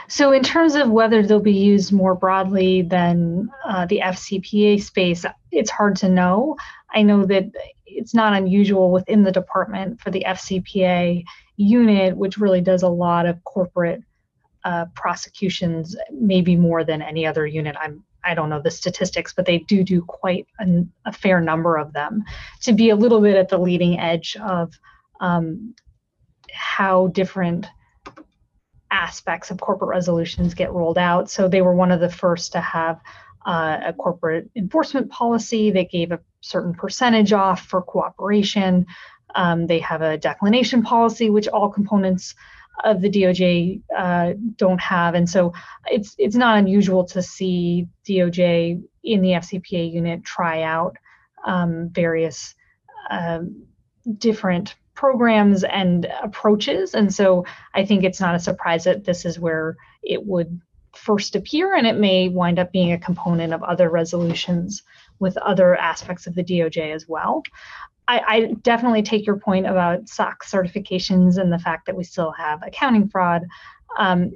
So, 0.07 0.31
in 0.31 0.43
terms 0.43 0.75
of 0.75 0.89
whether 0.89 1.25
they'll 1.25 1.39
be 1.39 1.53
used 1.53 1.91
more 1.91 2.15
broadly 2.15 2.83
than 2.83 3.49
uh, 3.67 3.85
the 3.85 4.01
FCPA 4.03 4.81
space, 4.81 5.25
it's 5.51 5.69
hard 5.69 5.95
to 5.97 6.09
know. 6.09 6.57
I 6.93 7.01
know 7.01 7.25
that 7.25 7.45
it's 7.85 8.13
not 8.13 8.33
unusual 8.33 8.91
within 8.91 9.23
the 9.23 9.31
department 9.31 9.99
for 9.99 10.11
the 10.11 10.25
FCPA 10.27 11.23
unit, 11.57 12.17
which 12.17 12.37
really 12.37 12.61
does 12.61 12.83
a 12.83 12.89
lot 12.89 13.25
of 13.25 13.43
corporate 13.43 14.03
uh, 14.63 14.85
prosecutions, 14.95 15.95
maybe 16.11 16.55
more 16.55 16.83
than 16.83 17.01
any 17.01 17.25
other 17.25 17.45
unit. 17.45 17.75
I'm 17.79 18.03
I 18.25 18.33
don't 18.33 18.49
know 18.49 18.61
the 18.61 18.71
statistics, 18.71 19.33
but 19.33 19.45
they 19.45 19.59
do 19.59 19.83
do 19.83 20.01
quite 20.01 20.47
an, 20.57 20.91
a 21.05 21.11
fair 21.11 21.39
number 21.39 21.77
of 21.77 21.93
them 21.93 22.23
to 22.61 22.73
be 22.73 22.89
a 22.89 22.95
little 22.95 23.21
bit 23.21 23.35
at 23.35 23.49
the 23.49 23.59
leading 23.59 23.99
edge 23.99 24.35
of 24.37 24.73
um, 25.19 25.75
how 26.51 27.07
different 27.07 27.67
aspects 28.95 29.51
of 29.51 29.59
corporate 29.59 29.89
resolutions 29.89 30.53
get 30.53 30.71
rolled 30.71 30.97
out. 30.97 31.29
So 31.29 31.47
they 31.47 31.61
were 31.61 31.75
one 31.75 31.91
of 31.91 31.99
the 31.99 32.09
first 32.09 32.53
to 32.53 32.61
have 32.61 33.01
uh, 33.45 33.79
a 33.87 33.93
corporate 33.93 34.49
enforcement 34.55 35.11
policy 35.11 35.71
that 35.71 35.91
gave 35.91 36.11
a 36.11 36.19
certain 36.39 36.73
percentage 36.73 37.33
off 37.33 37.61
for 37.67 37.81
cooperation. 37.81 38.85
Um, 39.35 39.67
they 39.67 39.79
have 39.79 40.01
a 40.01 40.17
declination 40.17 40.81
policy, 40.81 41.29
which 41.29 41.49
all 41.49 41.69
components 41.69 42.35
of 42.83 43.01
the 43.01 43.09
DOJ 43.09 43.81
uh, 43.95 44.33
don't 44.55 44.81
have, 44.81 45.15
and 45.15 45.29
so 45.29 45.53
it's 45.85 46.15
it's 46.17 46.35
not 46.35 46.57
unusual 46.57 47.05
to 47.05 47.21
see 47.21 47.87
DOJ 48.07 48.81
in 49.03 49.21
the 49.21 49.29
FCPA 49.29 49.93
unit 49.93 50.23
try 50.23 50.63
out 50.63 50.97
um, 51.45 51.89
various 51.89 52.55
um, 53.09 53.65
different 54.17 54.75
programs 54.95 55.63
and 55.63 56.05
approaches, 56.23 56.93
and 56.93 57.13
so 57.13 57.45
I 57.73 57.85
think 57.85 58.03
it's 58.03 58.19
not 58.19 58.35
a 58.35 58.39
surprise 58.39 58.85
that 58.85 59.05
this 59.05 59.25
is 59.25 59.39
where 59.39 59.77
it 60.03 60.25
would 60.25 60.59
first 60.93 61.35
appear, 61.35 61.75
and 61.75 61.85
it 61.85 61.97
may 61.97 62.29
wind 62.29 62.59
up 62.59 62.71
being 62.71 62.91
a 62.91 62.97
component 62.97 63.53
of 63.53 63.63
other 63.63 63.89
resolutions 63.89 64.83
with 65.19 65.37
other 65.37 65.75
aspects 65.75 66.27
of 66.27 66.35
the 66.35 66.43
DOJ 66.43 66.93
as 66.93 67.07
well. 67.07 67.43
I, 68.07 68.21
I, 68.27 68.53
definitely 68.61 69.01
take 69.01 69.25
your 69.25 69.37
point 69.37 69.65
about 69.65 70.07
SOX 70.07 70.51
certifications 70.51 71.37
and 71.37 71.51
the 71.51 71.59
fact 71.59 71.87
that 71.87 71.95
we 71.95 72.03
still 72.03 72.31
have 72.33 72.61
accounting 72.61 73.09
fraud 73.09 73.43
um, 73.97 74.31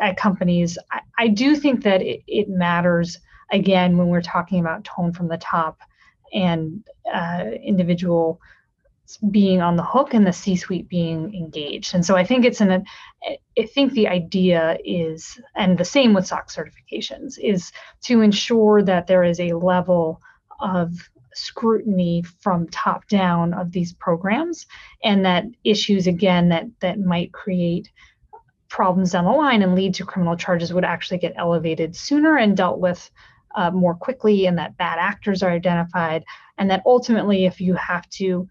at 0.00 0.16
companies. 0.16 0.78
I, 0.90 1.00
I, 1.18 1.28
do 1.28 1.56
think 1.56 1.82
that 1.82 2.02
it, 2.02 2.22
it, 2.26 2.48
matters 2.48 3.18
again 3.50 3.96
when 3.96 4.08
we're 4.08 4.22
talking 4.22 4.60
about 4.60 4.84
tone 4.84 5.12
from 5.12 5.28
the 5.28 5.38
top 5.38 5.80
and 6.32 6.84
uh, 7.12 7.44
individual 7.62 8.40
being 9.30 9.60
on 9.60 9.76
the 9.76 9.82
hook 9.82 10.14
and 10.14 10.26
the 10.26 10.32
C-suite 10.32 10.88
being 10.88 11.34
engaged. 11.34 11.94
And 11.94 12.04
so 12.04 12.16
I 12.16 12.24
think 12.24 12.44
it's 12.44 12.60
an 12.60 12.84
I 13.58 13.66
think 13.66 13.92
the 13.92 14.08
idea 14.08 14.78
is, 14.84 15.40
and 15.54 15.78
the 15.78 15.84
same 15.84 16.14
with 16.14 16.26
SOX 16.26 16.56
certifications, 16.56 17.38
is 17.38 17.72
to 18.02 18.20
ensure 18.20 18.82
that 18.82 19.06
there 19.06 19.22
is 19.22 19.38
a 19.38 19.52
level 19.52 20.20
of 20.60 21.10
scrutiny 21.34 22.22
from 22.40 22.68
top 22.68 23.06
down 23.08 23.54
of 23.54 23.72
these 23.72 23.92
programs 23.94 24.66
and 25.02 25.24
that 25.24 25.44
issues 25.64 26.06
again 26.06 26.48
that 26.50 26.66
that 26.80 26.98
might 26.98 27.32
create 27.32 27.90
problems 28.68 29.12
down 29.12 29.24
the 29.24 29.30
line 29.30 29.62
and 29.62 29.74
lead 29.74 29.94
to 29.94 30.04
criminal 30.04 30.36
charges 30.36 30.72
would 30.72 30.84
actually 30.84 31.18
get 31.18 31.32
elevated 31.36 31.96
sooner 31.96 32.36
and 32.36 32.56
dealt 32.56 32.80
with 32.80 33.10
uh, 33.54 33.70
more 33.70 33.94
quickly 33.94 34.46
and 34.46 34.58
that 34.58 34.76
bad 34.76 34.98
actors 34.98 35.42
are 35.42 35.50
identified 35.50 36.24
and 36.58 36.70
that 36.70 36.82
ultimately 36.84 37.44
if 37.44 37.60
you 37.60 37.74
have 37.74 38.08
to 38.10 38.46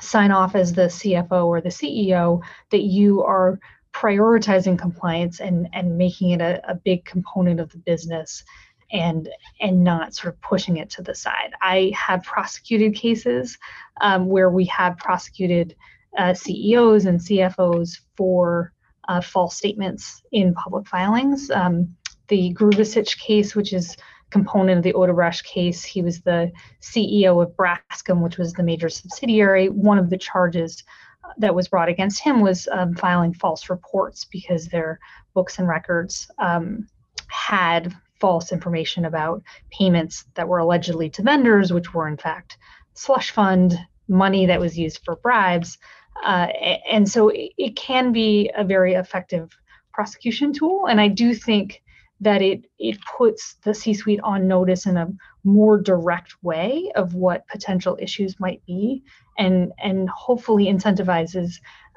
sign 0.00 0.30
off 0.30 0.54
as 0.54 0.72
the 0.72 0.82
CFO 0.82 1.46
or 1.46 1.60
the 1.60 1.68
CEO 1.68 2.42
that 2.70 2.82
you 2.82 3.22
are 3.22 3.58
prioritizing 3.92 4.78
compliance 4.78 5.40
and 5.40 5.68
and 5.72 5.96
making 5.96 6.30
it 6.30 6.40
a, 6.40 6.70
a 6.70 6.74
big 6.74 7.04
component 7.04 7.58
of 7.58 7.70
the 7.70 7.78
business 7.78 8.44
and 8.92 9.28
and 9.60 9.82
not 9.82 10.14
sort 10.14 10.32
of 10.32 10.40
pushing 10.40 10.76
it 10.76 10.90
to 10.90 11.02
the 11.02 11.14
side. 11.14 11.52
I 11.62 11.92
have 11.96 12.22
prosecuted 12.22 12.94
cases 12.94 13.58
um, 14.00 14.26
where 14.26 14.50
we 14.50 14.64
have 14.66 14.96
prosecuted 14.98 15.74
uh, 16.16 16.34
CEOs 16.34 17.04
and 17.06 17.20
CFOs 17.20 17.98
for 18.16 18.72
uh, 19.08 19.20
false 19.20 19.56
statements 19.56 20.22
in 20.32 20.54
public 20.54 20.86
filings. 20.86 21.50
Um, 21.50 21.96
the 22.28 22.54
Grubisich 22.54 23.18
case, 23.18 23.54
which 23.54 23.72
is 23.72 23.96
component 24.30 24.78
of 24.78 24.84
the 24.84 24.92
Oda 24.92 25.12
Odebrecht 25.12 25.44
case. 25.44 25.84
He 25.84 26.02
was 26.02 26.20
the 26.20 26.52
CEO 26.80 27.42
of 27.42 27.56
Braskem, 27.56 28.22
which 28.22 28.38
was 28.38 28.52
the 28.52 28.62
major 28.62 28.88
subsidiary. 28.88 29.68
One 29.68 29.98
of 29.98 30.10
the 30.10 30.18
charges 30.18 30.84
uh, 31.24 31.28
that 31.38 31.54
was 31.54 31.68
brought 31.68 31.88
against 31.88 32.20
him 32.20 32.40
was 32.40 32.68
um, 32.70 32.94
filing 32.94 33.32
false 33.32 33.70
reports 33.70 34.24
because 34.24 34.66
their 34.66 34.98
books 35.34 35.58
and 35.58 35.68
records 35.68 36.30
um, 36.38 36.86
had 37.28 37.94
false 38.20 38.52
information 38.52 39.04
about 39.04 39.42
payments 39.70 40.24
that 40.34 40.48
were 40.48 40.58
allegedly 40.58 41.08
to 41.10 41.22
vendors, 41.22 41.72
which 41.72 41.94
were 41.94 42.08
in 42.08 42.16
fact 42.16 42.58
slush 42.94 43.30
fund 43.30 43.78
money 44.08 44.46
that 44.46 44.60
was 44.60 44.78
used 44.78 45.00
for 45.04 45.16
bribes. 45.16 45.78
Uh, 46.24 46.48
and 46.90 47.08
so 47.08 47.28
it, 47.28 47.52
it 47.56 47.76
can 47.76 48.12
be 48.12 48.50
a 48.56 48.64
very 48.64 48.94
effective 48.94 49.56
prosecution 49.92 50.52
tool. 50.52 50.86
And 50.86 51.00
I 51.00 51.08
do 51.08 51.34
think 51.34 51.82
that 52.20 52.42
it 52.42 52.64
it 52.78 52.98
puts 53.16 53.54
the 53.64 53.74
C-suite 53.74 54.20
on 54.22 54.48
notice 54.48 54.86
in 54.86 54.96
a 54.96 55.08
more 55.44 55.80
direct 55.80 56.34
way 56.42 56.90
of 56.96 57.14
what 57.14 57.46
potential 57.48 57.96
issues 58.00 58.40
might 58.40 58.64
be, 58.66 59.02
and 59.38 59.72
and 59.82 60.08
hopefully 60.08 60.66
incentivizes 60.66 61.54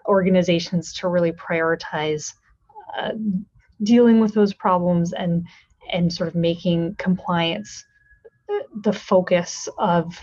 organizations 0.07 0.93
to 0.93 1.07
really 1.07 1.31
prioritize 1.31 2.33
uh, 2.97 3.11
dealing 3.83 4.19
with 4.19 4.33
those 4.33 4.53
problems 4.53 5.13
and 5.13 5.45
and 5.91 6.13
sort 6.13 6.27
of 6.27 6.35
making 6.35 6.95
compliance 6.95 7.83
the 8.83 8.93
focus 8.93 9.67
of 9.77 10.19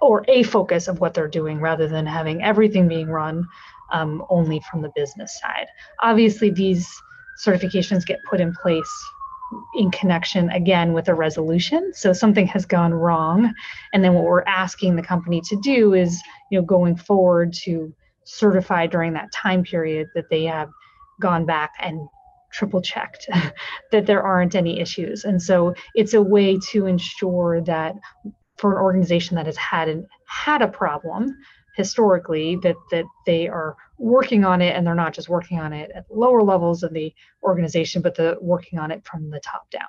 or 0.00 0.24
a 0.28 0.42
focus 0.42 0.88
of 0.88 1.00
what 1.00 1.14
they're 1.14 1.28
doing 1.28 1.60
rather 1.60 1.86
than 1.86 2.06
having 2.06 2.42
everything 2.42 2.88
being 2.88 3.08
run 3.08 3.46
um, 3.92 4.24
only 4.30 4.60
from 4.70 4.82
the 4.82 4.90
business 4.96 5.38
side. 5.40 5.66
Obviously, 6.02 6.50
these 6.50 6.88
certifications 7.44 8.04
get 8.04 8.18
put 8.28 8.40
in 8.40 8.52
place 8.54 8.90
in 9.74 9.90
connection 9.90 10.50
again 10.50 10.92
with 10.92 11.08
a 11.08 11.14
resolution. 11.14 11.92
So 11.94 12.12
something 12.12 12.46
has 12.48 12.66
gone 12.66 12.94
wrong. 12.94 13.52
And 13.92 14.02
then 14.02 14.14
what 14.14 14.24
we're 14.24 14.42
asking 14.42 14.96
the 14.96 15.02
company 15.02 15.40
to 15.42 15.56
do 15.56 15.94
is, 15.94 16.20
you 16.50 16.58
know, 16.58 16.64
going 16.64 16.96
forward 16.96 17.52
to 17.64 17.94
certify 18.24 18.86
during 18.86 19.12
that 19.14 19.32
time 19.32 19.62
period 19.62 20.08
that 20.14 20.30
they 20.30 20.44
have 20.44 20.68
gone 21.20 21.46
back 21.46 21.72
and 21.80 22.00
triple 22.52 22.80
checked 22.80 23.28
that 23.92 24.06
there 24.06 24.22
aren't 24.22 24.54
any 24.54 24.80
issues. 24.80 25.24
And 25.24 25.40
so 25.40 25.74
it's 25.94 26.14
a 26.14 26.22
way 26.22 26.58
to 26.70 26.86
ensure 26.86 27.60
that 27.62 27.94
for 28.56 28.76
an 28.76 28.82
organization 28.82 29.36
that 29.36 29.46
has 29.46 29.56
had 29.56 29.88
an, 29.88 30.06
had 30.26 30.62
a 30.62 30.68
problem 30.68 31.36
historically 31.76 32.56
that 32.62 32.76
that 32.90 33.04
they 33.26 33.46
are 33.48 33.76
working 33.98 34.44
on 34.44 34.60
it 34.60 34.76
and 34.76 34.86
they're 34.86 34.94
not 34.94 35.14
just 35.14 35.28
working 35.28 35.58
on 35.58 35.72
it 35.72 35.90
at 35.94 36.04
lower 36.10 36.42
levels 36.42 36.82
of 36.82 36.92
the 36.92 37.12
organization 37.42 38.02
but 38.02 38.14
the 38.14 38.36
working 38.40 38.78
on 38.78 38.90
it 38.90 39.04
from 39.04 39.30
the 39.30 39.40
top 39.40 39.68
down 39.70 39.88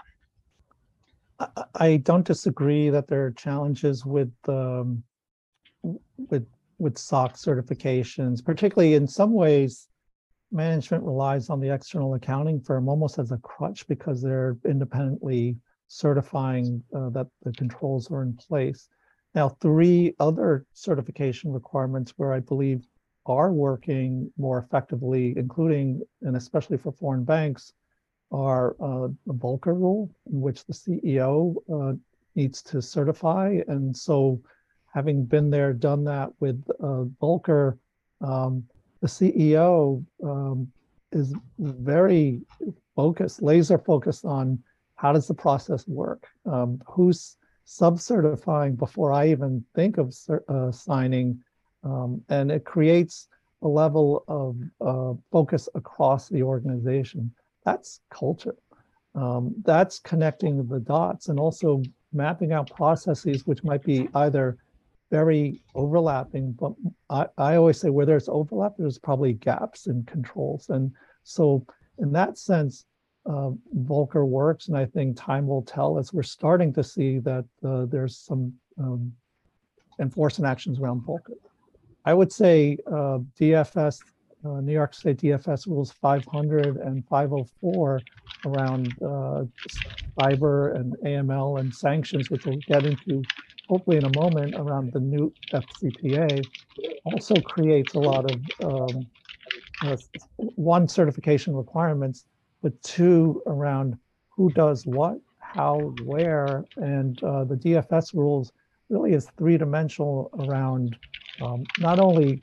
I 1.76 1.97
don't 1.97 2.26
disagree 2.26 2.89
that 2.89 3.08
there 3.08 3.26
are 3.26 3.32
challenges 3.32 4.05
with 4.05 4.34
um, 4.47 5.03
with 6.30 6.47
with 6.80 6.97
SOX 6.97 7.43
certifications, 7.43 8.43
particularly 8.43 8.95
in 8.95 9.08
some 9.08 9.34
ways, 9.34 9.88
management 10.51 11.03
relies 11.03 11.49
on 11.49 11.60
the 11.60 11.74
external 11.74 12.14
accounting 12.14 12.62
firm 12.62 12.88
almost 12.88 13.20
as 13.20 13.32
a 13.32 13.38
crutch 13.38 13.88
because 13.88 14.22
they're 14.22 14.58
independently 14.66 15.58
certifying 15.88 16.84
uh, 16.95 17.10
that 17.10 17.28
the 17.43 17.51
controls 17.53 18.12
are 18.12 18.24
in 18.24 18.34
place. 18.36 18.88
Now, 19.36 19.49
three 19.49 20.16
other 20.20 20.66
certification 20.74 21.51
requirements 21.51 22.14
where 22.18 22.34
I 22.34 22.39
believe 22.39 22.86
are 23.28 23.52
working 23.52 24.32
more 24.38 24.60
effectively, 24.60 25.34
including 25.38 26.02
and 26.22 26.36
especially 26.36 26.78
for 26.78 26.92
foreign 26.92 27.24
banks, 27.24 27.74
are 28.32 28.76
uh, 28.82 29.08
the 29.26 29.34
Volcker 29.34 29.78
rule, 29.78 30.10
in 30.32 30.42
which 30.42 30.66
the 30.66 30.74
CEO 30.74 31.56
uh, 31.74 31.96
needs 32.36 32.62
to 32.62 32.82
certify. 32.82 33.60
And 33.68 33.96
so, 33.96 34.42
having 34.94 35.26
been 35.26 35.50
there, 35.50 35.74
done 35.74 36.04
that 36.06 36.32
with 36.40 36.64
uh, 36.80 37.06
Volcker, 37.22 37.78
um, 38.22 38.64
the 39.02 39.08
CEO 39.08 40.04
um, 40.24 40.72
is 41.12 41.34
very 41.60 42.42
focused, 42.96 43.42
laser 43.42 43.78
focused 43.78 44.26
on 44.26 44.62
how 44.96 45.14
does 45.14 45.28
the 45.28 45.34
process 45.34 45.88
work, 45.88 46.28
um, 46.46 46.82
who's 46.88 47.38
sub-certifying 47.66 48.76
before 48.76 49.12
I 49.12 49.30
even 49.30 49.64
think 49.76 49.98
of 49.98 50.16
uh, 50.48 50.72
signing, 50.72 51.40
um, 51.88 52.22
and 52.30 52.52
it 52.52 52.66
creates 52.66 53.28
a 53.62 53.68
level 53.68 54.24
of 54.28 54.58
uh, 54.82 55.14
focus 55.32 55.68
across 55.74 56.30
the 56.30 56.44
organization. 56.44 57.32
That's 57.66 58.02
culture. 58.10 58.56
Um, 59.16 59.56
that's 59.64 60.00
connecting 60.00 60.68
the 60.68 60.80
dots 60.80 61.30
and 61.30 61.40
also 61.40 61.82
mapping 62.14 62.52
out 62.52 62.70
processes 62.76 63.48
which 63.48 63.64
might 63.64 63.84
be 63.84 64.08
either 64.14 64.58
very 65.10 65.62
overlapping, 65.74 66.52
but 66.52 66.74
I, 67.10 67.28
I 67.38 67.56
always 67.56 67.80
say 67.80 67.90
where 67.90 68.06
there's 68.06 68.30
overlap, 68.30 68.74
there's 68.78 69.00
probably 69.00 69.34
gaps 69.34 69.88
in 69.88 70.04
controls. 70.04 70.70
And 70.70 70.92
so 71.24 71.66
in 71.98 72.12
that 72.12 72.38
sense, 72.38 72.86
uh, 73.26 73.52
Volcker 73.76 74.26
works, 74.26 74.68
and 74.68 74.78
I 74.78 74.86
think 74.86 75.18
time 75.18 75.48
will 75.48 75.62
tell 75.62 75.98
as 75.98 76.14
we're 76.14 76.24
starting 76.24 76.74
to 76.74 76.84
see 76.84 77.20
that 77.20 77.46
uh, 77.66 77.86
there's 77.86 78.18
some 78.18 78.54
um, 78.78 79.12
enforcement 80.00 80.50
actions 80.50 80.80
around 80.80 81.02
Volcker. 81.02 81.36
I 82.08 82.14
would 82.14 82.32
say 82.32 82.78
uh, 82.88 83.20
DFS, 83.38 84.01
uh, 84.45 84.62
New 84.62 84.72
York 84.72 84.93
State 84.93 85.18
DFS 85.18 85.68
rules 85.68 85.91
500 85.91 86.78
and 86.78 87.05
504 87.05 87.99
around 88.45 88.93
uh, 89.03 89.43
cyber 90.18 90.74
and 90.78 90.95
AML 91.03 91.60
and 91.60 91.76
sanctions, 91.76 92.30
which 92.30 92.45
we'll 92.45 92.62
get 92.66 92.86
into 92.86 93.24
hopefully 93.68 93.97
in 93.97 94.05
a 94.05 94.18
moment 94.18 94.55
around 94.55 94.93
the 94.93 95.01
new 95.01 95.34
FCPA, 95.51 96.41
also 97.03 97.36
creates 97.41 97.93
a 97.95 97.99
lot 97.99 98.24
of 98.32 98.39
um, 98.64 99.05
one 100.38 100.88
certification 100.88 101.53
requirements, 101.53 102.24
but 102.64 102.82
two 102.84 103.41
around 103.47 103.97
who 104.30 104.49
does 104.51 104.86
what, 104.86 105.18
how, 105.39 105.78
where, 106.05 106.64
and 106.78 107.22
uh, 107.22 107.43
the 107.43 107.55
DFS 107.55 108.14
rules 108.14 108.53
really 108.88 109.12
is 109.12 109.28
three-dimensional 109.38 110.30
around 110.47 110.97
um, 111.42 111.68
not 111.78 112.00
only 112.00 112.42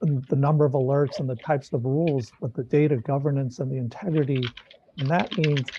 the 0.00 0.36
number 0.36 0.64
of 0.64 0.72
alerts 0.72 1.18
and 1.20 1.28
the 1.28 1.36
types 1.36 1.72
of 1.72 1.84
rules, 1.84 2.32
but 2.40 2.54
the 2.54 2.64
data 2.64 2.96
governance 2.96 3.58
and 3.58 3.70
the 3.70 3.76
integrity. 3.76 4.50
And 4.98 5.10
that 5.10 5.36
means 5.36 5.74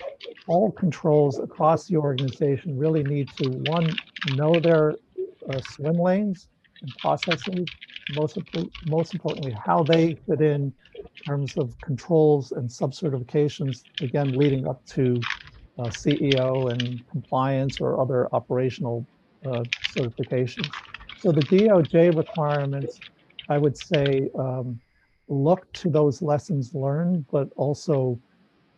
all 0.46 0.70
controls 0.72 1.38
across 1.38 1.86
the 1.86 1.96
organization 1.96 2.76
really 2.76 3.02
need 3.02 3.32
to, 3.34 3.48
one, 3.48 3.98
know 4.24 4.60
their 4.60 4.98
uh, 5.48 5.60
swim 5.60 5.98
lanes 5.98 6.48
and 6.82 6.94
processes, 6.94 7.68
most, 8.08 8.38
most 8.84 9.12
importantly, 9.12 9.52
how 9.64 9.82
they 9.82 10.16
fit 10.28 10.40
in 10.40 10.72
terms 11.26 11.56
of 11.56 11.74
controls 11.80 12.52
and 12.52 12.70
sub-certifications, 12.70 13.84
again, 14.00 14.36
leading 14.36 14.66
up 14.66 14.84
to 14.86 15.26
uh, 15.78 15.84
CEO 15.84 16.72
and 16.72 17.00
compliance 17.10 17.80
or 17.80 18.00
other 18.00 18.28
operational 18.34 19.06
uh, 19.46 19.64
certifications. 19.84 20.80
So 21.20 21.32
the 21.32 21.40
DOJ 21.40 22.16
requirements, 22.16 23.00
I 23.48 23.58
would 23.58 23.76
say, 23.76 24.30
um, 24.38 24.78
look 25.26 25.70
to 25.72 25.90
those 25.90 26.22
lessons 26.22 26.74
learned, 26.74 27.26
but 27.30 27.50
also 27.56 28.20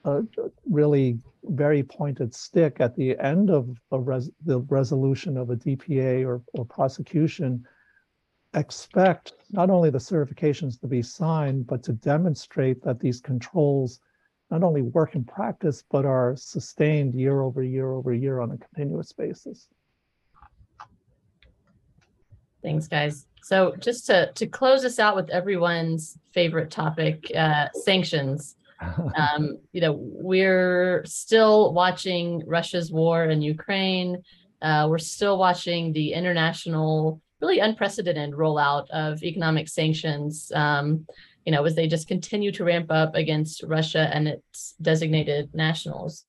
uh, 0.06 0.22
really 0.68 1.18
very 1.44 1.82
pointed 1.82 2.34
stick 2.34 2.78
at 2.80 2.96
the 2.96 3.18
end 3.18 3.50
of 3.50 3.76
res 3.92 4.30
the 4.46 4.60
resolution 4.60 5.36
of 5.36 5.50
a 5.50 5.56
DPA 5.56 6.26
or, 6.26 6.42
or 6.54 6.64
prosecution, 6.64 7.66
expect 8.54 9.34
not 9.50 9.68
only 9.68 9.90
the 9.90 9.98
certifications 9.98 10.80
to 10.80 10.86
be 10.86 11.02
signed, 11.02 11.66
but 11.66 11.82
to 11.82 11.92
demonstrate 11.92 12.82
that 12.82 13.00
these 13.00 13.20
controls 13.20 14.00
not 14.50 14.62
only 14.62 14.80
work 14.80 15.14
in 15.14 15.24
practice, 15.24 15.84
but 15.90 16.06
are 16.06 16.34
sustained 16.36 17.14
year 17.14 17.42
over 17.42 17.62
year 17.62 17.92
over 17.92 18.14
year 18.14 18.40
on 18.40 18.50
a 18.52 18.58
continuous 18.58 19.12
basis. 19.12 19.68
Thanks, 22.62 22.88
guys. 22.88 23.26
So 23.42 23.74
just 23.80 24.06
to, 24.06 24.30
to 24.34 24.46
close 24.46 24.84
us 24.84 24.98
out 24.98 25.16
with 25.16 25.30
everyone's 25.30 26.18
favorite 26.32 26.70
topic, 26.70 27.30
uh, 27.36 27.68
sanctions. 27.84 28.56
Um, 29.14 29.58
you 29.72 29.82
know, 29.82 29.92
we're 30.00 31.04
still 31.04 31.74
watching 31.74 32.42
Russia's 32.46 32.90
war 32.90 33.26
in 33.26 33.42
Ukraine. 33.42 34.22
Uh, 34.62 34.86
we're 34.88 34.96
still 34.96 35.36
watching 35.36 35.92
the 35.92 36.14
international, 36.14 37.20
really 37.42 37.58
unprecedented 37.58 38.32
rollout 38.32 38.88
of 38.88 39.22
economic 39.22 39.68
sanctions. 39.68 40.50
Um, 40.54 41.06
you 41.44 41.52
know, 41.52 41.64
as 41.64 41.74
they 41.74 41.88
just 41.88 42.08
continue 42.08 42.52
to 42.52 42.64
ramp 42.64 42.90
up 42.90 43.14
against 43.14 43.62
Russia 43.64 44.08
and 44.12 44.28
its 44.28 44.74
designated 44.80 45.50
nationals. 45.54 46.24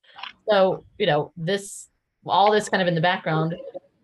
So, 0.48 0.84
you 0.98 1.06
know, 1.06 1.32
this 1.38 1.88
all 2.26 2.52
this 2.52 2.68
kind 2.68 2.80
of 2.80 2.88
in 2.88 2.94
the 2.94 3.00
background, 3.00 3.54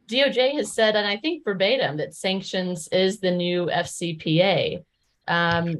DOJ 0.09 0.55
has 0.55 0.73
said, 0.73 0.97
and 0.97 1.07
I 1.07 1.19
think 1.19 1.45
verbatim, 1.45 1.99
that 1.99 2.15
sanctions 2.15 2.89
is 2.89 3.21
the 3.21 3.31
new 3.31 3.67
FCPA. 3.67 4.83
Um, 5.29 5.77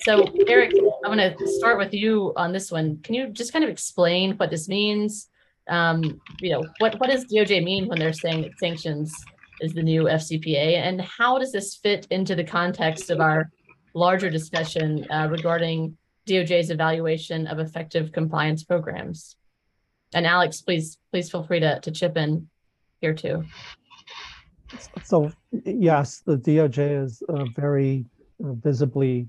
so, 0.00 0.26
Eric, 0.46 0.72
I'm 1.04 1.16
going 1.16 1.36
to 1.36 1.48
start 1.58 1.78
with 1.78 1.92
you 1.94 2.32
on 2.36 2.52
this 2.52 2.70
one. 2.70 2.98
Can 3.02 3.14
you 3.14 3.28
just 3.28 3.52
kind 3.52 3.64
of 3.64 3.70
explain 3.70 4.36
what 4.36 4.50
this 4.50 4.68
means? 4.68 5.28
Um, 5.68 6.20
you 6.40 6.50
know, 6.52 6.64
what 6.78 6.98
what 7.00 7.10
does 7.10 7.24
DOJ 7.26 7.62
mean 7.62 7.86
when 7.86 7.98
they're 7.98 8.12
saying 8.12 8.42
that 8.42 8.58
sanctions 8.58 9.14
is 9.60 9.72
the 9.72 9.82
new 9.82 10.04
FCPA, 10.04 10.76
and 10.76 11.00
how 11.00 11.38
does 11.38 11.52
this 11.52 11.76
fit 11.76 12.06
into 12.10 12.34
the 12.34 12.44
context 12.44 13.10
of 13.10 13.20
our 13.20 13.50
larger 13.94 14.30
discussion 14.30 15.06
uh, 15.10 15.28
regarding 15.30 15.96
DOJ's 16.26 16.70
evaluation 16.70 17.46
of 17.46 17.58
effective 17.58 18.12
compliance 18.12 18.64
programs? 18.64 19.36
And 20.12 20.26
Alex, 20.26 20.60
please 20.60 20.98
please 21.10 21.30
feel 21.30 21.44
free 21.44 21.60
to 21.60 21.78
to 21.80 21.90
chip 21.90 22.16
in 22.16 22.48
here 23.00 23.14
too. 23.14 23.44
So 25.02 25.32
yes, 25.64 26.20
the 26.20 26.36
DOJ 26.36 27.02
is 27.02 27.22
uh, 27.28 27.44
very 27.56 28.04
uh, 28.44 28.52
visibly 28.52 29.26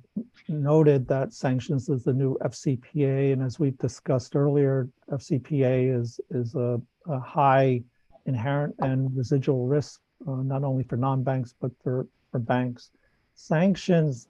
noted 0.47 1.07
that 1.07 1.33
sanctions 1.33 1.89
is 1.89 2.03
the 2.03 2.13
new 2.13 2.37
FCPA, 2.43 3.33
and 3.33 3.41
as 3.41 3.59
we've 3.59 3.77
discussed 3.77 4.35
earlier, 4.35 4.87
FCPA 5.11 5.99
is 5.99 6.19
is 6.29 6.55
a, 6.55 6.79
a 7.07 7.19
high 7.19 7.81
inherent 8.25 8.75
and 8.79 9.15
residual 9.15 9.65
risk, 9.67 9.99
uh, 10.27 10.43
not 10.43 10.63
only 10.63 10.83
for 10.83 10.97
non-banks 10.97 11.55
but 11.59 11.71
for 11.83 12.07
for 12.31 12.39
banks. 12.39 12.91
Sanctions 13.35 14.27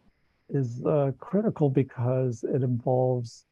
is 0.50 0.82
uh, 0.86 1.12
critical 1.20 1.70
because 1.70 2.44
it 2.44 2.62
involves 2.64 3.46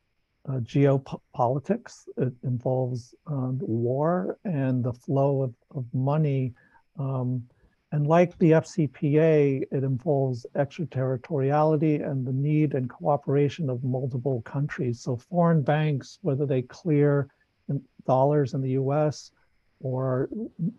uh, 0.50 0.60
geopolitics. 0.60 2.08
It 2.18 2.34
involves 2.44 3.14
um, 3.28 3.60
war 3.62 4.38
and 4.44 4.84
the 4.84 4.94
flow 4.94 5.44
of, 5.44 5.54
of 5.76 5.86
money. 5.94 6.54
Um, 6.98 7.44
and 7.92 8.08
like 8.08 8.38
the 8.38 8.52
FCPA, 8.52 9.64
it 9.72 9.84
involves 9.84 10.46
extraterritoriality 10.56 11.96
and 11.96 12.26
the 12.26 12.34
need 12.34 12.74
and 12.74 12.90
cooperation 12.90 13.70
of 13.70 13.84
multiple 13.84 14.42
countries. 14.42 15.02
So 15.02 15.18
foreign 15.18 15.62
banks, 15.62 16.20
whether 16.22 16.46
they 16.46 16.62
clear 16.64 17.30
in 17.68 17.82
dollars 18.06 18.54
in 18.54 18.62
the 18.62 18.72
US 18.72 19.32
or 19.82 20.30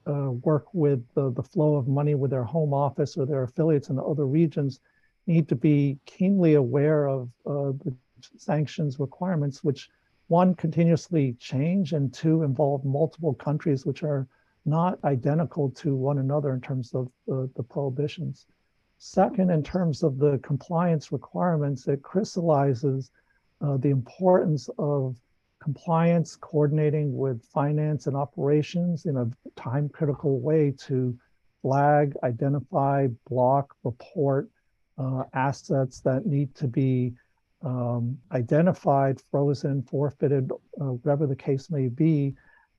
uh, 0.06 0.30
work 0.42 0.66
with 0.72 1.04
the, 1.14 1.32
the 1.32 1.42
flow 1.42 1.76
of 1.76 1.88
money 1.88 2.14
with 2.14 2.30
their 2.30 2.44
home 2.44 2.74
office 2.74 3.16
or 3.16 3.26
their 3.26 3.44
affiliates 3.44 3.88
in 3.88 3.98
other 3.98 4.26
regions, 4.26 4.80
need 5.26 5.48
to 5.48 5.56
be 5.56 5.98
keenly 6.06 6.54
aware 6.54 7.08
of 7.08 7.28
uh, 7.46 7.72
the 7.84 7.94
sanctions 8.36 9.00
requirements, 9.00 9.64
which 9.64 9.88
one, 10.28 10.54
continuously 10.54 11.34
change, 11.38 11.92
and 11.92 12.12
two, 12.12 12.42
involve 12.42 12.84
multiple 12.84 13.34
countries 13.34 13.84
which 13.84 14.02
are 14.02 14.28
not 14.64 15.02
identical 15.04 15.70
to 15.70 15.96
one 15.96 16.18
another 16.18 16.52
in 16.54 16.60
terms 16.60 16.94
of 16.94 17.06
uh, 17.32 17.46
the 17.56 17.62
prohibitions. 17.62 18.46
Second, 18.98 19.50
in 19.50 19.62
terms 19.62 20.02
of 20.02 20.18
the 20.18 20.38
compliance 20.38 21.10
requirements, 21.10 21.88
it 21.88 22.02
crystallizes 22.02 23.10
uh, 23.60 23.76
the 23.78 23.88
importance 23.90 24.68
of 24.78 25.16
compliance 25.60 26.36
coordinating 26.36 27.16
with 27.16 27.42
finance 27.44 28.06
and 28.06 28.16
operations 28.16 29.06
in 29.06 29.16
a 29.16 29.30
time 29.56 29.88
critical 29.88 30.40
way 30.40 30.72
to 30.78 31.16
flag, 31.62 32.14
identify, 32.22 33.06
block, 33.28 33.74
report 33.84 34.48
uh, 34.98 35.24
assets 35.34 36.00
that 36.00 36.26
need 36.26 36.54
to 36.54 36.66
be 36.66 37.12
um, 37.62 38.18
identified, 38.32 39.20
frozen, 39.30 39.82
forfeited, 39.82 40.50
uh, 40.80 40.84
whatever 40.84 41.26
the 41.26 41.36
case 41.36 41.70
may 41.70 41.88
be, 41.88 42.34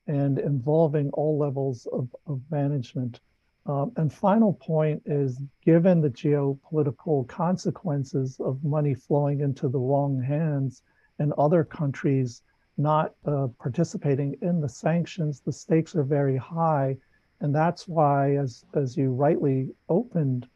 and 0.08 0.40
involving 0.40 1.10
all 1.12 1.38
levels 1.38 1.88
of, 1.94 2.08
of 2.28 2.42
management. 2.50 3.20
Um, 3.68 3.92
and 3.96 4.12
final 4.12 4.54
point 4.54 5.04
is 5.06 5.40
given 5.64 6.02
the 6.02 6.10
geopolitical 6.10 7.28
consequences 7.28 8.40
of 8.40 8.64
money 8.64 8.96
flowing 8.96 9.42
into 9.42 9.70
the 9.70 9.80
wrong 9.80 10.20
hands 10.22 10.82
and 11.20 11.32
other 11.34 11.64
countries 11.64 12.42
not 12.78 13.14
uh, 13.26 13.48
participating 13.60 14.36
in 14.42 14.60
the 14.60 14.70
sanctions, 14.70 15.42
the 15.42 15.52
stakes 15.52 15.96
are 15.96 16.04
very 16.04 16.38
high. 16.38 16.98
And 17.40 17.54
that's 17.54 17.88
why, 17.88 18.36
as, 18.38 18.66
as 18.74 18.98
you 18.98 19.12
rightly 19.12 19.70
opened, 19.90 20.48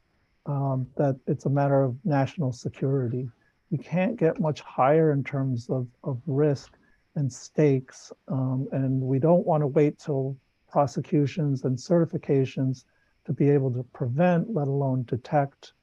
um, 0.47 0.87
that 0.97 1.19
it's 1.27 1.45
a 1.45 1.49
matter 1.49 1.83
of 1.83 1.95
national 2.03 2.51
security. 2.51 3.29
You 3.75 3.83
can't 3.83 4.15
get 4.15 4.39
much 4.39 4.61
higher 4.61 5.11
in 5.11 5.21
terms 5.21 5.69
of, 5.69 5.85
of 6.05 6.21
risk 6.27 6.71
and 7.15 7.31
stakes. 7.31 8.13
Um, 8.29 8.69
and 8.71 9.01
we 9.01 9.19
don't 9.19 9.45
want 9.45 9.63
to 9.63 9.67
wait 9.67 9.99
till 9.99 10.37
prosecutions 10.69 11.65
and 11.65 11.77
certifications 11.77 12.85
to 13.25 13.33
be 13.33 13.49
able 13.49 13.71
to 13.71 13.83
prevent, 13.91 14.53
let 14.53 14.69
alone 14.69 15.03
detect 15.03 15.73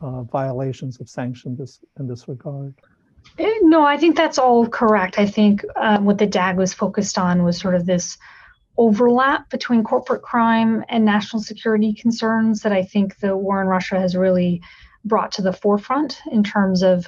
uh, 0.00 0.22
violations 0.22 0.98
of 1.00 1.08
sanctions 1.10 1.58
this, 1.58 1.80
in 1.98 2.08
this 2.08 2.28
regard. 2.28 2.72
Eh, 3.38 3.58
no, 3.60 3.84
I 3.84 3.98
think 3.98 4.16
that's 4.16 4.38
all 4.38 4.66
correct. 4.66 5.18
I 5.18 5.26
think 5.26 5.66
um, 5.76 6.06
what 6.06 6.16
the 6.16 6.26
DAG 6.26 6.56
was 6.56 6.72
focused 6.72 7.18
on 7.18 7.44
was 7.44 7.60
sort 7.60 7.74
of 7.74 7.84
this 7.84 8.16
overlap 8.78 9.50
between 9.50 9.84
corporate 9.84 10.22
crime 10.22 10.82
and 10.88 11.04
national 11.04 11.42
security 11.42 11.92
concerns 11.92 12.62
that 12.62 12.72
I 12.72 12.84
think 12.84 13.18
the 13.18 13.36
war 13.36 13.60
in 13.60 13.68
Russia 13.68 14.00
has 14.00 14.16
really 14.16 14.62
brought 15.04 15.32
to 15.32 15.42
the 15.42 15.52
forefront 15.52 16.22
in 16.32 16.42
terms 16.42 16.82
of, 16.82 17.06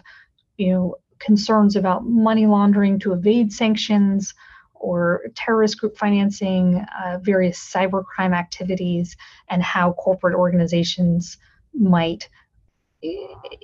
you 0.57 0.72
know, 0.72 0.96
concerns 1.18 1.76
about 1.76 2.04
money 2.04 2.46
laundering 2.46 2.98
to 3.00 3.12
evade 3.12 3.52
sanctions 3.52 4.34
or 4.74 5.22
terrorist 5.34 5.80
group 5.80 5.96
financing, 5.96 6.84
uh, 7.02 7.18
various 7.22 7.59
cybercrime 7.59 8.34
activities, 8.34 9.16
and 9.48 9.62
how 9.62 9.92
corporate 9.94 10.34
organizations 10.34 11.38
might 11.74 12.28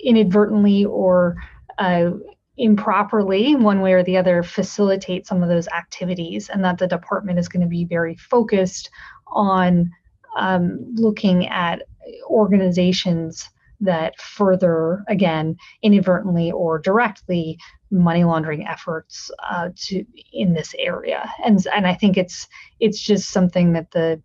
inadvertently 0.03 0.84
or 0.84 1.36
uh, 1.78 2.11
improperly, 2.57 3.55
one 3.55 3.80
way 3.80 3.93
or 3.93 4.03
the 4.03 4.16
other, 4.16 4.43
facilitate 4.43 5.26
some 5.26 5.43
of 5.43 5.49
those 5.49 5.68
activities, 5.68 6.49
and 6.49 6.64
that 6.64 6.78
the 6.78 6.86
department 6.86 7.38
is 7.38 7.49
going 7.49 7.62
to 7.62 7.68
be 7.68 7.84
very 7.84 8.14
focused 8.16 8.90
on 9.26 9.90
um, 10.36 10.78
looking 10.95 11.47
at 11.49 11.82
organizations 12.26 13.49
that 13.83 14.18
further, 14.20 15.05
again, 15.09 15.57
inadvertently 15.83 16.51
or 16.51 16.78
directly, 16.78 17.59
money 17.91 18.24
laundering 18.24 18.66
efforts 18.66 19.30
uh, 19.51 19.70
to 19.76 20.05
in 20.33 20.55
this 20.55 20.74
area. 20.78 21.30
And 21.45 21.64
and 21.74 21.87
I 21.87 21.95
think 21.95 22.16
it's 22.16 22.49
it's 22.80 23.01
just 23.01 23.30
something 23.30 23.74
that 23.74 23.91
the 23.91 24.22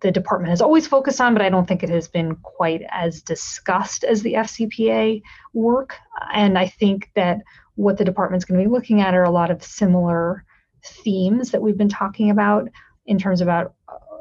the 0.00 0.12
department 0.12 0.50
has 0.50 0.60
always 0.60 0.86
focused 0.86 1.20
on, 1.20 1.34
but 1.34 1.42
I 1.42 1.48
don't 1.48 1.66
think 1.66 1.82
it 1.82 1.90
has 1.90 2.08
been 2.08 2.36
quite 2.36 2.82
as 2.90 3.20
discussed 3.22 4.04
as 4.04 4.22
the 4.22 4.34
FCPA 4.34 5.22
work. 5.54 5.96
And 6.32 6.56
I 6.56 6.68
think 6.68 7.10
that 7.16 7.38
what 7.74 7.98
the 7.98 8.04
department's 8.04 8.44
going 8.44 8.60
to 8.60 8.68
be 8.68 8.72
looking 8.72 9.00
at 9.00 9.14
are 9.14 9.24
a 9.24 9.30
lot 9.30 9.50
of 9.50 9.62
similar 9.62 10.44
themes 10.84 11.50
that 11.50 11.62
we've 11.62 11.76
been 11.76 11.88
talking 11.88 12.30
about 12.30 12.68
in 13.06 13.18
terms 13.18 13.40
about 13.40 13.74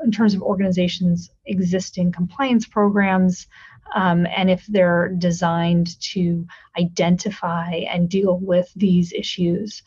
in 0.03 0.11
terms 0.11 0.33
of 0.33 0.41
organizations' 0.41 1.29
existing 1.45 2.11
compliance 2.11 2.65
programs, 2.65 3.47
um, 3.95 4.27
and 4.35 4.49
if 4.49 4.65
they're 4.67 5.09
designed 5.17 5.99
to 6.01 6.45
identify 6.77 7.71
and 7.71 8.09
deal 8.09 8.37
with 8.39 8.71
these 8.75 9.13
issues 9.13 9.83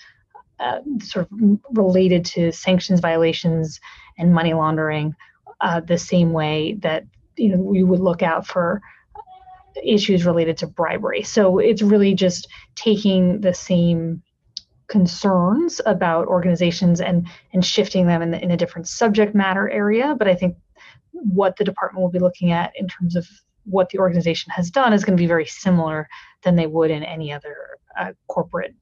uh, 0.58 0.80
sort 1.02 1.26
of 1.30 1.38
related 1.72 2.24
to 2.24 2.52
sanctions 2.52 3.00
violations 3.00 3.80
and 4.18 4.34
money 4.34 4.52
laundering 4.52 5.14
uh, 5.60 5.80
the 5.80 5.98
same 5.98 6.32
way 6.32 6.74
that 6.80 7.04
you 7.36 7.48
know 7.48 7.62
we 7.62 7.82
would 7.82 8.00
look 8.00 8.22
out 8.22 8.46
for 8.46 8.82
issues 9.82 10.26
related 10.26 10.58
to 10.58 10.66
bribery. 10.66 11.22
So 11.22 11.58
it's 11.58 11.82
really 11.82 12.14
just 12.14 12.48
taking 12.74 13.40
the 13.40 13.54
same 13.54 14.22
concerns 14.90 15.80
about 15.86 16.26
organizations 16.26 17.00
and 17.00 17.26
and 17.52 17.64
shifting 17.64 18.06
them 18.06 18.20
in, 18.22 18.32
the, 18.32 18.42
in 18.42 18.50
a 18.50 18.56
different 18.56 18.88
subject 18.88 19.34
matter 19.34 19.70
area 19.70 20.16
but 20.18 20.28
i 20.28 20.34
think 20.34 20.56
what 21.12 21.56
the 21.56 21.64
department 21.64 22.02
will 22.02 22.10
be 22.10 22.18
looking 22.18 22.50
at 22.50 22.72
in 22.76 22.88
terms 22.88 23.16
of 23.16 23.26
what 23.64 23.88
the 23.90 23.98
organization 23.98 24.50
has 24.50 24.70
done 24.70 24.92
is 24.92 25.04
going 25.04 25.16
to 25.16 25.20
be 25.20 25.26
very 25.26 25.46
similar 25.46 26.08
than 26.42 26.56
they 26.56 26.66
would 26.66 26.90
in 26.90 27.02
any 27.02 27.32
other 27.32 27.56
uh, 27.98 28.12
corporate 28.26 28.74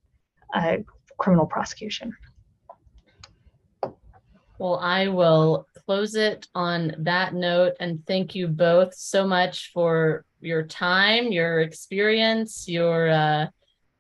uh, 0.55 0.77
criminal 1.19 1.47
prosecution. 1.47 2.17
Well, 4.59 4.77
I 4.77 5.09
will 5.09 5.67
close 5.87 6.15
it 6.15 6.49
on 6.55 6.95
that 6.99 7.35
note 7.35 7.75
and 7.81 8.05
thank 8.07 8.35
you 8.35 8.49
both 8.49 8.95
so 8.95 9.27
much 9.27 9.71
for 9.73 10.25
your 10.41 10.65
time, 10.65 11.33
your 11.33 11.61
experience, 11.61 12.69
your 12.69 13.09
uh, 13.09 13.47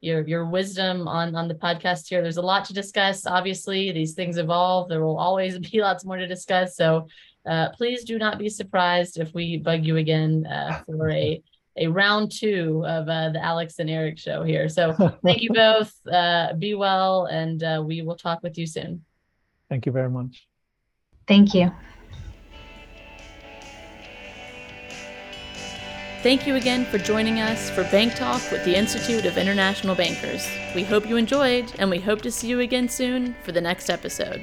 your 0.01 0.26
your 0.26 0.46
wisdom 0.46 1.09
on 1.09 1.34
on 1.34 1.49
the 1.49 1.55
podcast 1.55 2.09
here. 2.09 2.22
There's 2.22 2.36
a 2.36 2.42
lot 2.42 2.64
to 2.66 2.74
discuss. 2.74 3.26
Obviously, 3.26 3.92
these 3.92 4.14
things 4.14 4.36
evolve. 4.36 4.88
There 4.88 5.05
will 5.05 5.18
always 5.18 5.59
be 5.70 5.80
lots 5.80 6.05
more 6.05 6.16
to 6.16 6.26
discuss. 6.26 6.76
So 6.76 7.09
uh, 7.46 7.70
please 7.70 8.05
do 8.05 8.18
not 8.18 8.38
be 8.38 8.49
surprised 8.49 9.18
if 9.18 9.32
we 9.34 9.57
bug 9.57 9.84
you 9.84 9.96
again 9.96 10.46
uh, 10.46 10.82
for 10.86 11.11
a 11.11 11.42
a 11.76 11.86
round 11.86 12.32
two 12.32 12.84
of 12.86 13.09
uh, 13.09 13.30
the 13.30 13.42
Alex 13.42 13.78
and 13.78 13.88
Eric 13.88 14.18
show 14.18 14.42
here. 14.42 14.68
So 14.68 14.92
thank 15.24 15.42
you 15.42 15.51
both. 15.53 15.92
Uh, 16.07 16.53
be 16.55 16.74
well, 16.74 17.26
and 17.26 17.62
uh, 17.62 17.82
we 17.84 18.03
will 18.03 18.16
talk 18.16 18.42
with 18.42 18.59
you 18.59 18.66
soon. 18.66 19.05
Thank 19.68 19.86
you 19.86 19.92
very 19.92 20.11
much. 20.11 20.46
Thank 21.26 21.55
you. 21.55 21.70
Thank 26.21 26.49
you 26.49 26.57
again 26.57 26.85
for 26.85 26.99
joining 26.99 27.39
us 27.39 27.71
for 27.71 27.85
Bank 27.85 28.16
Talk 28.16 28.43
with 28.51 28.64
the 28.64 28.75
Institute 28.75 29.25
of 29.25 29.39
International 29.39 29.95
Bankers. 29.95 30.49
We 30.75 30.83
hope 30.83 31.09
you 31.09 31.16
enjoyed, 31.16 31.73
and 31.79 31.89
we 31.89 32.01
hope 32.01 32.23
to 32.23 32.33
see 32.33 32.49
you 32.49 32.59
again 32.59 32.89
soon 32.89 33.37
for 33.45 33.53
the 33.53 33.61
next 33.61 33.89
episode. 33.89 34.43